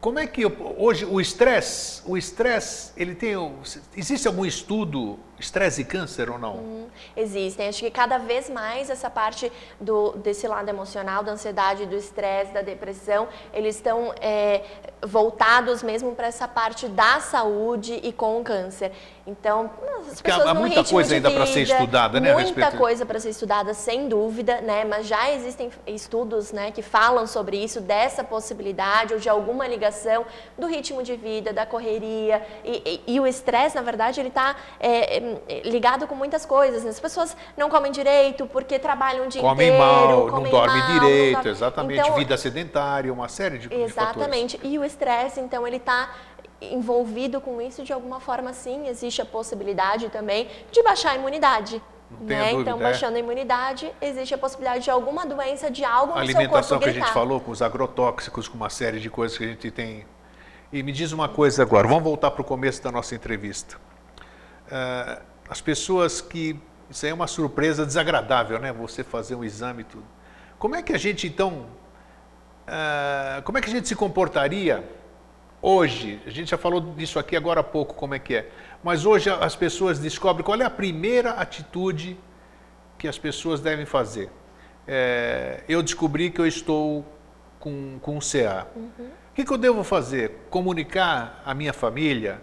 Como 0.00 0.18
é 0.18 0.26
que 0.26 0.42
eu- 0.42 0.74
hoje 0.78 1.04
o 1.04 1.20
estresse, 1.20 2.00
o 2.06 2.16
estresse, 2.16 2.92
ele 2.96 3.14
tem, 3.14 3.34
existe 3.96 4.26
algum 4.26 4.46
estudo 4.46 5.18
estresse 5.38 5.82
e 5.82 5.84
câncer 5.84 6.30
ou 6.30 6.38
não? 6.38 6.86
Existem. 7.16 7.68
Acho 7.68 7.80
que 7.80 7.90
cada 7.90 8.18
vez 8.18 8.48
mais 8.48 8.88
essa 8.90 9.10
parte 9.10 9.52
do, 9.80 10.12
desse 10.12 10.46
lado 10.48 10.68
emocional, 10.68 11.22
da 11.22 11.32
ansiedade, 11.32 11.84
do 11.86 11.94
estresse, 11.96 12.52
da 12.52 12.62
depressão, 12.62 13.28
eles 13.52 13.76
estão 13.76 14.14
é, 14.20 14.62
voltados 15.04 15.82
mesmo 15.82 16.14
para 16.14 16.26
essa 16.26 16.48
parte 16.48 16.88
da 16.88 17.20
saúde 17.20 18.00
e 18.02 18.12
com 18.12 18.40
o 18.40 18.44
câncer. 18.44 18.92
Então, 19.26 19.70
as 20.08 20.20
há- 20.20 20.22
pessoas 20.22 20.46
há 20.46 20.54
num 20.54 20.60
muita 20.60 20.84
coisa 20.84 21.14
ainda 21.16 21.30
pra 21.30 21.46
ser 21.46 21.62
estudada, 21.62 22.20
né, 22.20 22.32
Muita 22.32 22.70
coisa 22.72 23.04
para 23.04 23.18
ser 23.18 23.30
estudada, 23.30 23.74
sem 23.74 24.08
dúvida, 24.08 24.60
né? 24.60 24.84
Mas 24.84 25.06
já 25.06 25.32
existem 25.32 25.70
estudos, 25.86 26.52
né, 26.52 26.70
que 26.70 26.80
falam 26.80 27.26
sobre 27.26 27.56
isso, 27.62 27.80
dessa 27.80 28.22
possibilidade 28.22 29.12
ou 29.14 29.18
de 29.20 29.28
alguma 29.28 29.66
ligação 29.66 30.24
do 30.56 30.66
ritmo 30.66 31.02
de 31.02 31.16
vida, 31.16 31.52
da 31.52 31.66
correria 31.66 32.40
e, 32.64 33.02
e- 33.06 33.14
e 33.14 33.20
o 33.20 33.26
estresse, 33.26 33.74
na 33.74 33.82
verdade, 33.82 34.20
ele 34.20 34.28
está 34.28 34.54
ligado 35.64 36.06
com 36.06 36.14
muitas 36.14 36.44
coisas. 36.46 36.84
né? 36.84 36.90
As 36.90 37.00
pessoas 37.00 37.36
não 37.56 37.68
comem 37.68 37.90
direito 37.92 38.46
porque 38.46 38.78
trabalham 38.78 39.26
o 39.26 39.28
dia 39.28 39.40
Comem 39.40 39.68
inteiro, 39.68 39.84
mal, 39.84 40.08
não 40.08 40.28
comem 40.30 40.50
dorme 40.52 40.78
mal, 40.78 40.88
não 40.88 41.00
direito, 41.00 41.34
dorme- 41.34 41.50
exatamente, 41.50 42.00
Então, 42.00 42.14
vida 42.14 42.36
sedentária, 42.36 43.12
uma 43.12 43.28
série 43.28 43.58
de, 43.58 43.68
de 43.68 43.74
fatores. 43.74 43.92
Exatamente. 43.96 44.60
E 44.62 44.78
o 44.78 44.84
estresse, 44.84 45.40
então, 45.40 45.66
ele 45.66 45.76
está 45.76 46.10
envolvido 46.60 47.40
com 47.40 47.60
isso 47.60 47.82
de 47.82 47.92
alguma 47.92 48.20
forma, 48.20 48.52
sim. 48.52 48.88
Existe 48.88 49.20
a 49.20 49.26
possibilidade 49.26 50.08
também 50.08 50.48
de 50.72 50.82
baixar 50.82 51.10
a 51.10 51.14
imunidade. 51.16 51.82
Não 52.10 52.26
Né? 52.26 52.50
dúvida, 52.52 52.70
então, 52.70 52.80
é. 52.80 52.82
baixando 52.84 53.16
a 53.16 53.18
imunidade, 53.18 53.92
existe 54.00 54.32
a 54.32 54.38
possibilidade 54.38 54.84
de 54.84 54.90
alguma 54.90 55.26
doença, 55.26 55.70
de 55.70 55.84
algo 55.84 56.12
A 56.12 56.16
no 56.16 56.20
alimentação 56.20 56.78
que 56.78 56.88
a 56.88 56.92
gente 56.92 57.10
falou, 57.12 57.40
com 57.40 57.50
os 57.50 57.60
agrotóxicos, 57.60 58.46
com 58.48 58.56
uma 58.56 58.70
série 58.70 59.00
de 59.00 59.10
coisas 59.10 59.36
que 59.36 59.44
a 59.44 59.48
gente 59.48 59.70
tem. 59.70 60.06
E 60.72 60.82
me 60.82 60.92
diz 60.92 61.12
uma 61.12 61.28
coisa 61.28 61.62
agora, 61.62 61.86
vamos 61.86 62.04
voltar 62.04 62.30
para 62.30 62.42
o 62.42 62.44
começo 62.44 62.82
da 62.82 62.90
nossa 62.92 63.14
entrevista. 63.14 63.76
Ah, 64.70 65.22
as 65.48 65.60
pessoas 65.60 66.20
que. 66.20 66.58
Isso 66.88 67.04
aí 67.04 67.10
é 67.10 67.14
uma 67.14 67.26
surpresa 67.26 67.84
desagradável, 67.84 68.58
né? 68.58 68.72
Você 68.72 69.02
fazer 69.02 69.34
um 69.34 69.44
exame 69.44 69.82
e 69.82 69.84
tudo. 69.84 70.04
Como 70.58 70.74
é 70.74 70.82
que 70.82 70.92
a 70.92 70.98
gente, 70.98 71.26
então. 71.26 71.66
ah, 72.66 73.42
como 73.44 73.58
é 73.58 73.60
que 73.60 73.68
a 73.68 73.72
gente 73.72 73.88
se 73.88 73.94
comportaria 73.94 74.84
Hoje, 75.68 76.20
a 76.26 76.30
gente 76.30 76.50
já 76.50 76.58
falou 76.58 76.80
disso 76.80 77.18
aqui 77.18 77.34
agora 77.34 77.60
há 77.60 77.64
pouco, 77.64 77.94
como 77.94 78.14
é 78.14 78.18
que 78.18 78.34
é. 78.34 78.48
Mas 78.84 79.06
hoje 79.06 79.30
as 79.30 79.56
pessoas 79.56 79.98
descobrem 79.98 80.44
qual 80.44 80.60
é 80.60 80.64
a 80.64 80.70
primeira 80.70 81.30
atitude 81.30 82.16
que 82.98 83.08
as 83.08 83.18
pessoas 83.18 83.60
devem 83.60 83.86
fazer. 83.86 84.30
É, 84.86 85.64
eu 85.68 85.82
descobri 85.82 86.30
que 86.30 86.40
eu 86.40 86.46
estou 86.46 87.04
com, 87.58 87.98
com 88.00 88.18
CA. 88.20 88.66
Uhum. 88.76 89.06
O 89.30 89.34
que, 89.34 89.44
que, 89.44 89.52
eu 89.52 89.58
devo 89.58 89.82
fazer? 89.82 90.46
Comunicar 90.50 91.42
à 91.44 91.52
minha 91.52 91.72
família? 91.72 92.40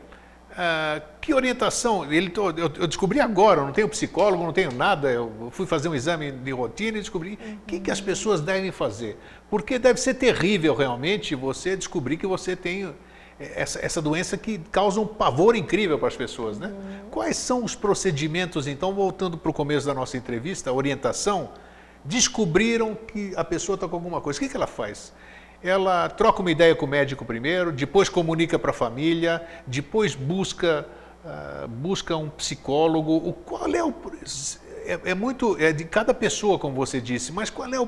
Uh, 0.54 1.02
que 1.20 1.34
orientação? 1.34 2.12
Ele, 2.14 2.32
eu, 2.58 2.88
descobri 2.88 3.20
agora, 3.20 3.62
eu 3.62 3.66
não 3.66 3.74
tenho 3.74 3.90
psicólogo, 3.90 4.44
não 4.44 4.54
tenho 4.54 4.72
nada, 4.72 5.10
eu 5.10 5.50
fui 5.52 5.66
fazer 5.66 5.90
um 5.90 5.96
exame 5.96 6.32
de 6.32 6.52
rotina 6.52 7.00
e 7.00 7.02
descobri 7.02 7.40
o 7.42 7.48
uhum. 7.48 7.58
que, 7.66 7.80
que 7.80 7.90
as 7.90 8.00
pessoas 8.00 8.40
devem 8.40 8.72
fazer. 8.72 9.18
Porque 9.50 9.80
deve 9.80 10.00
ser 10.00 10.14
terrível 10.14 10.76
realmente 10.76 11.34
você 11.34 11.76
descobrir 11.76 12.18
que 12.18 12.28
você 12.28 12.56
tem 12.56 12.94
essa, 13.40 13.84
essa 13.84 14.02
doença 14.02 14.38
que 14.38 14.60
causa 14.72 15.00
um 15.00 15.08
pavor 15.08 15.56
incrível 15.56 15.98
para 15.98 16.08
as 16.08 16.16
pessoas. 16.16 16.60
Né? 16.60 16.68
Uhum. 16.68 17.10
Quais 17.10 17.36
são 17.38 17.64
os 17.64 17.74
procedimentos, 17.74 18.68
então, 18.68 18.94
voltando 18.94 19.38
para 19.38 19.50
o 19.50 19.54
começo 19.54 19.88
da 19.88 19.94
nossa 19.94 20.18
entrevista, 20.18 20.72
orientação, 20.72 21.50
descobriram 22.06 22.96
que 22.96 23.34
a 23.36 23.44
pessoa 23.44 23.76
está 23.76 23.88
com 23.88 23.96
alguma 23.96 24.22
coisa. 24.22 24.38
O 24.38 24.42
que, 24.42 24.50
que 24.50 24.56
ela 24.56 24.68
faz? 24.68 25.14
Ela 25.64 26.10
troca 26.10 26.42
uma 26.42 26.52
ideia 26.52 26.76
com 26.76 26.86
o 26.86 26.90
médico 26.90 27.24
primeiro, 27.24 27.72
depois 27.72 28.10
comunica 28.10 28.60
para 28.60 28.72
a 28.72 28.74
família, 28.74 29.46
depois 29.66 30.14
busca, 30.14 30.86
uh, 31.24 31.68
busca 31.68 32.18
um 32.18 32.30
psicólogo. 32.30 33.16
O, 33.16 33.32
qual 33.32 33.74
é 33.74 33.84
o. 33.84 33.94
É, 34.86 35.12
é, 35.12 35.14
muito. 35.14 35.58
É 35.58 35.72
de 35.72 35.86
cada 35.86 36.14
pessoa, 36.14 36.60
como 36.60 36.76
você 36.76 37.00
disse, 37.00 37.32
mas 37.32 37.50
qual 37.50 37.74
é 37.74 37.80
o, 37.80 37.88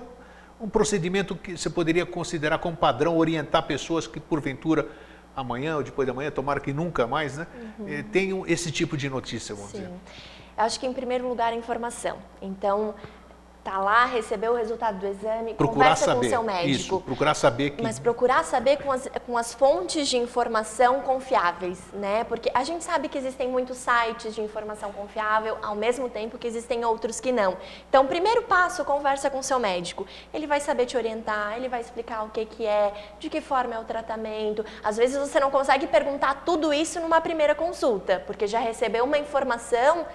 um 0.62 0.70
procedimento 0.70 1.36
que 1.36 1.58
você 1.58 1.70
poderia 1.70 2.06
considerar 2.06 2.60
como 2.60 2.78
padrão, 2.78 3.18
orientar 3.18 3.64
pessoas 3.64 4.08
que, 4.08 4.22
porventura, 4.22 4.88
amanhã 5.36 5.76
ou 5.76 5.84
depois 5.84 6.06
de 6.06 6.12
amanhã, 6.12 6.32
tomara 6.32 6.62
que 6.62 6.72
nunca 6.72 7.06
mais, 7.06 7.38
né, 7.38 7.46
uhum. 7.78 7.90
Eh, 7.90 8.04
tenham 8.10 8.48
esse 8.48 8.72
tipo 8.72 8.96
de 8.96 9.10
notícia, 9.10 9.54
vamos 9.54 9.72
Sim. 9.72 9.80
dizer? 9.80 9.92
Acho 10.58 10.80
que, 10.80 10.88
em 10.88 10.94
primeiro 10.94 11.28
lugar, 11.28 11.52
a 11.52 11.56
informação. 11.56 12.18
Então, 12.42 12.96
tá 13.66 13.80
lá, 13.80 14.06
recebeu 14.06 14.52
o 14.52 14.56
resultado 14.56 15.00
do 15.00 15.08
exame, 15.08 15.56
procurar 15.56 15.86
conversa 15.86 16.06
saber, 16.06 16.20
com 16.20 16.26
o 16.28 16.30
seu 16.30 16.44
médico. 16.44 16.70
Isso, 16.70 17.02
procurar 17.02 17.34
saber 17.34 17.72
que... 17.72 17.82
Mas 17.82 17.98
procurar 17.98 18.44
saber 18.44 18.78
com 18.78 18.92
as, 18.92 19.10
com 19.26 19.36
as 19.36 19.56
fontes 19.56 20.08
de 20.08 20.18
informação 20.18 21.02
confiáveis, 21.02 21.80
né? 21.92 22.24
Porque 22.26 22.52
a 22.54 22.64
gente 22.64 22.84
sabe 22.84 23.10
que 23.10 23.18
existem 23.18 23.50
muitos 23.50 23.78
sites 23.78 24.36
de 24.36 24.42
informação 24.42 24.92
confiável, 24.92 25.58
ao 25.64 25.74
mesmo 25.74 26.08
tempo 26.08 26.38
que 26.38 26.46
existem 26.46 26.86
outros 26.86 27.20
que 27.20 27.32
não. 27.32 27.58
Então, 27.90 28.06
primeiro 28.06 28.44
passo, 28.44 28.86
conversa 28.86 29.32
com 29.32 29.40
o 29.40 29.44
seu 29.44 29.58
médico. 29.58 30.06
Ele 30.32 30.46
vai 30.46 30.60
saber 30.60 30.86
te 30.86 30.96
orientar, 30.96 31.58
ele 31.58 31.68
vai 31.68 31.82
explicar 31.82 32.24
o 32.24 32.30
que, 32.30 32.46
que 32.46 32.68
é, 32.68 32.94
de 33.20 33.32
que 33.32 33.42
forma 33.42 33.74
é 33.74 33.80
o 33.80 33.84
tratamento. 33.84 34.64
Às 34.84 34.96
vezes 34.96 35.18
você 35.18 35.40
não 35.40 35.50
consegue 35.50 35.88
perguntar 35.88 36.44
tudo 36.46 36.72
isso 36.72 37.00
numa 37.00 37.20
primeira 37.20 37.56
consulta, 37.56 38.24
porque 38.28 38.46
já 38.46 38.60
recebeu 38.60 39.04
uma 39.04 39.18
informação 39.18 40.06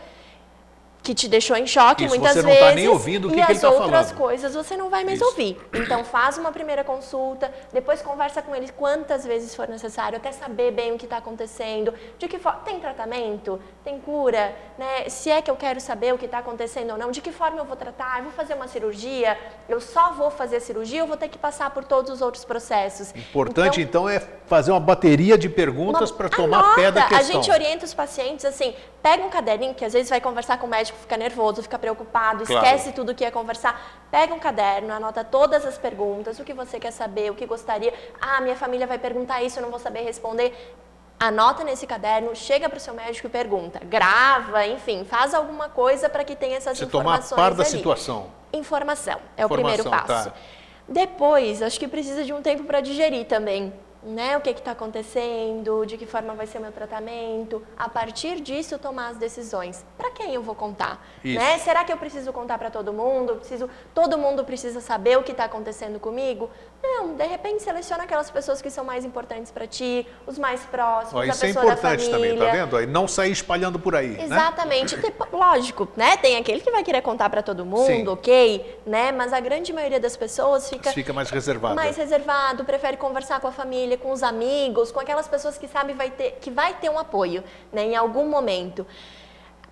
que 1.03 1.15
te 1.15 1.29
deixou 1.29 1.57
em 1.57 1.67
choque 1.67 2.05
Isso, 2.05 2.15
muitas 2.15 2.35
você 2.35 2.43
vezes. 2.43 2.61
Não 2.61 2.69
tá 2.69 2.75
nem 2.75 2.89
ouvindo 2.89 3.29
o 3.29 3.33
que 3.33 3.41
e 3.41 3.47
que 3.47 3.53
as 3.53 3.61
tá 3.61 3.71
outras 3.71 3.91
falando. 3.91 4.19
coisas 4.19 4.55
você 4.55 4.77
não 4.77 4.91
vai 4.91 5.05
mais 5.05 5.19
Isso. 5.19 5.29
ouvir. 5.29 5.57
Então 5.73 6.05
faz 6.05 6.37
uma 6.39 6.53
primeira 6.53 6.85
consulta, 6.85 7.53
depois 7.73 8.03
conversa 8.03 8.43
com 8.43 8.55
ele 8.55 8.71
quantas 8.77 9.25
vezes 9.25 9.55
for 9.55 9.69
necessário, 9.69 10.19
até 10.19 10.33
saber 10.33 10.73
bem 10.73 10.93
o 10.93 10.99
que 10.99 11.07
está 11.07 11.17
acontecendo, 11.17 11.95
de 12.19 12.29
que 12.29 12.39
forma 12.39 12.61
tem 12.61 12.79
tratamento, 12.79 13.61
tem 13.83 13.99
cura, 13.99 14.55
né? 14.79 15.09
Se 15.09 15.31
é 15.31 15.41
que 15.41 15.51
eu 15.51 15.57
quero 15.57 15.81
saber 15.81 16.13
o 16.13 16.19
que 16.19 16.27
está 16.27 16.39
acontecendo 16.39 16.91
ou 16.93 16.99
não, 16.99 17.11
de 17.11 17.21
que 17.21 17.33
forma 17.33 17.59
eu 17.59 17.65
vou 17.65 17.77
tratar, 17.77 18.19
eu 18.19 18.25
vou 18.25 18.33
fazer 18.33 18.55
uma 18.55 18.69
cirurgia, 18.69 19.39
eu 19.69 19.81
só 19.81 20.13
vou 20.13 20.31
fazer 20.31 20.57
a 20.57 20.61
cirurgia, 20.61 21.01
eu 21.01 21.07
vou 21.07 21.17
ter 21.17 21.29
que 21.29 21.39
passar 21.39 21.71
por 21.71 21.85
todos 21.85 22.11
os 22.11 22.21
outros 22.21 22.45
processos. 22.45 23.15
Importante 23.15 23.81
então, 23.81 24.03
então 24.03 24.09
é 24.09 24.21
fazer 24.47 24.71
uma 24.71 24.81
bateria 24.81 25.39
de 25.39 25.49
perguntas 25.49 26.11
para 26.11 26.29
tomar 26.29 26.59
anota, 26.59 26.75
pé 26.75 26.91
da 26.91 27.03
questão. 27.03 27.19
A 27.19 27.23
gente 27.23 27.51
orienta 27.51 27.85
os 27.85 27.95
pacientes 27.95 28.45
assim, 28.45 28.75
pega 29.03 29.25
um 29.25 29.31
caderninho 29.31 29.75
que 29.75 29.85
às 29.85 29.93
vezes 29.93 30.11
vai 30.11 30.21
conversar 30.21 30.59
com 30.59 30.67
o 30.67 30.71
médico 30.71 30.90
médico 30.91 30.99
fica 30.99 31.17
nervoso, 31.17 31.63
fica 31.63 31.79
preocupado, 31.79 32.45
claro. 32.45 32.67
esquece 32.67 32.93
tudo 32.93 33.15
que 33.15 33.25
ia 33.25 33.31
conversar. 33.31 34.01
Pega 34.11 34.35
um 34.35 34.39
caderno, 34.39 34.93
anota 34.93 35.25
todas 35.25 35.65
as 35.65 35.79
perguntas, 35.79 36.39
o 36.39 36.45
que 36.45 36.53
você 36.53 36.79
quer 36.79 36.91
saber, 36.91 37.31
o 37.31 37.35
que 37.35 37.47
gostaria. 37.47 37.95
Ah, 38.21 38.41
minha 38.41 38.57
família 38.57 38.87
vai 38.87 38.99
perguntar 38.99 39.43
isso, 39.43 39.59
eu 39.59 39.63
não 39.63 39.71
vou 39.71 39.79
saber 39.79 40.01
responder. 40.01 40.75
Anota 41.19 41.63
nesse 41.63 41.87
caderno, 41.87 42.35
chega 42.35 42.69
para 42.69 42.79
o 42.79 42.81
seu 42.81 42.95
médico 42.95 43.27
e 43.27 43.31
pergunta. 43.31 43.81
Grava, 43.85 44.67
enfim, 44.67 45.05
faz 45.05 45.35
alguma 45.35 45.69
coisa 45.69 46.09
para 46.09 46.25
que 46.25 46.35
tenha 46.35 46.57
essas 46.57 46.79
você 46.79 46.85
informações. 46.85 47.31
Tomar 47.31 47.43
par 47.43 47.55
da 47.55 47.63
ali. 47.63 47.71
situação. 47.71 48.27
Informação 48.53 49.21
é 49.37 49.45
Informação, 49.45 49.47
o 49.47 49.49
primeiro 49.49 49.85
passo. 49.85 50.31
Tá. 50.31 50.37
Depois, 50.89 51.63
acho 51.63 51.79
que 51.79 51.87
precisa 51.87 52.25
de 52.25 52.33
um 52.33 52.43
tempo 52.43 52.65
para 52.65 52.81
digerir 52.81 53.27
também 53.27 53.73
né, 54.03 54.37
o 54.37 54.41
que 54.41 54.51
está 54.51 54.73
acontecendo, 54.73 55.85
de 55.85 55.97
que 55.97 56.07
forma 56.07 56.35
vai 56.35 56.47
ser 56.47 56.59
o 56.59 56.61
meu 56.61 56.73
tratamento. 56.73 57.63
A 57.77 57.89
partir 57.89 58.41
disso, 58.41 58.79
tomar 58.79 59.09
as 59.09 59.17
decisões. 59.17 59.85
Para 59.97 60.11
quem 60.11 60.35
eu 60.35 60.43
vou 60.43 60.55
contar? 60.55 61.05
Né? 61.23 61.59
Será 61.59 61.85
que 61.85 61.93
eu 61.93 61.97
preciso 61.97 62.33
contar 62.33 62.59
para 62.59 62.71
todo 62.71 62.93
mundo? 62.93 63.37
Preciso, 63.37 63.69
todo 63.95 64.17
mundo 64.17 64.45
precisa 64.45 64.81
saber 64.81 65.19
o 65.19 65.23
que 65.23 65.33
está 65.33 65.45
acontecendo 65.45 66.01
comigo? 66.01 66.51
Não, 66.83 67.15
de 67.15 67.27
repente 67.27 67.63
seleciona 67.63 68.05
aquelas 68.05 68.31
pessoas 68.31 68.63
que 68.63 68.71
são 68.71 68.85
mais 68.85 69.05
importantes 69.05 69.51
para 69.53 69.67
ti, 69.67 70.07
os 70.27 70.39
mais 70.39 70.63
próximos, 70.63 71.15
Ó, 71.15 71.25
isso 71.25 71.45
a 71.45 71.49
é 71.49 71.53
pessoa 71.53 71.65
é 71.65 71.69
importante 71.69 72.11
também, 72.11 72.39
tá 72.39 72.51
vendo? 72.51 72.77
Aí 72.77 72.87
não 72.87 73.07
sair 73.07 73.31
espalhando 73.31 73.79
por 73.79 73.95
aí. 73.95 74.09
Né? 74.09 74.25
Exatamente. 74.25 74.97
Né? 74.97 75.13
Lógico, 75.31 75.89
né? 75.95 76.17
Tem 76.17 76.37
aquele 76.37 76.61
que 76.61 76.71
vai 76.71 76.83
querer 76.83 77.03
contar 77.03 77.29
para 77.29 77.43
todo 77.43 77.67
mundo, 77.67 77.87
Sim. 77.87 78.09
ok, 78.09 78.81
né? 78.87 79.13
Mas 79.13 79.33
a 79.33 79.41
grande 79.41 79.73
maioria 79.73 80.01
das 80.01 80.17
pessoas 80.17 80.71
fica 80.71 80.91
fica 80.91 81.13
mais 81.13 81.31
reservado. 81.31 81.75
Mais 81.75 81.97
reservado, 81.97 82.65
prefere 82.65 82.97
conversar 82.97 83.41
com 83.41 83.47
a 83.47 83.53
família 83.53 83.90
família, 83.91 83.99
com 83.99 84.13
os 84.13 84.23
amigos, 84.23 84.93
com 84.93 85.01
aquelas 85.01 85.27
pessoas 85.27 85.59
que 85.59 85.67
sabem 85.67 85.97
vai 85.97 86.11
ter, 86.11 86.39
que 86.41 86.51
vai 86.51 86.75
ter 86.75 86.91
um 86.91 86.99
apoio 86.99 87.43
né, 87.73 87.85
em 87.85 87.97
algum 87.97 88.29
momento. 88.29 88.87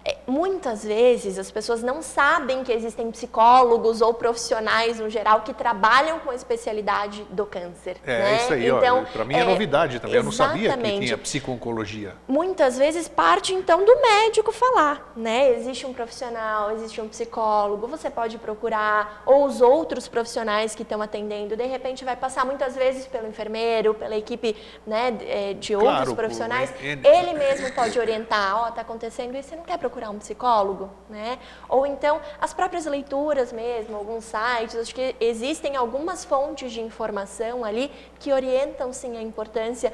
É, 0.09 0.17
muitas 0.27 0.83
vezes 0.83 1.39
as 1.39 1.51
pessoas 1.51 1.83
não 1.83 2.01
sabem 2.01 2.65
que 2.65 2.73
existem 2.73 3.11
psicólogos 3.11 4.01
ou 4.01 4.15
profissionais 4.15 4.99
no 4.99 5.11
geral 5.11 5.43
que 5.43 5.53
trabalham 5.53 6.19
com 6.21 6.31
a 6.31 6.35
especialidade 6.35 7.25
do 7.31 7.45
câncer. 7.45 7.99
É, 8.07 8.19
né? 8.19 8.37
isso 8.37 8.53
aí, 8.55 8.69
então, 8.69 9.05
para 9.13 9.25
mim 9.27 9.35
é, 9.35 9.41
é, 9.41 9.45
novidade 9.45 10.01
também, 10.01 10.17
eu 10.17 10.23
não 10.23 10.33
sabia 10.33 10.75
que 10.77 11.01
tinha 11.01 11.19
psico-oncologia. 11.19 12.15
Muitas 12.27 12.79
vezes 12.79 13.07
parte 13.07 13.53
então 13.53 13.85
do 13.85 14.01
médico 14.01 14.51
falar, 14.51 15.13
né? 15.15 15.51
Existe 15.51 15.85
um 15.85 15.93
profissional, 15.93 16.71
existe 16.71 17.01
um 17.03 17.09
psicólogo, 17.09 17.87
você 17.87 18.09
pode 18.09 18.39
procurar, 18.39 19.23
ou 19.27 19.45
os 19.45 19.61
outros 19.61 20.09
profissionais 20.09 20.75
que 20.75 20.83
estão 20.83 21.03
atendendo, 21.03 21.55
de 21.55 21.67
repente 21.67 22.03
vai 22.05 22.17
passar 22.17 22.47
muitas 22.47 22.75
vezes 22.75 23.07
pelo 23.07 23.29
enfermeiro, 23.29 23.93
pela 23.93 24.17
equipe 24.17 24.57
né, 24.87 25.11
de 25.59 25.75
outros 25.75 25.93
claro, 25.93 26.17
profissionais, 26.17 26.73
é, 26.83 26.99
é, 27.03 27.21
ele 27.21 27.35
mesmo 27.35 27.71
pode 27.73 27.99
orientar, 27.99 28.57
ó, 28.57 28.69
oh, 28.69 28.73
tá 28.73 28.81
acontecendo 28.81 29.37
isso, 29.37 29.51
você 29.51 29.57
não 29.57 29.65
quer 29.65 29.77
procurar 29.79 29.98
procurar 29.99 30.11
um 30.11 30.19
psicólogo, 30.19 30.91
né? 31.11 31.39
Ou 31.69 31.85
então 31.85 32.21
as 32.41 32.55
próprias 32.55 32.87
leituras 32.87 33.53
mesmo, 33.53 33.97
alguns 33.97 34.25
sites, 34.25 34.77
acho 34.77 34.95
que 34.95 35.17
existem 35.21 35.77
algumas 35.77 36.25
fontes 36.25 36.73
de 36.73 36.81
informação 36.81 37.65
ali 37.65 37.91
que 38.21 38.33
orientam 38.33 38.93
sim 38.93 39.17
a 39.17 39.23
importância 39.23 39.93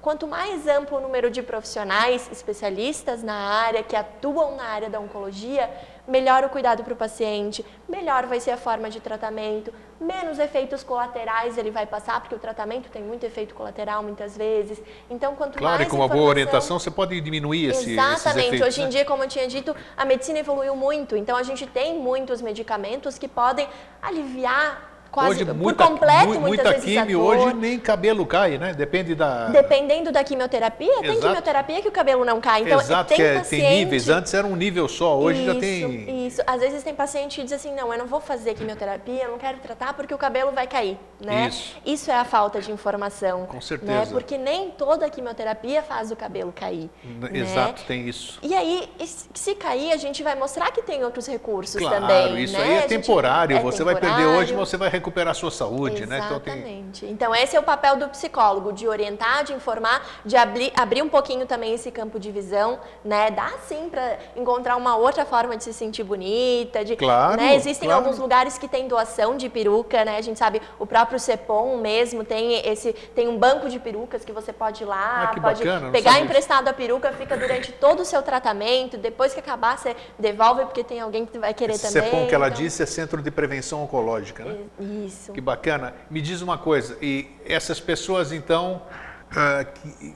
Quanto 0.00 0.28
mais 0.28 0.68
amplo 0.68 0.98
o 0.98 1.00
número 1.00 1.28
de 1.28 1.42
profissionais 1.42 2.30
especialistas 2.30 3.20
na 3.20 3.34
área, 3.34 3.82
que 3.82 3.96
atuam 3.96 4.54
na 4.54 4.62
área 4.62 4.88
da 4.88 5.00
oncologia, 5.00 5.68
melhor 6.08 6.42
o 6.42 6.48
cuidado 6.48 6.82
para 6.82 6.94
o 6.94 6.96
paciente, 6.96 7.64
melhor 7.86 8.26
vai 8.26 8.40
ser 8.40 8.52
a 8.52 8.56
forma 8.56 8.88
de 8.88 8.98
tratamento, 8.98 9.72
menos 10.00 10.38
efeitos 10.38 10.82
colaterais 10.82 11.58
ele 11.58 11.70
vai 11.70 11.84
passar, 11.84 12.20
porque 12.20 12.34
o 12.34 12.38
tratamento 12.38 12.88
tem 12.88 13.02
muito 13.02 13.24
efeito 13.26 13.54
colateral 13.54 14.02
muitas 14.02 14.36
vezes. 14.36 14.80
Então, 15.10 15.36
quanto 15.36 15.58
claro, 15.58 15.76
mais. 15.76 15.76
Claro, 15.76 15.82
e 15.82 15.86
com 15.86 15.96
uma 15.96 16.08
boa 16.08 16.30
orientação 16.30 16.78
você 16.78 16.90
pode 16.90 17.20
diminuir 17.20 17.66
esse, 17.66 17.92
Exatamente. 17.92 18.46
Efeitos, 18.46 18.68
Hoje 18.68 18.80
né? 18.80 18.86
em 18.86 18.90
dia, 18.90 19.04
como 19.04 19.22
eu 19.22 19.28
tinha 19.28 19.46
dito, 19.46 19.76
a 19.96 20.04
medicina 20.04 20.38
evoluiu 20.38 20.74
muito. 20.74 21.14
Então, 21.14 21.36
a 21.36 21.42
gente 21.42 21.66
tem 21.66 21.98
muitos 21.98 22.40
medicamentos 22.40 23.18
que 23.18 23.28
podem 23.28 23.68
aliviar 24.00 24.87
quase 25.10 25.30
hoje, 25.30 25.44
por 25.44 25.54
muita, 25.54 25.86
completo, 25.86 26.26
mu 26.28 26.40
muitas 26.40 26.48
muita 26.48 26.70
vezes 26.70 26.84
quimio, 26.84 27.20
hoje 27.20 27.54
nem 27.54 27.78
cabelo 27.78 28.26
cai, 28.26 28.58
né? 28.58 28.74
Depende 28.74 29.14
da... 29.14 29.48
Dependendo 29.48 30.12
da 30.12 30.22
quimioterapia, 30.22 30.92
Exato. 30.92 31.02
tem 31.02 31.20
quimioterapia 31.20 31.82
que 31.82 31.88
o 31.88 31.92
cabelo 31.92 32.24
não 32.24 32.40
cai. 32.40 32.62
Então, 32.62 32.80
Exato, 32.80 33.14
tem, 33.14 33.24
é, 33.24 33.38
paciente... 33.38 33.62
tem 33.62 33.78
níveis. 33.78 34.08
Antes 34.08 34.34
era 34.34 34.46
um 34.46 34.56
nível 34.56 34.88
só, 34.88 35.18
hoje 35.18 35.42
isso, 35.42 35.52
já 35.52 35.60
tem... 35.60 36.26
Isso, 36.26 36.42
às 36.46 36.60
vezes 36.60 36.82
tem 36.82 36.94
paciente 36.94 37.40
que 37.40 37.44
diz 37.44 37.52
assim, 37.52 37.74
não, 37.74 37.92
eu 37.92 37.98
não 37.98 38.06
vou 38.06 38.20
fazer 38.20 38.54
quimioterapia, 38.54 39.24
eu 39.24 39.30
não 39.30 39.38
quero 39.38 39.58
tratar 39.58 39.94
porque 39.94 40.14
o 40.14 40.18
cabelo 40.18 40.52
vai 40.52 40.66
cair, 40.66 40.98
né? 41.20 41.48
Isso, 41.48 41.76
isso 41.84 42.10
é 42.10 42.14
a 42.14 42.24
falta 42.24 42.60
de 42.60 42.70
informação. 42.70 43.46
Com 43.46 43.60
certeza. 43.60 43.92
Né? 43.92 44.06
Porque 44.10 44.36
nem 44.36 44.70
toda 44.70 45.08
quimioterapia 45.08 45.82
faz 45.82 46.10
o 46.10 46.16
cabelo 46.16 46.52
cair. 46.52 46.90
Né? 47.04 47.30
Exato, 47.32 47.80
né? 47.80 47.86
tem 47.86 48.08
isso. 48.08 48.38
E 48.42 48.54
aí, 48.54 48.88
se 49.34 49.54
cair, 49.54 49.92
a 49.92 49.96
gente 49.96 50.22
vai 50.22 50.34
mostrar 50.34 50.70
que 50.70 50.82
tem 50.82 51.04
outros 51.04 51.26
recursos 51.26 51.80
claro, 51.80 52.00
também. 52.00 52.44
isso 52.44 52.56
né? 52.58 52.64
aí 52.64 52.74
é 52.74 52.80
temporário. 52.82 53.56
É 53.56 53.60
você 53.60 53.78
temporário. 53.78 54.08
vai 54.08 54.16
perder 54.16 54.38
hoje, 54.38 54.54
você 54.54 54.76
vai 54.76 54.90
recuperar 54.98 55.30
a 55.30 55.34
sua 55.34 55.50
saúde, 55.50 56.02
Exatamente. 56.02 56.20
né? 56.20 56.26
Então, 56.26 57.00
tem... 57.00 57.10
então, 57.10 57.34
esse 57.34 57.56
é 57.56 57.60
o 57.60 57.62
papel 57.62 57.96
do 57.96 58.08
psicólogo, 58.08 58.72
de 58.72 58.86
orientar, 58.86 59.44
de 59.44 59.52
informar, 59.52 60.04
de 60.24 60.36
abrir, 60.36 60.72
abrir 60.76 61.02
um 61.02 61.08
pouquinho 61.08 61.46
também 61.46 61.74
esse 61.74 61.90
campo 61.90 62.18
de 62.18 62.30
visão, 62.30 62.78
né? 63.04 63.30
Dá 63.30 63.50
sim 63.66 63.88
para 63.88 64.18
encontrar 64.36 64.76
uma 64.76 64.96
outra 64.96 65.24
forma 65.24 65.56
de 65.56 65.64
se 65.64 65.72
sentir 65.72 66.04
bonita, 66.04 66.84
de, 66.84 66.96
claro, 66.96 67.40
né? 67.40 67.54
Existem 67.54 67.88
claro. 67.88 68.04
alguns 68.04 68.18
lugares 68.18 68.58
que 68.58 68.68
tem 68.68 68.88
doação 68.88 69.36
de 69.36 69.48
peruca, 69.48 70.04
né? 70.04 70.16
A 70.16 70.20
gente 70.20 70.38
sabe, 70.38 70.60
o 70.78 70.86
próprio 70.86 71.18
Cepom 71.18 71.78
mesmo 71.78 72.24
tem 72.24 72.66
esse 72.66 72.92
tem 73.14 73.28
um 73.28 73.38
banco 73.38 73.68
de 73.68 73.78
perucas 73.78 74.24
que 74.24 74.32
você 74.32 74.52
pode 74.52 74.82
ir 74.82 74.86
lá, 74.86 75.32
ah, 75.34 75.40
pode 75.40 75.64
bacana, 75.64 75.90
pegar 75.90 76.20
emprestado 76.20 76.68
a 76.68 76.72
peruca, 76.72 77.12
fica 77.12 77.36
durante 77.36 77.72
todo 77.72 78.00
o 78.00 78.04
seu 78.04 78.22
tratamento, 78.22 78.96
depois 78.96 79.32
que 79.32 79.40
acabar 79.40 79.78
você 79.78 79.94
devolve 80.18 80.64
porque 80.64 80.84
tem 80.84 81.00
alguém 81.00 81.24
que 81.24 81.38
vai 81.38 81.54
querer 81.54 81.74
esse 81.74 81.92
também. 81.92 82.10
CEPOM 82.10 82.26
que 82.26 82.34
ela 82.34 82.48
então... 82.48 82.62
disse 82.62 82.82
é 82.82 82.86
Centro 82.86 83.22
de 83.22 83.30
Prevenção 83.30 83.82
Oncológica, 83.82 84.44
né? 84.44 84.56
Isso. 85.06 85.32
Que 85.32 85.40
bacana. 85.40 85.94
Me 86.10 86.20
diz 86.20 86.40
uma 86.40 86.58
coisa, 86.58 86.96
e 87.02 87.28
essas 87.44 87.80
pessoas 87.80 88.32
então, 88.32 88.82
uh, 89.30 89.72
que, 89.72 90.14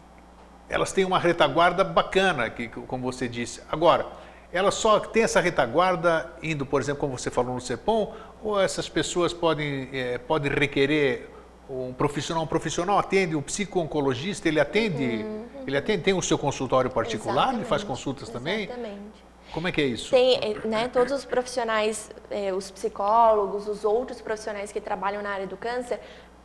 elas 0.69 0.93
têm 0.93 1.05
uma 1.05 1.19
retaguarda 1.19 1.85
bacana, 1.85 2.49
que, 2.49 2.69
como 2.69 3.03
você 3.03 3.29
disse. 3.29 3.61
Agora, 3.71 4.07
elas 4.53 4.75
só 4.75 5.01
têm 5.01 5.23
essa 5.23 5.41
retaguarda 5.41 6.31
indo, 6.43 6.65
por 6.65 6.81
exemplo, 6.81 7.01
como 7.01 7.19
você 7.19 7.31
falou 7.31 7.55
no 7.55 7.61
CEPOM, 7.61 8.15
ou 8.43 8.61
essas 8.61 8.89
pessoas 8.89 9.33
podem, 9.33 9.89
eh, 9.93 10.19
podem 10.19 10.51
requerer 10.53 11.29
um 11.69 11.93
profissional, 11.93 12.45
um 12.45 12.47
profissional 12.47 12.99
atende, 12.99 13.37
um 13.37 13.43
psico-oncologista, 13.43 14.49
ele 14.49 14.61
atende, 14.61 15.25
uhum. 15.25 15.45
ele 15.67 15.77
atende, 15.77 16.03
tem 16.03 16.15
o 16.15 16.23
seu 16.23 16.37
consultório 16.37 16.91
particular, 16.91 17.35
Exatamente. 17.35 17.61
ele 17.61 17.69
faz 17.69 17.85
consultas 17.85 18.29
Exatamente. 18.29 18.69
também? 18.69 18.89
Exatamente. 18.89 19.22
Como 19.53 19.69
é 19.69 19.73
que 19.73 19.81
é 19.83 19.85
isso? 19.85 20.11
Tem, 20.11 20.39
né, 20.65 20.89
todos 20.89 21.13
os 21.13 21.25
profissionais, 21.25 22.11
eh, 22.31 22.53
os 22.55 22.71
psicólogos, 22.71 23.69
os 23.69 23.85
outros 23.85 24.21
profissionais 24.21 24.73
que 24.73 24.81
trabalham 24.81 25.23
na 25.23 25.31
área 25.31 25.47
do 25.47 25.59
câncer, 25.59 26.01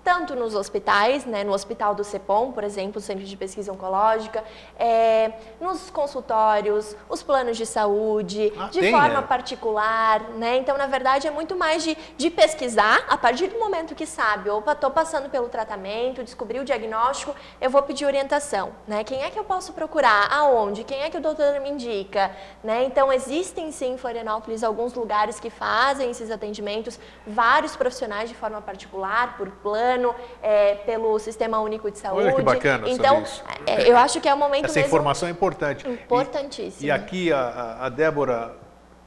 tanto 0.08 0.38
nos 0.38 0.55
hospitais, 0.55 1.26
né, 1.26 1.43
no 1.43 1.51
Hospital 1.51 1.93
do 1.93 2.01
CEPOM, 2.01 2.53
por 2.53 2.64
exemplo, 2.64 3.01
Centro 3.01 3.26
de 3.26 3.36
Pesquisa 3.36 3.74
Oncológica, 3.74 4.41
é, 4.80 5.34
nos 5.60 5.89
consultórios, 5.89 6.95
os 7.10 7.22
planos 7.22 7.58
de 7.58 7.66
saúde, 7.66 8.53
ah, 8.58 8.70
de 8.70 8.80
tem, 8.80 8.93
forma 8.93 9.20
é? 9.20 9.22
particular, 9.22 10.22
né? 10.38 10.55
Então, 10.55 10.78
na 10.78 10.88
verdade, 10.88 11.28
é 11.28 11.30
muito 11.30 11.58
mais 11.58 11.84
de, 11.84 11.97
de 12.16 12.30
pesquisar, 12.30 13.03
a 13.10 13.18
partir 13.18 13.47
do 13.47 13.60
momento 13.60 13.93
que 13.95 14.05
sabe, 14.05 14.49
opa, 14.49 14.72
estou 14.72 14.91
passando 14.91 15.30
pelo 15.30 15.49
tratamento, 15.49 16.24
descobri 16.24 16.58
o 16.58 16.64
diagnóstico, 16.64 17.36
eu 17.60 17.70
vou 17.70 17.84
pedir 17.84 18.05
orientação, 18.05 18.72
né? 18.88 19.03
Quem 19.03 19.24
é 19.24 19.30
que 19.30 19.38
eu 19.38 19.43
posso 19.43 19.74
procurar? 19.74 20.32
Aonde? 20.32 20.86
Quem 20.86 21.01
é 21.01 21.10
que 21.10 21.18
o 21.18 21.22
doutor 21.22 21.60
me 21.60 21.70
indica? 21.70 22.32
Né? 22.64 22.86
Então, 22.86 23.12
existem 23.12 23.74
sim 23.74 23.95
em 23.95 23.97
Florianópolis 23.97 24.64
alguns 24.64 24.93
lugares 24.93 25.38
que 25.38 25.49
fazem 25.49 26.12
esses 26.12 26.32
atendimentos, 26.32 26.97
vários 27.26 27.76
profissionais 27.76 28.30
de 28.30 28.36
forma 28.36 28.62
particular, 28.62 29.36
por 29.36 29.49
plano, 29.51 29.97
é, 30.41 30.76
pelo 30.76 31.18
Sistema 31.20 31.60
Único 31.60 31.89
de 31.89 31.98
Saúde. 31.98 32.26
Olha 32.26 32.36
que 32.36 32.41
bacana 32.41 32.89
Então, 32.89 33.24
é, 33.66 33.89
eu 33.89 33.98
acho 33.98 34.20
que 34.22 34.28
é 34.28 34.34
o 34.34 34.38
momento 34.38 34.66
Essa 34.66 34.80
mesmo 34.80 34.88
informação 34.88 35.28
é 35.28 35.32
importante. 35.32 35.88
Importantíssimo. 35.88 36.84
E, 36.84 36.88
e 36.88 36.91
aqui 36.91 37.32
a, 37.32 37.78
a 37.82 37.89
Débora 37.89 38.56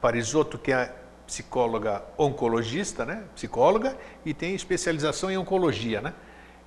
Parisotto, 0.01 0.57
que 0.57 0.71
é 0.71 0.91
psicóloga 1.25 2.03
oncologista, 2.17 3.05
né? 3.05 3.23
Psicóloga 3.33 3.97
e 4.25 4.33
tem 4.33 4.53
especialização 4.53 5.31
em 5.31 5.37
oncologia, 5.37 6.01
né? 6.01 6.13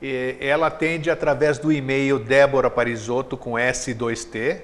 E 0.00 0.36
ela 0.40 0.68
atende 0.68 1.10
através 1.10 1.58
do 1.58 1.70
e-mail 1.70 2.18
Débora 2.18 2.70
Parisotto 2.70 3.36
com 3.36 3.52
S2T, 3.52 4.62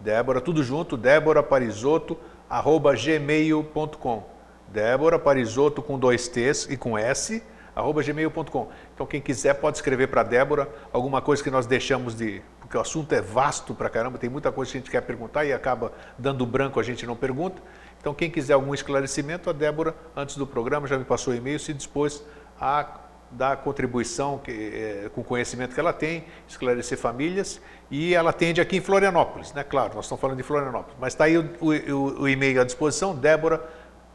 Débora, 0.00 0.40
tudo 0.40 0.62
junto, 0.62 0.96
Débora 0.96 1.42
Parisotto, 1.42 2.18
arroba 2.48 2.94
gmail.com. 2.94 4.24
Débora 4.68 5.18
Parisotto 5.18 5.82
com 5.82 5.98
dois 5.98 6.28
T's 6.28 6.66
e 6.68 6.76
com 6.76 6.98
S, 6.98 7.42
arroba 7.74 8.02
gmail.com. 8.02 8.68
Então, 8.94 9.06
quem 9.06 9.20
quiser 9.20 9.54
pode 9.54 9.78
escrever 9.78 10.08
para 10.08 10.22
Débora 10.22 10.68
alguma 10.92 11.20
coisa 11.20 11.42
que 11.42 11.50
nós 11.50 11.66
deixamos 11.66 12.14
de. 12.14 12.42
Porque 12.60 12.76
o 12.76 12.80
assunto 12.80 13.12
é 13.14 13.20
vasto 13.20 13.74
para 13.74 13.90
caramba, 13.90 14.18
tem 14.18 14.30
muita 14.30 14.50
coisa 14.50 14.72
que 14.72 14.78
a 14.78 14.80
gente 14.80 14.90
quer 14.90 15.02
perguntar 15.02 15.44
e 15.44 15.52
acaba 15.52 15.92
dando 16.18 16.46
branco, 16.46 16.80
a 16.80 16.82
gente 16.82 17.06
não 17.06 17.16
pergunta. 17.16 17.60
Então, 18.00 18.14
quem 18.14 18.30
quiser 18.30 18.54
algum 18.54 18.74
esclarecimento, 18.74 19.48
a 19.48 19.52
Débora, 19.52 19.94
antes 20.14 20.36
do 20.36 20.46
programa, 20.46 20.86
já 20.86 20.98
me 20.98 21.04
passou 21.04 21.32
o 21.32 21.36
e-mail, 21.36 21.58
se 21.58 21.72
dispôs 21.72 22.22
a 22.60 23.00
dar 23.30 23.56
contribuição 23.58 24.38
que, 24.38 24.52
é, 24.52 25.10
com 25.14 25.20
o 25.20 25.24
conhecimento 25.24 25.74
que 25.74 25.80
ela 25.80 25.92
tem, 25.92 26.24
esclarecer 26.46 26.96
famílias, 26.96 27.60
e 27.90 28.14
ela 28.14 28.30
atende 28.30 28.60
aqui 28.60 28.76
em 28.76 28.80
Florianópolis, 28.80 29.52
né? 29.52 29.64
Claro, 29.64 29.94
nós 29.94 30.04
estamos 30.04 30.20
falando 30.20 30.36
de 30.36 30.42
Florianópolis, 30.42 30.96
mas 31.00 31.12
está 31.12 31.24
aí 31.24 31.36
o, 31.38 31.48
o, 31.60 32.22
o 32.22 32.28
e-mail 32.28 32.60
à 32.60 32.64
disposição, 32.64 33.14
Débora 33.14 33.62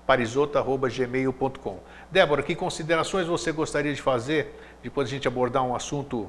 parisota.gmail.com. 0.09 1.79
Débora, 2.11 2.41
que 2.41 2.55
considerações 2.55 3.27
você 3.27 3.51
gostaria 3.51 3.93
de 3.93 4.01
fazer, 4.01 4.59
depois 4.81 5.07
a 5.07 5.11
gente 5.11 5.27
abordar 5.27 5.63
um 5.63 5.75
assunto 5.75 6.27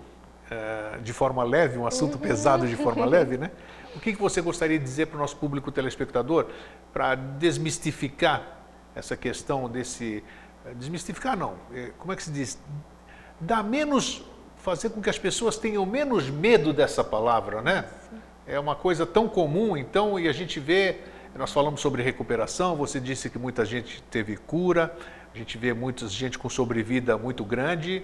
eh, 0.50 0.98
de 1.02 1.12
forma 1.12 1.42
leve, 1.42 1.78
um 1.78 1.86
assunto 1.86 2.14
uhum. 2.14 2.20
pesado 2.20 2.66
de 2.66 2.76
forma 2.76 3.04
leve, 3.06 3.38
né? 3.38 3.50
O 3.96 4.00
que, 4.00 4.12
que 4.12 4.20
você 4.20 4.42
gostaria 4.42 4.78
de 4.78 4.84
dizer 4.84 5.06
para 5.06 5.16
o 5.16 5.20
nosso 5.20 5.36
público 5.36 5.72
telespectador 5.72 6.46
para 6.92 7.14
desmistificar 7.14 8.58
essa 8.94 9.16
questão 9.16 9.70
desse... 9.70 10.22
Eh, 10.66 10.74
desmistificar 10.74 11.34
não, 11.34 11.54
eh, 11.72 11.92
como 11.98 12.12
é 12.12 12.16
que 12.16 12.24
se 12.24 12.30
diz? 12.30 12.58
Dar 13.40 13.64
menos... 13.64 14.22
fazer 14.58 14.90
com 14.90 15.00
que 15.00 15.08
as 15.08 15.18
pessoas 15.18 15.56
tenham 15.56 15.86
menos 15.86 16.28
medo 16.28 16.74
dessa 16.74 17.02
palavra, 17.02 17.62
né? 17.62 17.86
É 18.46 18.60
uma 18.60 18.76
coisa 18.76 19.06
tão 19.06 19.26
comum, 19.28 19.78
então, 19.78 20.20
e 20.20 20.28
a 20.28 20.32
gente 20.32 20.60
vê 20.60 20.98
nós 21.38 21.52
falamos 21.52 21.80
sobre 21.80 22.02
recuperação, 22.02 22.74
você 22.76 22.98
disse 22.98 23.30
que 23.30 23.38
muita 23.38 23.64
gente 23.64 24.02
teve 24.10 24.36
cura, 24.36 24.94
a 25.34 25.38
gente 25.38 25.56
vê 25.56 25.72
muita 25.72 26.08
gente 26.08 26.38
com 26.38 26.48
sobrevida 26.48 27.16
muito 27.16 27.44
grande. 27.44 28.02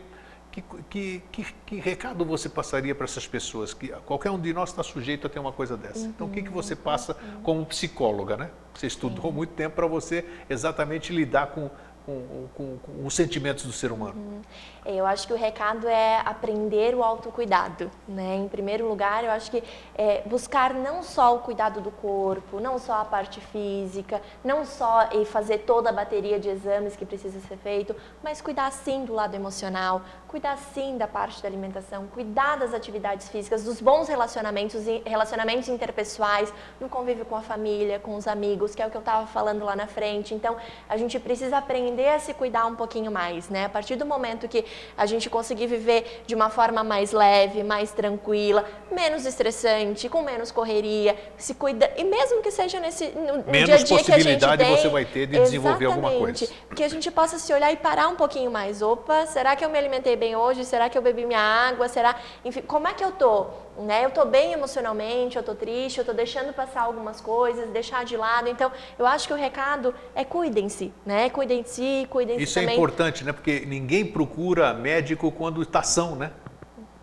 Que, 0.50 0.62
que, 0.88 1.22
que, 1.30 1.46
que 1.66 1.76
recado 1.76 2.24
você 2.24 2.48
passaria 2.48 2.94
para 2.94 3.04
essas 3.04 3.26
pessoas? 3.26 3.74
Que 3.74 3.88
qualquer 4.06 4.30
um 4.30 4.40
de 4.40 4.54
nós 4.54 4.70
está 4.70 4.82
sujeito 4.82 5.26
a 5.26 5.30
ter 5.30 5.38
uma 5.38 5.52
coisa 5.52 5.76
dessa. 5.76 6.00
Uhum, 6.00 6.06
então, 6.06 6.26
o 6.28 6.30
que, 6.30 6.42
que 6.42 6.50
você 6.50 6.74
passa 6.74 7.12
uhum. 7.14 7.42
como 7.42 7.66
psicóloga? 7.66 8.36
Né? 8.38 8.50
Você 8.72 8.86
estudou 8.86 9.30
muito 9.30 9.52
tempo 9.52 9.76
para 9.76 9.86
você 9.86 10.24
exatamente 10.48 11.12
lidar 11.12 11.48
com, 11.48 11.70
com, 12.06 12.46
com, 12.54 12.78
com, 12.78 13.06
os 13.06 13.14
sentimentos 13.14 13.64
do 13.64 13.72
ser 13.72 13.90
humano? 13.90 14.14
Uhum. 14.14 14.42
Eu 14.86 15.04
acho 15.04 15.26
que 15.26 15.32
o 15.32 15.36
recado 15.36 15.88
é 15.88 16.20
aprender 16.24 16.94
o 16.94 17.02
autocuidado. 17.02 17.90
Né? 18.06 18.36
Em 18.36 18.46
primeiro 18.46 18.88
lugar, 18.88 19.24
eu 19.24 19.30
acho 19.32 19.50
que 19.50 19.62
é 19.96 20.22
buscar 20.24 20.72
não 20.72 21.02
só 21.02 21.34
o 21.34 21.40
cuidado 21.40 21.80
do 21.80 21.90
corpo, 21.90 22.60
não 22.60 22.78
só 22.78 23.00
a 23.00 23.04
parte 23.04 23.40
física, 23.40 24.22
não 24.44 24.64
só 24.64 25.08
fazer 25.26 25.58
toda 25.58 25.90
a 25.90 25.92
bateria 25.92 26.38
de 26.38 26.48
exames 26.48 26.94
que 26.94 27.04
precisa 27.04 27.40
ser 27.40 27.56
feito, 27.56 27.96
mas 28.22 28.40
cuidar 28.40 28.70
sim 28.70 29.04
do 29.04 29.12
lado 29.12 29.34
emocional, 29.34 30.02
cuidar 30.28 30.56
sim 30.56 30.96
da 30.96 31.08
parte 31.08 31.42
da 31.42 31.48
alimentação, 31.48 32.06
cuidar 32.06 32.56
das 32.56 32.72
atividades 32.72 33.28
físicas, 33.28 33.64
dos 33.64 33.80
bons 33.80 34.06
relacionamentos, 34.06 34.84
relacionamentos 35.04 35.68
interpessoais, 35.68 36.52
no 36.80 36.88
convívio 36.88 37.24
com 37.24 37.34
a 37.34 37.42
família, 37.42 37.98
com 37.98 38.14
os 38.14 38.28
amigos, 38.28 38.74
que 38.74 38.82
é 38.82 38.86
o 38.86 38.90
que 38.90 38.96
eu 38.96 39.00
estava 39.00 39.26
falando 39.26 39.64
lá 39.64 39.74
na 39.74 39.88
frente. 39.88 40.34
Então, 40.34 40.56
a 40.88 40.96
gente 40.96 41.18
precisa 41.18 41.58
aprender 41.58 41.95
a 42.04 42.18
se 42.18 42.34
cuidar 42.34 42.66
um 42.66 42.74
pouquinho 42.74 43.10
mais, 43.10 43.48
né? 43.48 43.64
A 43.64 43.68
partir 43.68 43.96
do 43.96 44.04
momento 44.04 44.48
que 44.48 44.64
a 44.96 45.06
gente 45.06 45.30
conseguir 45.30 45.66
viver 45.66 46.22
de 46.26 46.34
uma 46.34 46.50
forma 46.50 46.82
mais 46.84 47.12
leve, 47.12 47.62
mais 47.62 47.92
tranquila, 47.92 48.64
menos 48.90 49.24
estressante, 49.24 50.08
com 50.08 50.22
menos 50.22 50.50
correria, 50.50 51.16
se 51.36 51.54
cuida 51.54 51.90
e 51.96 52.04
mesmo 52.04 52.42
que 52.42 52.50
seja 52.50 52.80
nesse 52.80 53.08
no, 53.08 53.38
no 53.38 53.52
dia 53.52 53.74
a 53.74 53.78
dia 53.78 54.04
que 54.04 54.12
a 54.12 54.18
gente 54.18 54.46
tem, 54.56 54.76
você 54.76 54.88
vai 54.88 55.04
ter 55.04 55.26
de 55.26 55.38
desenvolver 55.38 55.86
alguma 55.86 56.10
coisa. 56.10 56.48
Que 56.74 56.84
a 56.84 56.88
gente 56.88 57.10
possa 57.10 57.38
se 57.38 57.52
olhar 57.52 57.72
e 57.72 57.76
parar 57.76 58.08
um 58.08 58.16
pouquinho 58.16 58.50
mais. 58.50 58.82
Opa, 58.82 59.26
será 59.26 59.56
que 59.56 59.64
eu 59.64 59.70
me 59.70 59.78
alimentei 59.78 60.16
bem 60.16 60.36
hoje? 60.36 60.64
Será 60.64 60.88
que 60.88 60.96
eu 60.96 61.02
bebi 61.02 61.24
minha 61.24 61.40
água? 61.40 61.88
Será, 61.88 62.16
enfim, 62.44 62.62
como 62.62 62.86
é 62.88 62.94
que 62.94 63.04
eu 63.04 63.12
tô? 63.12 63.46
Né? 63.78 64.04
Eu 64.04 64.10
tô 64.10 64.24
bem 64.24 64.52
emocionalmente, 64.52 65.36
eu 65.36 65.42
tô 65.42 65.54
triste, 65.54 65.98
eu 65.98 66.04
tô 66.04 66.12
deixando 66.12 66.52
passar 66.52 66.82
algumas 66.82 67.20
coisas, 67.20 67.68
deixar 67.70 68.04
de 68.04 68.16
lado. 68.16 68.48
Então, 68.48 68.72
eu 68.98 69.06
acho 69.06 69.26
que 69.26 69.34
o 69.34 69.36
recado 69.36 69.94
é 70.14 70.24
cuidem-se, 70.24 70.92
né? 71.04 71.28
Cuidem 71.28 71.62
de 71.62 71.68
si, 71.68 72.06
cuidem-se 72.08 72.42
Isso 72.42 72.58
é 72.58 72.62
também. 72.62 72.74
é 72.74 72.78
importante, 72.78 73.24
né? 73.24 73.32
Porque 73.32 73.64
ninguém 73.66 74.04
procura 74.04 74.72
médico 74.72 75.30
quando 75.30 75.60
está 75.62 75.82
são, 75.82 76.16
né? 76.16 76.32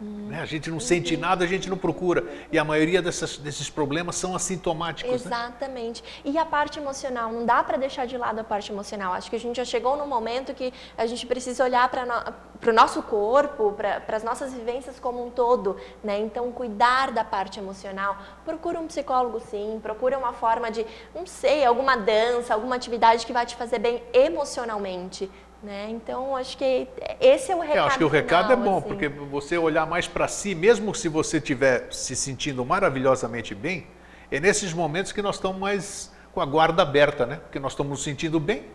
Né? 0.03 0.41
A 0.41 0.45
gente 0.45 0.69
não 0.69 0.79
sente 0.79 1.15
nada, 1.15 1.45
a 1.45 1.47
gente 1.47 1.69
não 1.69 1.77
procura. 1.77 2.23
E 2.51 2.57
a 2.57 2.63
maioria 2.63 3.01
dessas, 3.01 3.37
desses 3.37 3.69
problemas 3.69 4.15
são 4.15 4.35
assintomáticos. 4.35 5.11
Né? 5.11 5.15
Exatamente. 5.15 6.01
Né? 6.01 6.31
E 6.33 6.37
a 6.37 6.45
parte 6.45 6.79
emocional, 6.79 7.31
não 7.31 7.45
dá 7.45 7.63
para 7.63 7.77
deixar 7.77 8.05
de 8.05 8.17
lado 8.17 8.39
a 8.39 8.43
parte 8.43 8.71
emocional. 8.71 9.13
Acho 9.13 9.29
que 9.29 9.35
a 9.35 9.39
gente 9.39 9.57
já 9.57 9.65
chegou 9.65 9.95
no 9.95 10.07
momento 10.07 10.53
que 10.53 10.73
a 10.97 11.05
gente 11.05 11.25
precisa 11.25 11.63
olhar 11.63 11.87
para 11.89 12.05
no, 12.05 12.69
o 12.69 12.73
nosso 12.73 13.03
corpo, 13.03 13.73
para 13.73 14.15
as 14.15 14.23
nossas 14.23 14.53
vivências 14.53 14.99
como 14.99 15.25
um 15.25 15.29
todo. 15.29 15.77
Né? 16.03 16.19
Então, 16.19 16.51
cuidar 16.51 17.11
da 17.11 17.23
parte 17.23 17.59
emocional. 17.59 18.17
Procura 18.43 18.79
um 18.79 18.87
psicólogo, 18.87 19.39
sim. 19.39 19.79
Procura 19.81 20.17
uma 20.17 20.33
forma 20.33 20.71
de, 20.71 20.85
não 21.13 21.25
sei, 21.25 21.63
alguma 21.63 21.95
dança, 21.95 22.53
alguma 22.53 22.75
atividade 22.75 23.25
que 23.25 23.33
vai 23.33 23.45
te 23.45 23.55
fazer 23.55 23.79
bem 23.79 24.03
emocionalmente. 24.13 25.29
Né? 25.63 25.89
Então, 25.91 26.35
acho 26.35 26.57
que 26.57 26.87
esse 27.21 27.49
é 27.49 27.55
o 27.55 27.61
recado. 27.61 27.77
Eu 27.77 27.83
acho 27.85 27.97
que 27.97 28.03
o 28.03 28.09
recado 28.09 28.49
final, 28.49 28.61
é 28.61 28.69
bom, 28.69 28.77
assim. 28.79 28.87
porque 28.87 29.07
você 29.07 29.57
olhar 29.57 29.87
mais 29.87 30.07
para 30.07 30.27
si, 30.27 30.53
mesmo 30.53 30.93
se 30.93 31.07
você 31.07 31.37
estiver 31.37 31.87
se 31.89 32.17
sentindo 32.17 32.65
maravilhosamente 32.65 33.55
bem, 33.55 33.87
é 34.29 34.41
nesses 34.41 34.73
momentos 34.73 35.13
que 35.13 35.21
nós 35.21 35.35
estamos 35.35 35.57
mais 35.57 36.11
com 36.33 36.41
a 36.41 36.45
guarda 36.45 36.81
aberta, 36.81 37.25
né? 37.25 37.37
Porque 37.37 37.59
nós 37.59 37.71
estamos 37.71 37.91
nos 37.91 38.03
sentindo 38.03 38.41
bem, 38.41 38.65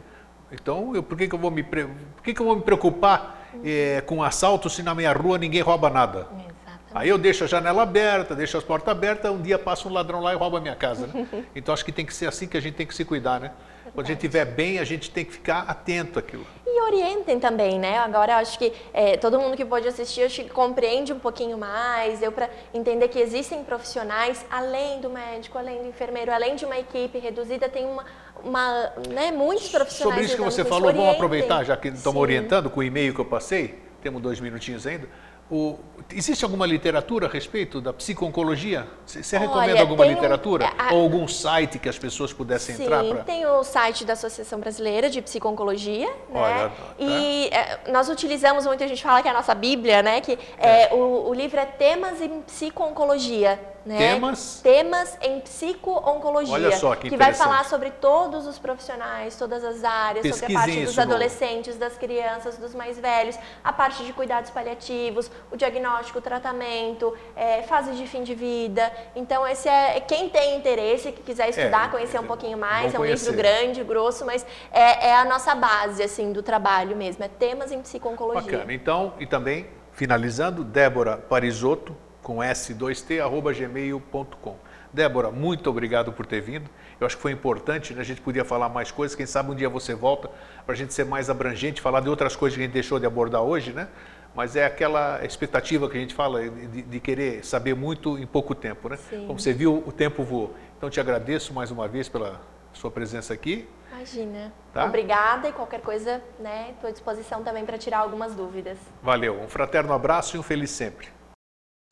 Então, 0.50 0.94
eu, 0.94 1.02
por, 1.02 1.18
que, 1.18 1.28
que, 1.28 1.34
eu 1.34 1.38
vou 1.38 1.50
me, 1.50 1.62
por 1.62 2.22
que, 2.22 2.32
que 2.32 2.40
eu 2.40 2.46
vou 2.46 2.56
me 2.56 2.62
preocupar 2.62 3.50
é, 3.62 4.00
com 4.06 4.22
assalto 4.22 4.70
se 4.70 4.82
na 4.82 4.94
minha 4.94 5.12
rua 5.12 5.36
ninguém 5.36 5.60
rouba 5.60 5.90
nada? 5.90 6.20
Exatamente. 6.20 6.54
Aí 6.94 7.10
eu 7.10 7.18
deixo 7.18 7.44
a 7.44 7.46
janela 7.46 7.82
aberta, 7.82 8.34
deixo 8.34 8.56
as 8.56 8.64
portas 8.64 8.88
abertas, 8.88 9.30
um 9.30 9.42
dia 9.42 9.58
passa 9.58 9.86
um 9.86 9.92
ladrão 9.92 10.22
lá 10.22 10.32
e 10.32 10.36
rouba 10.36 10.56
a 10.56 10.60
minha 10.60 10.74
casa. 10.74 11.06
Né? 11.06 11.28
Então 11.54 11.74
acho 11.74 11.84
que 11.84 11.92
tem 11.92 12.06
que 12.06 12.14
ser 12.14 12.26
assim 12.26 12.48
que 12.48 12.56
a 12.56 12.60
gente 12.60 12.76
tem 12.76 12.86
que 12.86 12.94
se 12.94 13.04
cuidar, 13.04 13.38
né? 13.38 13.52
Quando 13.94 14.06
a 14.06 14.08
gente 14.08 14.18
estiver 14.18 14.44
bem, 14.44 14.78
a 14.78 14.84
gente 14.84 15.10
tem 15.10 15.24
que 15.24 15.32
ficar 15.32 15.60
atento 15.62 16.18
àquilo. 16.18 16.46
E 16.66 16.80
orientem 16.82 17.38
também, 17.38 17.78
né? 17.78 17.98
Agora 17.98 18.36
acho 18.36 18.58
que 18.58 18.72
é, 18.92 19.16
todo 19.16 19.38
mundo 19.38 19.56
que 19.56 19.64
pode 19.64 19.88
assistir, 19.88 20.22
acho 20.22 20.42
que 20.42 20.50
compreende 20.50 21.12
um 21.12 21.18
pouquinho 21.18 21.56
mais, 21.56 22.20
deu 22.20 22.30
para 22.30 22.48
entender 22.72 23.08
que 23.08 23.18
existem 23.18 23.64
profissionais 23.64 24.44
além 24.50 25.00
do 25.00 25.10
médico, 25.10 25.58
além 25.58 25.82
do 25.82 25.88
enfermeiro, 25.88 26.32
além 26.32 26.56
de 26.56 26.64
uma 26.64 26.78
equipe 26.78 27.18
reduzida, 27.18 27.68
tem 27.68 27.86
uma, 27.86 28.04
uma 28.42 28.92
né, 29.08 29.30
muitos 29.30 29.68
profissionais. 29.68 30.14
Sobre 30.14 30.24
isso 30.24 30.36
que 30.36 30.42
você 30.42 30.64
falou, 30.64 30.92
vamos 30.92 31.14
aproveitar, 31.14 31.64
já 31.64 31.76
que 31.76 31.88
estamos 31.88 32.20
orientando 32.20 32.70
com 32.70 32.80
o 32.80 32.82
e-mail 32.82 33.14
que 33.14 33.20
eu 33.20 33.24
passei, 33.24 33.78
temos 34.02 34.22
dois 34.22 34.40
minutinhos 34.40 34.86
ainda. 34.86 35.08
O, 35.50 35.78
existe 36.12 36.44
alguma 36.44 36.66
literatura 36.66 37.26
a 37.26 37.30
respeito 37.30 37.80
da 37.80 37.90
psico-oncologia? 37.90 38.86
Você 39.06 39.38
recomenda 39.38 39.80
alguma 39.80 40.04
literatura? 40.04 40.66
Um, 40.66 40.68
a, 40.78 40.94
Ou 40.94 41.02
algum 41.02 41.26
site 41.26 41.78
que 41.78 41.88
as 41.88 41.98
pessoas 41.98 42.32
pudessem 42.32 42.76
sim, 42.76 42.84
entrar? 42.84 43.02
Sim, 43.02 43.14
pra... 43.14 43.24
tem 43.24 43.46
o 43.46 43.64
site 43.64 44.04
da 44.04 44.12
Associação 44.12 44.60
Brasileira 44.60 45.08
de 45.08 45.22
Psico-Oncologia. 45.22 46.14
Olha, 46.32 46.54
né? 46.54 46.68
Tá. 46.68 46.94
E 46.98 47.48
é, 47.48 47.80
nós 47.90 48.10
utilizamos 48.10 48.66
muito, 48.66 48.84
a 48.84 48.86
gente 48.86 49.02
fala 49.02 49.22
que 49.22 49.28
é 49.28 49.30
a 49.30 49.34
nossa 49.34 49.54
Bíblia, 49.54 50.02
né? 50.02 50.20
Que 50.20 50.38
é. 50.58 50.92
o, 50.92 51.30
o 51.30 51.34
livro 51.34 51.58
é 51.58 51.64
Temas 51.64 52.20
em 52.20 52.42
Psico-Oncologia. 52.42 53.58
Né? 53.84 53.96
Temas? 53.98 54.60
Temas 54.62 55.18
em 55.22 55.40
psico-oncologia. 55.40 56.54
Olha 56.54 56.76
só 56.76 56.94
que, 56.94 57.08
que 57.08 57.16
vai 57.16 57.32
falar 57.32 57.64
sobre 57.64 57.90
todos 57.90 58.46
os 58.46 58.58
profissionais, 58.58 59.36
todas 59.36 59.64
as 59.64 59.84
áreas, 59.84 60.26
sobre 60.36 60.54
a 60.54 60.58
parte 60.58 60.84
dos 60.84 60.98
adolescentes, 60.98 61.76
das 61.76 61.96
crianças, 61.96 62.56
dos 62.56 62.74
mais 62.74 62.98
velhos, 62.98 63.38
a 63.62 63.72
parte 63.72 64.04
de 64.04 64.12
cuidados 64.12 64.50
paliativos, 64.50 65.30
o 65.50 65.56
diagnóstico, 65.56 66.18
o 66.18 66.22
tratamento, 66.22 67.16
é, 67.34 67.62
fases 67.62 67.96
de 67.96 68.06
fim 68.06 68.22
de 68.22 68.34
vida. 68.34 68.92
Então, 69.14 69.46
esse 69.46 69.68
é 69.68 70.00
quem 70.00 70.28
tem 70.28 70.56
interesse, 70.56 71.12
que 71.12 71.22
quiser 71.22 71.48
estudar, 71.48 71.86
é, 71.86 71.90
conhecer 71.90 72.18
um 72.20 72.26
pouquinho 72.26 72.58
mais, 72.58 72.94
é 72.94 72.98
um 72.98 73.02
conhecer. 73.02 73.30
livro 73.30 73.42
grande, 73.42 73.84
grosso, 73.84 74.24
mas 74.24 74.44
é, 74.70 75.08
é, 75.08 75.14
a 75.14 75.24
nossa 75.24 75.54
base 75.54 76.02
assim 76.02 76.32
do 76.32 76.42
trabalho 76.42 76.96
mesmo, 76.96 77.24
é 77.24 77.28
temas 77.28 77.72
em 77.72 77.80
psico-oncologia. 77.80 78.52
Bacana. 78.52 78.72
Então, 78.72 79.14
e 79.18 79.26
também, 79.26 79.66
finalizando, 79.92 80.64
Débora 80.64 81.16
Parisotto, 81.16 81.96
com 82.28 82.40
s2t, 82.40 83.22
arroba 83.22 83.54
gmail.com. 83.54 84.56
Débora, 84.92 85.30
muito 85.30 85.70
obrigado 85.70 86.12
por 86.12 86.26
ter 86.26 86.42
vindo. 86.42 86.68
Eu 87.00 87.06
acho 87.06 87.16
que 87.16 87.22
foi 87.22 87.32
importante, 87.32 87.94
né? 87.94 88.02
a 88.02 88.04
gente 88.04 88.20
podia 88.20 88.44
falar 88.44 88.68
mais 88.68 88.90
coisas. 88.90 89.16
Quem 89.16 89.24
sabe 89.24 89.50
um 89.50 89.54
dia 89.54 89.68
você 89.70 89.94
volta 89.94 90.28
para 90.66 90.74
a 90.74 90.76
gente 90.76 90.92
ser 90.92 91.06
mais 91.06 91.30
abrangente, 91.30 91.80
falar 91.80 92.00
de 92.00 92.10
outras 92.10 92.36
coisas 92.36 92.54
que 92.54 92.62
a 92.62 92.66
gente 92.66 92.74
deixou 92.74 92.98
de 92.98 93.06
abordar 93.06 93.40
hoje, 93.40 93.72
né? 93.72 93.88
Mas 94.34 94.56
é 94.56 94.66
aquela 94.66 95.24
expectativa 95.24 95.88
que 95.88 95.96
a 95.96 96.00
gente 96.00 96.14
fala 96.14 96.46
de, 96.50 96.82
de 96.82 97.00
querer 97.00 97.42
saber 97.46 97.74
muito 97.74 98.18
em 98.18 98.26
pouco 98.26 98.54
tempo, 98.54 98.90
né? 98.90 98.98
Sim. 98.98 99.26
Como 99.26 99.40
você 99.40 99.54
viu, 99.54 99.82
o 99.86 99.90
tempo 99.90 100.22
voou. 100.22 100.54
Então, 100.76 100.90
te 100.90 101.00
agradeço 101.00 101.54
mais 101.54 101.70
uma 101.70 101.88
vez 101.88 102.10
pela 102.10 102.42
sua 102.74 102.90
presença 102.90 103.32
aqui. 103.32 103.66
Imagina. 103.90 104.52
Tá? 104.74 104.84
Obrigada 104.84 105.48
e 105.48 105.52
qualquer 105.52 105.80
coisa, 105.80 106.22
né? 106.38 106.72
Estou 106.74 106.88
à 106.88 106.92
disposição 106.92 107.42
também 107.42 107.64
para 107.64 107.78
tirar 107.78 108.00
algumas 108.00 108.34
dúvidas. 108.34 108.76
Valeu. 109.02 109.40
Um 109.40 109.48
fraterno 109.48 109.94
abraço 109.94 110.36
e 110.36 110.38
um 110.38 110.42
feliz 110.42 110.70
sempre. 110.70 111.16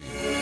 Yeah. 0.00 0.35